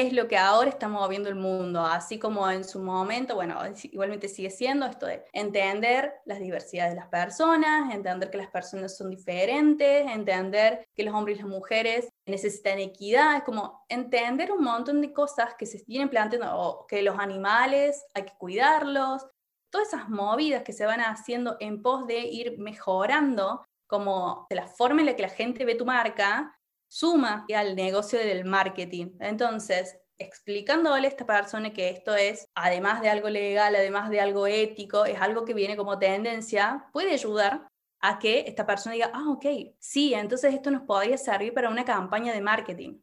es 0.00 0.12
lo 0.12 0.26
que 0.26 0.36
ahora 0.36 0.68
está 0.68 0.88
moviendo 0.88 1.28
el 1.28 1.36
mundo, 1.36 1.80
así 1.84 2.18
como 2.18 2.50
en 2.50 2.64
su 2.64 2.80
momento, 2.80 3.36
bueno, 3.36 3.60
igualmente 3.84 4.28
sigue 4.28 4.50
siendo 4.50 4.86
esto 4.86 5.06
de 5.06 5.24
entender 5.32 6.14
las 6.24 6.40
diversidades 6.40 6.94
de 6.94 7.00
las 7.00 7.08
personas, 7.08 7.94
entender 7.94 8.28
que 8.28 8.38
las 8.38 8.50
personas 8.50 8.96
son 8.96 9.10
diferentes, 9.10 10.10
entender 10.10 10.84
que 10.96 11.04
los 11.04 11.14
hombres 11.14 11.38
y 11.38 11.42
las 11.42 11.48
mujeres 11.48 12.08
necesitan 12.26 12.80
equidad, 12.80 13.36
es 13.36 13.44
como 13.44 13.84
entender 13.88 14.50
un 14.50 14.64
montón 14.64 15.00
de 15.00 15.12
cosas 15.12 15.54
que 15.56 15.66
se 15.66 15.82
vienen 15.86 16.08
planteando, 16.08 16.86
que 16.88 17.02
los 17.02 17.18
animales 17.18 18.04
hay 18.14 18.24
que 18.24 18.36
cuidarlos, 18.36 19.24
todas 19.70 19.88
esas 19.88 20.08
movidas 20.08 20.64
que 20.64 20.72
se 20.72 20.86
van 20.86 21.00
haciendo 21.00 21.56
en 21.60 21.82
pos 21.82 22.06
de 22.06 22.18
ir 22.18 22.58
mejorando 22.58 23.64
como 23.86 24.46
de 24.50 24.56
la 24.56 24.66
forma 24.66 25.00
en 25.00 25.06
la 25.06 25.16
que 25.16 25.22
la 25.22 25.28
gente 25.28 25.64
ve 25.64 25.74
tu 25.74 25.84
marca, 25.84 26.53
suma 26.94 27.44
al 27.52 27.74
negocio 27.74 28.20
del 28.20 28.44
marketing. 28.44 29.16
Entonces, 29.18 29.98
explicándole 30.16 31.08
a 31.08 31.10
esta 31.10 31.26
persona 31.26 31.72
que 31.72 31.90
esto 31.90 32.14
es, 32.14 32.46
además 32.54 33.00
de 33.02 33.08
algo 33.08 33.28
legal, 33.28 33.74
además 33.74 34.10
de 34.10 34.20
algo 34.20 34.46
ético, 34.46 35.04
es 35.04 35.20
algo 35.20 35.44
que 35.44 35.54
viene 35.54 35.76
como 35.76 35.98
tendencia, 35.98 36.86
puede 36.92 37.12
ayudar 37.12 37.66
a 38.00 38.20
que 38.20 38.44
esta 38.46 38.64
persona 38.64 38.94
diga, 38.94 39.10
ah, 39.12 39.28
ok, 39.28 39.44
sí, 39.80 40.14
entonces 40.14 40.54
esto 40.54 40.70
nos 40.70 40.82
podría 40.82 41.18
servir 41.18 41.52
para 41.52 41.68
una 41.68 41.84
campaña 41.84 42.32
de 42.32 42.40
marketing. 42.40 43.00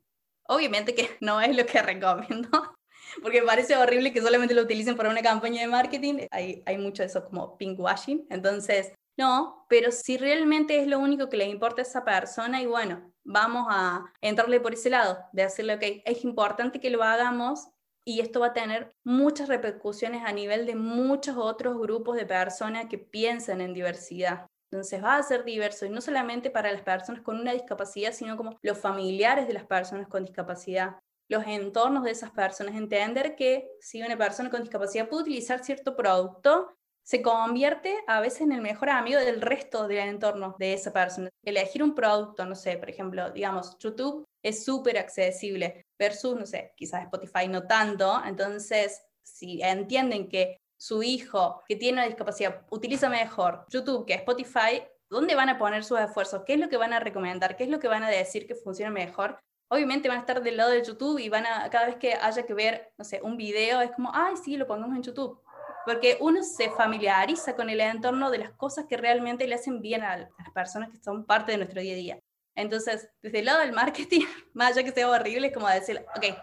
Obviamente 0.47 0.95
que 0.95 1.09
no 1.19 1.41
es 1.41 1.53
lo 1.53 1.65
que 1.65 1.81
recomiendo, 1.81 2.49
porque 3.21 3.43
parece 3.43 3.75
horrible 3.75 4.13
que 4.13 4.21
solamente 4.21 4.53
lo 4.53 4.61
utilicen 4.61 4.95
para 4.95 5.09
una 5.09 5.21
campaña 5.21 5.59
de 5.63 5.67
marketing. 5.67 6.27
Hay, 6.31 6.63
hay 6.65 6.77
mucho 6.77 7.03
de 7.03 7.07
eso 7.07 7.25
como 7.25 7.57
pinkwashing. 7.57 8.25
Entonces, 8.29 8.93
no, 9.21 9.65
pero 9.69 9.91
si 9.91 10.17
realmente 10.17 10.79
es 10.81 10.87
lo 10.87 10.97
único 10.97 11.29
que 11.29 11.37
le 11.37 11.45
importa 11.45 11.81
a 11.81 11.85
esa 11.85 12.03
persona 12.03 12.59
y 12.59 12.65
bueno, 12.65 13.13
vamos 13.23 13.67
a 13.69 14.03
entrarle 14.19 14.59
por 14.59 14.73
ese 14.73 14.89
lado, 14.89 15.19
de 15.31 15.43
decirle, 15.43 15.75
ok, 15.75 15.83
es 16.05 16.23
importante 16.23 16.79
que 16.79 16.89
lo 16.89 17.03
hagamos 17.03 17.67
y 18.03 18.19
esto 18.19 18.39
va 18.39 18.47
a 18.47 18.53
tener 18.53 18.95
muchas 19.03 19.47
repercusiones 19.47 20.23
a 20.25 20.33
nivel 20.33 20.65
de 20.65 20.75
muchos 20.75 21.37
otros 21.37 21.77
grupos 21.77 22.15
de 22.15 22.25
personas 22.25 22.87
que 22.87 22.97
piensan 22.97 23.61
en 23.61 23.75
diversidad. 23.75 24.47
Entonces 24.71 25.03
va 25.03 25.17
a 25.17 25.23
ser 25.23 25.43
diverso 25.43 25.85
y 25.85 25.89
no 25.89 26.01
solamente 26.01 26.49
para 26.49 26.71
las 26.71 26.81
personas 26.81 27.21
con 27.21 27.39
una 27.39 27.53
discapacidad, 27.53 28.13
sino 28.13 28.37
como 28.37 28.57
los 28.63 28.79
familiares 28.79 29.47
de 29.47 29.53
las 29.53 29.65
personas 29.65 30.07
con 30.07 30.25
discapacidad, 30.25 30.95
los 31.29 31.45
entornos 31.45 32.03
de 32.03 32.11
esas 32.11 32.31
personas, 32.31 32.75
entender 32.75 33.35
que 33.35 33.69
si 33.79 34.01
una 34.01 34.17
persona 34.17 34.49
con 34.49 34.61
discapacidad 34.61 35.07
puede 35.07 35.23
utilizar 35.23 35.63
cierto 35.63 35.95
producto, 35.95 36.75
se 37.03 37.21
convierte 37.21 37.97
a 38.07 38.21
veces 38.21 38.41
en 38.41 38.51
el 38.51 38.61
mejor 38.61 38.89
amigo 38.89 39.19
del 39.19 39.41
resto 39.41 39.87
del 39.87 40.09
entorno 40.09 40.55
de 40.59 40.73
esa 40.73 40.93
persona. 40.93 41.29
Elegir 41.43 41.83
un 41.83 41.95
producto, 41.95 42.45
no 42.45 42.55
sé, 42.55 42.77
por 42.77 42.89
ejemplo, 42.89 43.31
digamos, 43.31 43.77
YouTube 43.79 44.25
es 44.43 44.63
súper 44.63 44.97
accesible 44.97 45.85
versus, 45.99 46.37
no 46.37 46.45
sé, 46.45 46.73
quizás 46.75 47.03
Spotify 47.03 47.47
no 47.47 47.63
tanto. 47.67 48.21
Entonces, 48.25 49.01
si 49.23 49.61
entienden 49.61 50.29
que 50.29 50.57
su 50.77 51.03
hijo 51.03 51.61
que 51.67 51.75
tiene 51.75 51.99
una 51.99 52.07
discapacidad 52.07 52.65
utiliza 52.71 53.09
mejor 53.09 53.65
YouTube 53.69 54.05
que 54.05 54.15
Spotify, 54.15 54.83
¿dónde 55.09 55.35
van 55.35 55.49
a 55.49 55.57
poner 55.57 55.83
sus 55.83 55.99
esfuerzos? 55.99 56.43
¿Qué 56.45 56.53
es 56.53 56.59
lo 56.59 56.69
que 56.69 56.77
van 56.77 56.93
a 56.93 56.99
recomendar? 56.99 57.55
¿Qué 57.55 57.65
es 57.65 57.69
lo 57.69 57.79
que 57.79 57.87
van 57.87 58.03
a 58.03 58.09
decir 58.09 58.47
que 58.47 58.55
funciona 58.55 58.91
mejor? 58.91 59.39
Obviamente 59.69 60.09
van 60.09 60.17
a 60.17 60.21
estar 60.21 60.41
del 60.41 60.57
lado 60.57 60.71
de 60.71 60.83
YouTube 60.83 61.19
y 61.19 61.29
van 61.29 61.45
a, 61.45 61.69
cada 61.69 61.85
vez 61.85 61.95
que 61.95 62.13
haya 62.13 62.45
que 62.45 62.53
ver, 62.53 62.91
no 62.97 63.05
sé, 63.05 63.21
un 63.21 63.37
video, 63.37 63.79
es 63.81 63.91
como, 63.91 64.11
ay, 64.13 64.35
sí, 64.37 64.57
lo 64.57 64.67
pongamos 64.67 64.97
en 64.97 65.03
YouTube 65.03 65.41
porque 65.85 66.17
uno 66.19 66.43
se 66.43 66.69
familiariza 66.69 67.55
con 67.55 67.69
el 67.69 67.81
entorno 67.81 68.29
de 68.29 68.39
las 68.39 68.51
cosas 68.51 68.85
que 68.87 68.97
realmente 68.97 69.47
le 69.47 69.55
hacen 69.55 69.81
bien 69.81 70.03
a, 70.03 70.17
las 70.17 70.29
personas 70.53 70.89
que 70.89 70.97
son 70.97 71.25
parte 71.25 71.51
de 71.51 71.57
nuestro 71.57 71.81
día 71.81 71.93
a 71.93 71.97
día. 71.97 72.19
Entonces, 72.55 73.09
desde 73.21 73.39
el 73.39 73.45
lado 73.45 73.59
del 73.59 73.73
marketing, 73.73 74.21
más 74.53 74.71
allá 74.71 74.83
que 74.83 74.91
sea 74.91 75.09
horrible, 75.09 75.47
es 75.47 75.53
como 75.53 75.67
decir, 75.67 76.03
ok, 76.15 76.37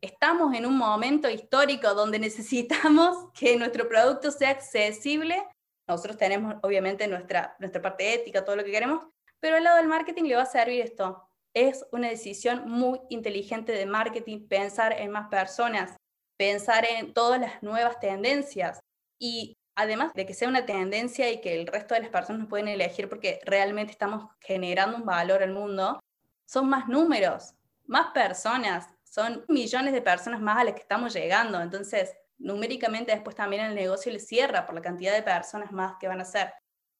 estamos 0.00 0.54
en 0.54 0.66
un 0.66 0.76
momento 0.76 1.28
histórico 1.28 1.94
donde 1.94 2.18
necesitamos 2.18 3.30
que 3.38 3.56
nuestro 3.56 3.88
producto 3.88 4.30
sea 4.30 4.50
accesible. 4.50 5.42
Nosotros 5.86 6.16
tenemos, 6.16 6.56
obviamente, 6.62 7.06
nuestra, 7.08 7.56
nuestra 7.58 7.82
parte 7.82 8.14
ética, 8.14 8.44
todo 8.44 8.56
lo 8.56 8.64
que 8.64 8.70
queremos, 8.70 9.06
pero 9.40 9.56
al 9.56 9.64
lado 9.64 9.76
del 9.76 9.88
marketing 9.88 10.24
le 10.24 10.36
va 10.36 10.42
a 10.42 10.46
servir 10.46 10.80
esto. 10.80 11.28
Es 11.52 11.86
una 11.92 12.08
decisión 12.08 12.68
muy 12.68 13.00
inteligente 13.10 13.72
de 13.72 13.86
marketing 13.86 14.48
pensar 14.48 14.92
en 14.98 15.10
más 15.10 15.28
personas, 15.28 15.96
pensar 16.44 16.84
en 16.84 17.14
todas 17.14 17.40
las 17.40 17.62
nuevas 17.62 17.98
tendencias 18.00 18.78
y 19.18 19.56
además 19.74 20.12
de 20.12 20.26
que 20.26 20.34
sea 20.34 20.46
una 20.46 20.66
tendencia 20.66 21.30
y 21.30 21.40
que 21.40 21.58
el 21.58 21.66
resto 21.66 21.94
de 21.94 22.00
las 22.00 22.10
personas 22.10 22.48
pueden 22.48 22.68
elegir 22.68 23.08
porque 23.08 23.40
realmente 23.46 23.92
estamos 23.92 24.30
generando 24.40 24.98
un 24.98 25.06
valor 25.06 25.42
al 25.42 25.52
mundo, 25.52 26.00
son 26.44 26.68
más 26.68 26.86
números, 26.86 27.54
más 27.86 28.12
personas, 28.12 28.86
son 29.04 29.42
millones 29.48 29.94
de 29.94 30.02
personas 30.02 30.42
más 30.42 30.58
a 30.58 30.64
las 30.64 30.74
que 30.74 30.82
estamos 30.82 31.14
llegando. 31.14 31.58
Entonces, 31.62 32.14
numéricamente 32.36 33.12
después 33.12 33.34
también 33.34 33.64
el 33.64 33.74
negocio 33.74 34.12
le 34.12 34.20
cierra 34.20 34.66
por 34.66 34.74
la 34.74 34.82
cantidad 34.82 35.14
de 35.14 35.22
personas 35.22 35.72
más 35.72 35.96
que 35.98 36.08
van 36.08 36.20
a 36.20 36.26
ser. 36.26 36.52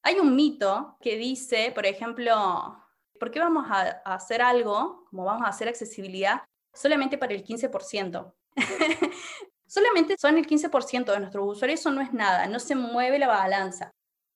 Hay 0.03 0.20
un 0.20 0.34
mito 0.34 0.97
que 1.03 1.18
dice, 1.18 1.70
por 1.74 1.84
ejemplo, 1.84 2.82
¿por 3.20 3.30
qué 3.30 3.40
vamos 3.40 3.66
a 3.68 4.01
hacer 4.07 4.40
algo, 4.40 5.05
como 5.11 5.24
vamos 5.24 5.47
a 5.47 5.51
hacer 5.51 5.68
accesibilidad, 5.68 6.42
solamente 6.72 7.18
para 7.18 7.34
el 7.34 7.45
15%? 7.45 8.32
Solamente 9.66 10.16
son 10.18 10.38
el 10.38 10.46
15% 10.46 11.12
de 11.12 11.18
nuestros 11.18 11.48
usuarios, 11.48 11.80
eso 11.80 11.90
no 11.90 12.00
es 12.00 12.12
nada, 12.12 12.46
no 12.46 12.61
se 12.61 12.74
mueve 12.74 13.18
la 13.18 13.28
balanza. 13.28 13.90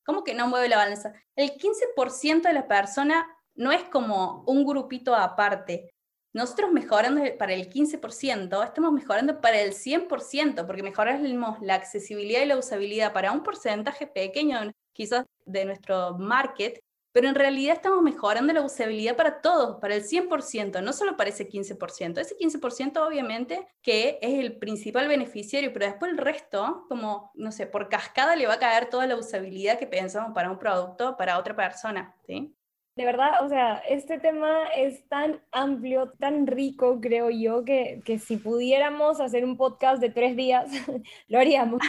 ¿Cómo 0.04 0.24
que 0.24 0.34
no 0.34 0.48
mueve 0.48 0.68
la 0.68 0.78
balanza? 0.78 1.12
El 1.36 1.52
15% 1.52 2.42
de 2.42 2.52
la 2.52 2.66
persona 2.66 3.26
no 3.54 3.72
es 3.72 3.84
como 3.84 4.42
un 4.46 4.64
grupito 4.64 5.14
aparte. 5.14 5.90
Nosotros 6.32 6.70
mejorando 6.72 7.22
para 7.38 7.54
el 7.54 7.68
15%, 7.68 8.64
estamos 8.64 8.92
mejorando 8.92 9.40
para 9.40 9.60
el 9.60 9.72
100%, 9.72 10.66
porque 10.66 10.82
mejoramos 10.82 11.60
la 11.60 11.74
accesibilidad 11.74 12.42
y 12.42 12.46
la 12.46 12.58
usabilidad 12.58 13.12
para 13.12 13.32
un 13.32 13.42
porcentaje 13.42 14.06
pequeño, 14.06 14.72
quizás 14.92 15.24
de 15.44 15.64
nuestro 15.64 16.18
market, 16.18 16.80
pero 17.12 17.28
en 17.28 17.34
realidad 17.34 17.76
estamos 17.76 18.02
mejorando 18.02 18.52
la 18.52 18.62
usabilidad 18.62 19.16
para 19.16 19.40
todos, 19.40 19.78
para 19.80 19.94
el 19.94 20.04
100%, 20.04 20.82
no 20.82 20.92
solo 20.92 21.16
para 21.16 21.30
ese 21.30 21.48
15%. 21.48 22.20
Ese 22.20 22.36
15% 22.36 23.06
obviamente 23.06 23.66
que 23.82 24.18
es 24.20 24.38
el 24.38 24.58
principal 24.58 25.08
beneficiario, 25.08 25.72
pero 25.72 25.86
después 25.86 26.12
el 26.12 26.18
resto, 26.18 26.84
como, 26.88 27.30
no 27.34 27.52
sé, 27.52 27.66
por 27.66 27.88
cascada 27.88 28.36
le 28.36 28.46
va 28.46 28.54
a 28.54 28.58
caer 28.58 28.90
toda 28.90 29.06
la 29.06 29.16
usabilidad 29.16 29.78
que 29.78 29.86
pensamos 29.86 30.32
para 30.34 30.50
un 30.50 30.58
producto, 30.58 31.16
para 31.16 31.38
otra 31.38 31.56
persona, 31.56 32.14
¿sí? 32.26 32.54
De 32.98 33.04
verdad, 33.04 33.44
o 33.44 33.48
sea, 33.48 33.76
este 33.88 34.18
tema 34.18 34.64
es 34.76 35.08
tan 35.08 35.40
amplio, 35.52 36.10
tan 36.18 36.48
rico, 36.48 36.98
creo 37.00 37.30
yo, 37.30 37.64
que, 37.64 38.02
que 38.04 38.18
si 38.18 38.38
pudiéramos 38.38 39.20
hacer 39.20 39.44
un 39.44 39.56
podcast 39.56 40.02
de 40.02 40.10
tres 40.10 40.34
días, 40.34 40.68
lo 41.28 41.38
haríamos. 41.38 41.80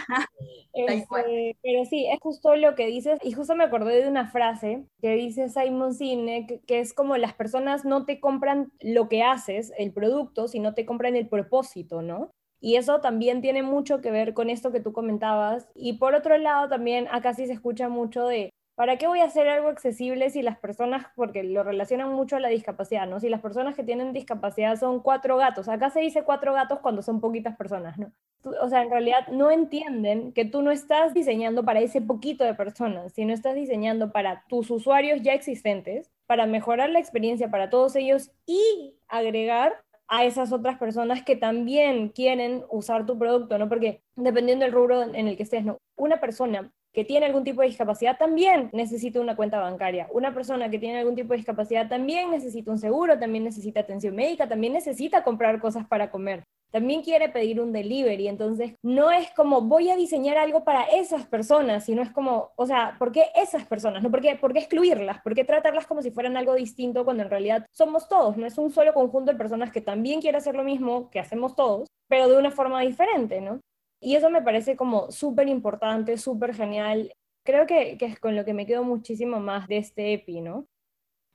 Este, 0.71 1.57
pero 1.63 1.85
sí, 1.85 2.05
es 2.05 2.19
justo 2.19 2.55
lo 2.55 2.75
que 2.75 2.85
dices, 2.85 3.19
y 3.23 3.31
justo 3.31 3.55
me 3.55 3.63
acordé 3.63 4.03
de 4.03 4.07
una 4.07 4.29
frase 4.29 4.85
que 5.01 5.15
dice 5.15 5.49
Simon 5.49 5.95
Sinek, 5.95 6.63
que 6.65 6.79
es 6.79 6.93
como 6.93 7.17
las 7.17 7.33
personas 7.33 7.85
no 7.85 8.05
te 8.05 8.19
compran 8.19 8.71
lo 8.79 9.09
que 9.09 9.23
haces, 9.23 9.73
el 9.79 9.91
producto, 9.91 10.47
sino 10.47 10.75
te 10.75 10.85
compran 10.85 11.15
el 11.15 11.27
propósito, 11.27 12.03
¿no? 12.03 12.29
Y 12.61 12.75
eso 12.75 13.01
también 13.01 13.41
tiene 13.41 13.63
mucho 13.63 13.99
que 13.99 14.11
ver 14.11 14.35
con 14.35 14.51
esto 14.51 14.71
que 14.71 14.79
tú 14.79 14.93
comentabas. 14.93 15.67
Y 15.73 15.93
por 15.93 16.13
otro 16.13 16.37
lado, 16.37 16.69
también 16.69 17.07
acá 17.09 17.33
sí 17.33 17.47
se 17.47 17.53
escucha 17.53 17.89
mucho 17.89 18.27
de 18.27 18.51
¿para 18.79 18.95
qué 18.95 19.07
voy 19.07 19.19
a 19.19 19.25
hacer 19.25 19.49
algo 19.49 19.67
accesible 19.67 20.29
si 20.29 20.41
las 20.41 20.57
personas, 20.57 21.07
porque 21.17 21.43
lo 21.43 21.63
relacionan 21.63 22.13
mucho 22.13 22.37
a 22.37 22.39
la 22.39 22.47
discapacidad, 22.47 23.09
¿no? 23.09 23.19
Si 23.19 23.27
las 23.27 23.41
personas 23.41 23.75
que 23.75 23.83
tienen 23.83 24.13
discapacidad 24.13 24.79
son 24.79 25.01
cuatro 25.01 25.35
gatos, 25.35 25.67
acá 25.67 25.89
se 25.89 25.99
dice 25.99 26.23
cuatro 26.23 26.53
gatos 26.53 26.79
cuando 26.79 27.01
son 27.01 27.19
poquitas 27.19 27.57
personas, 27.57 27.97
¿no? 27.97 28.13
O 28.61 28.69
sea, 28.69 28.81
en 28.81 28.89
realidad 28.89 29.27
no 29.27 29.51
entienden 29.51 30.31
que 30.31 30.45
tú 30.45 30.61
no 30.61 30.71
estás 30.71 31.13
diseñando 31.13 31.65
para 31.65 31.81
ese 31.81 31.99
poquito 31.99 32.45
de 32.45 32.53
personas, 32.53 33.11
sino 33.11 33.33
estás 33.33 33.53
diseñando 33.53 34.13
para 34.13 34.45
tus 34.47 34.71
usuarios 34.71 35.21
ya 35.23 35.33
existentes, 35.33 36.09
para 36.25 36.45
mejorar 36.45 36.89
la 36.89 36.99
experiencia 36.99 37.51
para 37.51 37.69
todos 37.69 37.97
ellos 37.97 38.31
y 38.45 38.95
agregar 39.09 39.73
a 40.07 40.23
esas 40.23 40.53
otras 40.53 40.77
personas 40.77 41.21
que 41.21 41.35
también 41.35 42.07
quieren 42.07 42.63
usar 42.69 43.05
tu 43.05 43.19
producto, 43.19 43.57
¿no? 43.57 43.67
Porque 43.67 44.03
dependiendo 44.15 44.63
del 44.63 44.73
rubro 44.73 45.01
en 45.01 45.27
el 45.27 45.35
que 45.35 45.43
estés, 45.43 45.65
¿no? 45.65 45.79
Una 45.97 46.21
persona 46.21 46.71
que 46.99 47.05
tiene 47.05 47.27
algún 47.27 47.45
tipo 47.45 47.61
de 47.61 47.67
discapacidad 47.67 48.17
también 48.17 48.69
necesita 48.73 49.21
una 49.21 49.33
cuenta 49.33 49.57
bancaria. 49.57 50.09
Una 50.11 50.33
persona 50.33 50.69
que 50.69 50.79
tiene 50.79 50.99
algún 50.99 51.15
tipo 51.15 51.29
de 51.29 51.37
discapacidad 51.37 51.87
también 51.87 52.29
necesita 52.29 52.71
un 52.71 52.77
seguro, 52.77 53.17
también 53.17 53.45
necesita 53.45 53.79
atención 53.79 54.13
médica, 54.17 54.49
también 54.49 54.73
necesita 54.73 55.23
comprar 55.23 55.61
cosas 55.61 55.87
para 55.87 56.11
comer. 56.11 56.43
También 56.71 57.01
quiere 57.01 57.29
pedir 57.29 57.61
un 57.61 57.71
delivery. 57.71 58.27
Entonces, 58.27 58.75
no 58.83 59.11
es 59.11 59.31
como 59.31 59.61
voy 59.61 59.89
a 59.89 59.95
diseñar 59.95 60.37
algo 60.37 60.65
para 60.65 60.83
esas 60.83 61.25
personas, 61.25 61.85
sino 61.85 62.01
es 62.01 62.11
como, 62.11 62.51
o 62.57 62.65
sea, 62.65 62.97
¿por 62.99 63.13
qué 63.13 63.27
esas 63.33 63.65
personas? 63.65 64.03
¿No? 64.03 64.11
¿Por 64.11 64.19
qué, 64.19 64.35
¿Por 64.35 64.51
qué 64.51 64.59
excluirlas? 64.59 65.21
¿Por 65.21 65.33
qué 65.33 65.45
tratarlas 65.45 65.87
como 65.87 66.01
si 66.01 66.11
fueran 66.11 66.35
algo 66.35 66.53
distinto 66.53 67.05
cuando 67.05 67.23
en 67.23 67.29
realidad 67.29 67.65
somos 67.71 68.09
todos? 68.09 68.35
No 68.35 68.45
es 68.45 68.57
un 68.57 68.71
solo 68.71 68.93
conjunto 68.93 69.31
de 69.31 69.37
personas 69.37 69.71
que 69.71 69.79
también 69.79 70.19
quiere 70.19 70.37
hacer 70.37 70.53
lo 70.53 70.65
mismo 70.65 71.09
que 71.11 71.21
hacemos 71.21 71.55
todos, 71.55 71.87
pero 72.09 72.27
de 72.27 72.37
una 72.37 72.51
forma 72.51 72.81
diferente, 72.81 73.39
¿no? 73.39 73.61
Y 74.01 74.15
eso 74.15 74.29
me 74.29 74.41
parece 74.41 74.75
como 74.75 75.11
súper 75.11 75.47
importante, 75.47 76.17
súper 76.17 76.53
genial. 76.55 77.13
Creo 77.43 77.65
que, 77.67 77.97
que, 77.97 78.05
es 78.05 78.19
con 78.19 78.35
lo 78.35 78.45
que 78.45 78.53
me 78.53 78.65
quedo 78.65 78.83
muchísimo 78.83 79.39
más 79.39 79.67
de 79.67 79.77
este 79.77 80.13
EPI, 80.13 80.41
¿no? 80.41 80.67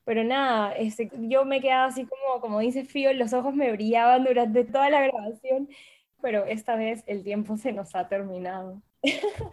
Pero 0.05 0.23
nada, 0.23 0.73
este, 0.73 1.11
yo 1.15 1.45
me 1.45 1.61
quedaba 1.61 1.87
así 1.87 2.07
como, 2.07 2.41
como 2.41 2.61
dice 2.61 2.85
Fío, 2.85 3.13
los 3.15 3.33
ojos 3.33 3.55
me 3.55 3.73
brillaban 3.73 4.25
durante 4.25 4.65
toda 4.65 4.91
la 4.91 5.01
grabación, 5.01 5.69
pero 6.21 6.45
esta 6.45 6.77
vez 6.77 7.03
el 7.07 7.25
tiempo 7.25 7.57
se 7.57 7.73
nos 7.73 7.95
ha 7.95 8.09
terminado. 8.09 8.83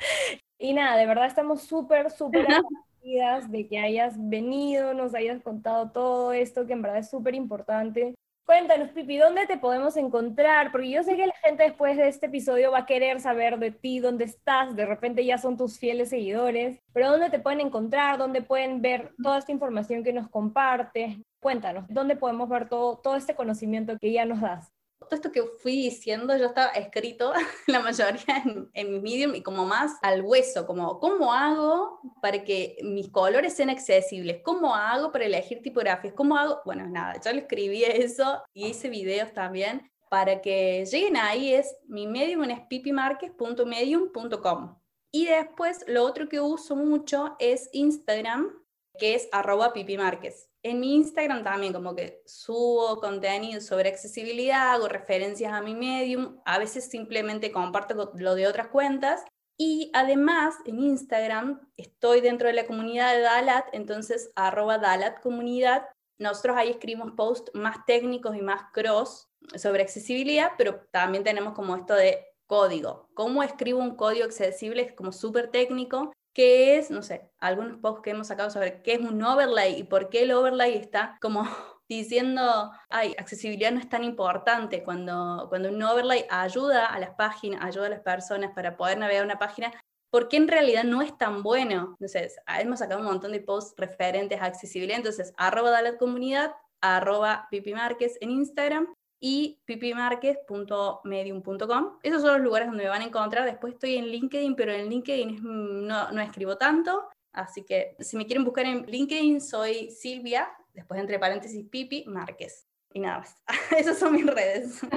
y 0.59 0.73
nada, 0.73 0.97
de 0.97 1.05
verdad 1.05 1.25
estamos 1.25 1.63
súper, 1.63 2.11
súper 2.11 2.41
agradecidas 2.41 3.49
de 3.49 3.67
que 3.67 3.79
hayas 3.79 4.15
venido, 4.17 4.93
nos 4.93 5.15
hayas 5.15 5.41
contado 5.41 5.91
todo 5.91 6.33
esto, 6.33 6.67
que 6.67 6.73
en 6.73 6.81
verdad 6.81 6.99
es 6.99 7.09
súper 7.09 7.33
importante. 7.35 8.13
Cuéntanos, 8.45 8.89
Pipi, 8.89 9.17
¿dónde 9.17 9.47
te 9.47 9.57
podemos 9.57 9.95
encontrar? 9.95 10.71
Porque 10.71 10.89
yo 10.89 11.03
sé 11.03 11.15
que 11.15 11.27
la 11.27 11.35
gente 11.43 11.63
después 11.63 11.95
de 11.95 12.07
este 12.09 12.25
episodio 12.25 12.71
va 12.71 12.79
a 12.79 12.85
querer 12.85 13.21
saber 13.21 13.59
de 13.59 13.71
ti, 13.71 13.99
dónde 13.99 14.25
estás, 14.25 14.75
de 14.75 14.85
repente 14.85 15.23
ya 15.23 15.37
son 15.37 15.55
tus 15.55 15.79
fieles 15.79 16.09
seguidores, 16.09 16.81
pero 16.91 17.11
¿dónde 17.11 17.29
te 17.29 17.39
pueden 17.39 17.61
encontrar? 17.61 18.17
¿Dónde 18.17 18.41
pueden 18.41 18.81
ver 18.81 19.13
toda 19.23 19.37
esta 19.37 19.53
información 19.53 20.03
que 20.03 20.11
nos 20.11 20.27
compartes? 20.29 21.17
Cuéntanos, 21.39 21.85
¿dónde 21.87 22.17
podemos 22.17 22.49
ver 22.49 22.67
todo, 22.67 22.97
todo 22.97 23.15
este 23.15 23.35
conocimiento 23.35 23.97
que 23.97 24.11
ya 24.11 24.25
nos 24.25 24.41
das? 24.41 24.71
Todo 25.01 25.15
esto 25.15 25.31
que 25.31 25.43
fui 25.43 25.75
diciendo 25.75 26.35
yo 26.37 26.45
estaba 26.45 26.69
escrito 26.69 27.33
la 27.67 27.79
mayoría 27.79 28.43
en, 28.73 28.91
mi 28.91 28.99
Medium 28.99 29.35
y 29.35 29.41
como 29.41 29.65
más 29.65 29.97
al 30.01 30.21
hueso, 30.21 30.67
como 30.67 30.99
cómo 30.99 31.33
hago 31.33 31.99
para 32.21 32.43
que 32.43 32.77
mis 32.83 33.09
colores 33.09 33.53
sean 33.53 33.69
accesibles, 33.69 34.41
cómo 34.43 34.75
hago 34.75 35.11
para 35.11 35.25
elegir 35.25 35.61
tipografías, 35.61 36.13
cómo 36.13 36.37
hago, 36.37 36.61
bueno, 36.65 36.87
nada, 36.87 37.19
yo 37.23 37.33
le 37.33 37.39
escribí 37.39 37.83
eso 37.83 38.43
y 38.53 38.67
hice 38.67 38.89
videos 38.89 39.33
también 39.33 39.89
para 40.09 40.41
que 40.41 40.85
lleguen 40.85 41.17
ahí 41.17 41.53
es 41.53 41.75
mi 41.87 42.05
Medium 42.05 42.43
es 42.43 42.59
pipimarques.medium.com. 42.67 44.77
Y 45.13 45.25
después 45.25 45.83
lo 45.87 46.05
otro 46.05 46.29
que 46.29 46.39
uso 46.39 46.75
mucho 46.75 47.35
es 47.39 47.69
Instagram, 47.73 48.49
que 48.97 49.15
es 49.15 49.27
arroba 49.31 49.73
pipimarques 49.73 50.50
en 50.63 50.79
mi 50.79 50.95
Instagram 50.95 51.43
también 51.43 51.73
como 51.73 51.95
que 51.95 52.21
subo 52.25 52.99
contenido 52.99 53.61
sobre 53.61 53.89
accesibilidad, 53.89 54.73
hago 54.73 54.87
referencias 54.87 55.53
a 55.53 55.61
mi 55.61 55.73
medium, 55.73 56.39
a 56.45 56.59
veces 56.59 56.89
simplemente 56.89 57.51
comparto 57.51 58.11
lo 58.15 58.35
de 58.35 58.47
otras 58.47 58.67
cuentas 58.67 59.23
y 59.57 59.91
además 59.93 60.55
en 60.65 60.79
Instagram 60.79 61.61
estoy 61.77 62.21
dentro 62.21 62.47
de 62.47 62.53
la 62.53 62.65
comunidad 62.65 63.13
de 63.13 63.21
Dalat, 63.21 63.65
entonces 63.73 64.31
arroba 64.35 64.77
Dalat 64.77 65.21
comunidad. 65.21 65.85
Nosotros 66.17 66.57
ahí 66.57 66.69
escribimos 66.69 67.11
posts 67.11 67.51
más 67.53 67.85
técnicos 67.85 68.35
y 68.35 68.41
más 68.41 68.71
cross 68.73 69.27
sobre 69.55 69.83
accesibilidad, 69.83 70.51
pero 70.57 70.81
también 70.91 71.23
tenemos 71.23 71.53
como 71.53 71.75
esto 71.75 71.93
de 71.93 72.25
código. 72.47 73.09
¿Cómo 73.13 73.43
escribo 73.43 73.79
un 73.79 73.95
código 73.95 74.25
accesible? 74.25 74.81
Es 74.81 74.93
como 74.93 75.11
súper 75.11 75.51
técnico 75.51 76.11
qué 76.33 76.77
es, 76.77 76.91
no 76.91 77.01
sé, 77.01 77.29
algunos 77.39 77.77
posts 77.77 78.01
que 78.01 78.11
hemos 78.11 78.27
sacado 78.27 78.49
sobre 78.49 78.81
qué 78.81 78.93
es 78.93 79.01
un 79.01 79.21
overlay 79.21 79.79
y 79.79 79.83
por 79.83 80.09
qué 80.09 80.23
el 80.23 80.31
overlay 80.31 80.75
está 80.75 81.17
como 81.21 81.43
diciendo, 81.89 82.71
ay, 82.89 83.13
accesibilidad 83.17 83.71
no 83.71 83.79
es 83.79 83.89
tan 83.89 84.03
importante 84.03 84.83
cuando, 84.83 85.47
cuando 85.49 85.69
un 85.69 85.83
overlay 85.83 86.25
ayuda 86.29 86.85
a 86.85 86.99
las 86.99 87.11
páginas, 87.15 87.63
ayuda 87.63 87.87
a 87.87 87.89
las 87.89 87.99
personas 87.99 88.51
para 88.55 88.77
poder 88.77 88.97
navegar 88.97 89.25
una 89.25 89.39
página, 89.39 89.73
porque 90.09 90.37
en 90.37 90.47
realidad 90.47 90.83
no 90.83 91.01
es 91.01 91.17
tan 91.17 91.43
bueno. 91.43 91.89
Entonces, 91.99 92.37
hemos 92.59 92.79
sacado 92.79 93.01
un 93.01 93.07
montón 93.07 93.33
de 93.33 93.41
posts 93.41 93.73
referentes 93.77 94.41
a 94.41 94.45
accesibilidad, 94.45 94.97
entonces, 94.97 95.33
arroba 95.37 95.81
la 95.81 95.97
comunidad, 95.97 96.53
arroba 96.81 97.47
pipimarques 97.51 98.17
en 98.21 98.31
Instagram 98.31 98.87
y 99.21 99.61
pipimarques.medium.com. 99.65 101.99
Esos 102.01 102.21
son 102.21 102.33
los 102.33 102.41
lugares 102.41 102.67
donde 102.67 102.83
me 102.83 102.89
van 102.89 103.03
a 103.03 103.05
encontrar. 103.05 103.45
Después 103.45 103.75
estoy 103.75 103.95
en 103.95 104.07
LinkedIn, 104.07 104.55
pero 104.55 104.73
en 104.73 104.89
LinkedIn 104.89 105.87
no, 105.87 106.11
no 106.11 106.21
escribo 106.21 106.57
tanto. 106.57 107.07
Así 107.31 107.63
que 107.63 107.95
si 107.99 108.17
me 108.17 108.25
quieren 108.25 108.43
buscar 108.43 108.65
en 108.65 108.85
LinkedIn, 108.85 109.39
soy 109.39 109.91
Silvia, 109.91 110.51
después 110.73 110.99
entre 110.99 111.19
paréntesis 111.19 111.65
Pipi 111.69 112.03
Márquez. 112.07 112.67
Y 112.93 112.99
nada 112.99 113.19
más. 113.19 113.41
Esas 113.77 113.99
son 113.99 114.13
mis 114.13 114.25
redes. 114.25 114.81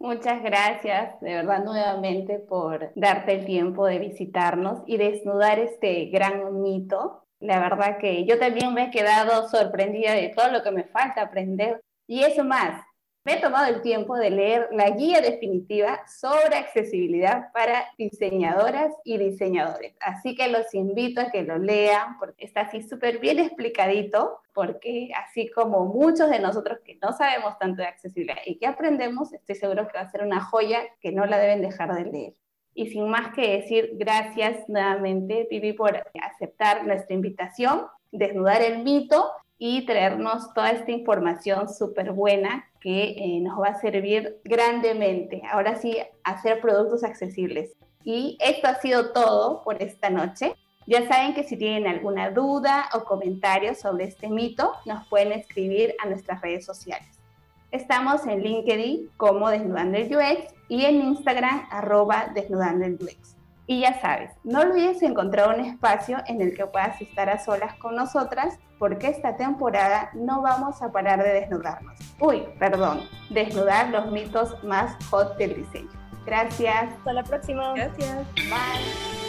Muchas 0.00 0.42
gracias, 0.42 1.20
de 1.20 1.34
verdad, 1.34 1.62
nuevamente 1.62 2.38
por 2.38 2.90
darte 2.94 3.34
el 3.34 3.44
tiempo 3.44 3.84
de 3.84 3.98
visitarnos 3.98 4.80
y 4.86 4.96
desnudar 4.96 5.58
este 5.58 6.06
gran 6.06 6.62
mito. 6.62 7.26
La 7.38 7.60
verdad 7.60 7.98
que 7.98 8.24
yo 8.24 8.38
también 8.38 8.72
me 8.72 8.84
he 8.84 8.90
quedado 8.90 9.46
sorprendida 9.50 10.14
de 10.14 10.30
todo 10.30 10.50
lo 10.50 10.62
que 10.62 10.70
me 10.70 10.84
falta 10.84 11.20
aprender. 11.20 11.82
Y 12.08 12.24
eso 12.24 12.44
más, 12.44 12.82
me 13.24 13.34
he 13.34 13.40
tomado 13.40 13.66
el 13.66 13.82
tiempo 13.82 14.16
de 14.16 14.30
leer 14.30 14.68
la 14.72 14.90
guía 14.90 15.20
definitiva 15.20 16.00
sobre 16.06 16.56
accesibilidad 16.56 17.52
para 17.52 17.84
diseñadoras 17.98 18.94
y 19.04 19.18
diseñadores. 19.18 19.94
Así 20.00 20.34
que 20.34 20.48
los 20.48 20.72
invito 20.74 21.20
a 21.20 21.30
que 21.30 21.42
lo 21.42 21.58
lean 21.58 22.18
porque 22.18 22.46
está 22.46 22.62
así 22.62 22.82
súper 22.82 23.18
bien 23.18 23.38
explicadito, 23.38 24.40
porque 24.54 25.10
así 25.22 25.50
como 25.50 25.84
muchos 25.84 26.30
de 26.30 26.40
nosotros 26.40 26.78
que 26.84 26.98
no 27.02 27.12
sabemos 27.12 27.58
tanto 27.58 27.82
de 27.82 27.88
accesibilidad 27.88 28.40
y 28.46 28.56
que 28.56 28.66
aprendemos, 28.66 29.32
estoy 29.34 29.54
seguro 29.54 29.86
que 29.86 29.98
va 29.98 30.04
a 30.04 30.10
ser 30.10 30.24
una 30.24 30.40
joya 30.40 30.80
que 31.00 31.12
no 31.12 31.26
la 31.26 31.38
deben 31.38 31.60
dejar 31.60 31.94
de 31.94 32.10
leer. 32.10 32.34
Y 32.72 32.86
sin 32.86 33.08
más 33.10 33.34
que 33.34 33.58
decir, 33.58 33.90
gracias 33.94 34.66
nuevamente, 34.68 35.46
Vivi, 35.50 35.74
por 35.74 36.02
aceptar 36.22 36.86
nuestra 36.86 37.14
invitación, 37.14 37.86
desnudar 38.12 38.62
el 38.62 38.82
mito 38.82 39.30
y 39.62 39.84
traernos 39.84 40.54
toda 40.54 40.70
esta 40.70 40.90
información 40.90 41.68
súper 41.68 42.12
buena 42.12 42.64
que 42.80 43.10
eh, 43.10 43.40
nos 43.42 43.60
va 43.60 43.68
a 43.68 43.80
servir 43.80 44.40
grandemente. 44.42 45.42
Ahora 45.52 45.76
sí, 45.76 45.98
hacer 46.24 46.62
productos 46.62 47.04
accesibles. 47.04 47.76
Y 48.02 48.38
esto 48.40 48.68
ha 48.68 48.76
sido 48.76 49.12
todo 49.12 49.62
por 49.62 49.82
esta 49.82 50.08
noche. 50.08 50.54
Ya 50.86 51.06
saben 51.06 51.34
que 51.34 51.44
si 51.44 51.58
tienen 51.58 51.86
alguna 51.86 52.30
duda 52.30 52.88
o 52.94 53.04
comentario 53.04 53.74
sobre 53.74 54.06
este 54.06 54.30
mito, 54.30 54.72
nos 54.86 55.06
pueden 55.08 55.32
escribir 55.32 55.94
a 56.02 56.08
nuestras 56.08 56.40
redes 56.40 56.64
sociales. 56.64 57.20
Estamos 57.70 58.26
en 58.26 58.40
LinkedIn 58.40 59.10
como 59.18 59.50
Desnudando 59.50 59.98
el 59.98 60.16
UX 60.16 60.54
y 60.68 60.86
en 60.86 61.02
Instagram 61.02 61.68
arroba 61.70 62.32
Desnudando 62.34 62.86
el 62.86 62.94
UX. 62.94 63.39
Y 63.70 63.82
ya 63.82 64.00
sabes, 64.00 64.32
no 64.42 64.62
olvides 64.62 65.00
encontrar 65.00 65.56
un 65.56 65.64
espacio 65.64 66.18
en 66.26 66.40
el 66.40 66.56
que 66.56 66.66
puedas 66.66 67.00
estar 67.00 67.30
a 67.30 67.38
solas 67.38 67.76
con 67.76 67.94
nosotras, 67.94 68.58
porque 68.80 69.06
esta 69.06 69.36
temporada 69.36 70.10
no 70.12 70.42
vamos 70.42 70.82
a 70.82 70.90
parar 70.90 71.22
de 71.22 71.34
desnudarnos. 71.34 71.96
Uy, 72.18 72.48
perdón, 72.58 73.02
desnudar 73.28 73.90
los 73.90 74.10
mitos 74.10 74.60
más 74.64 74.96
hot 75.10 75.36
del 75.36 75.54
diseño. 75.54 75.88
Gracias. 76.26 76.92
Hasta 76.98 77.12
la 77.12 77.22
próxima. 77.22 77.72
Gracias. 77.74 78.26
Bye. 78.34 79.19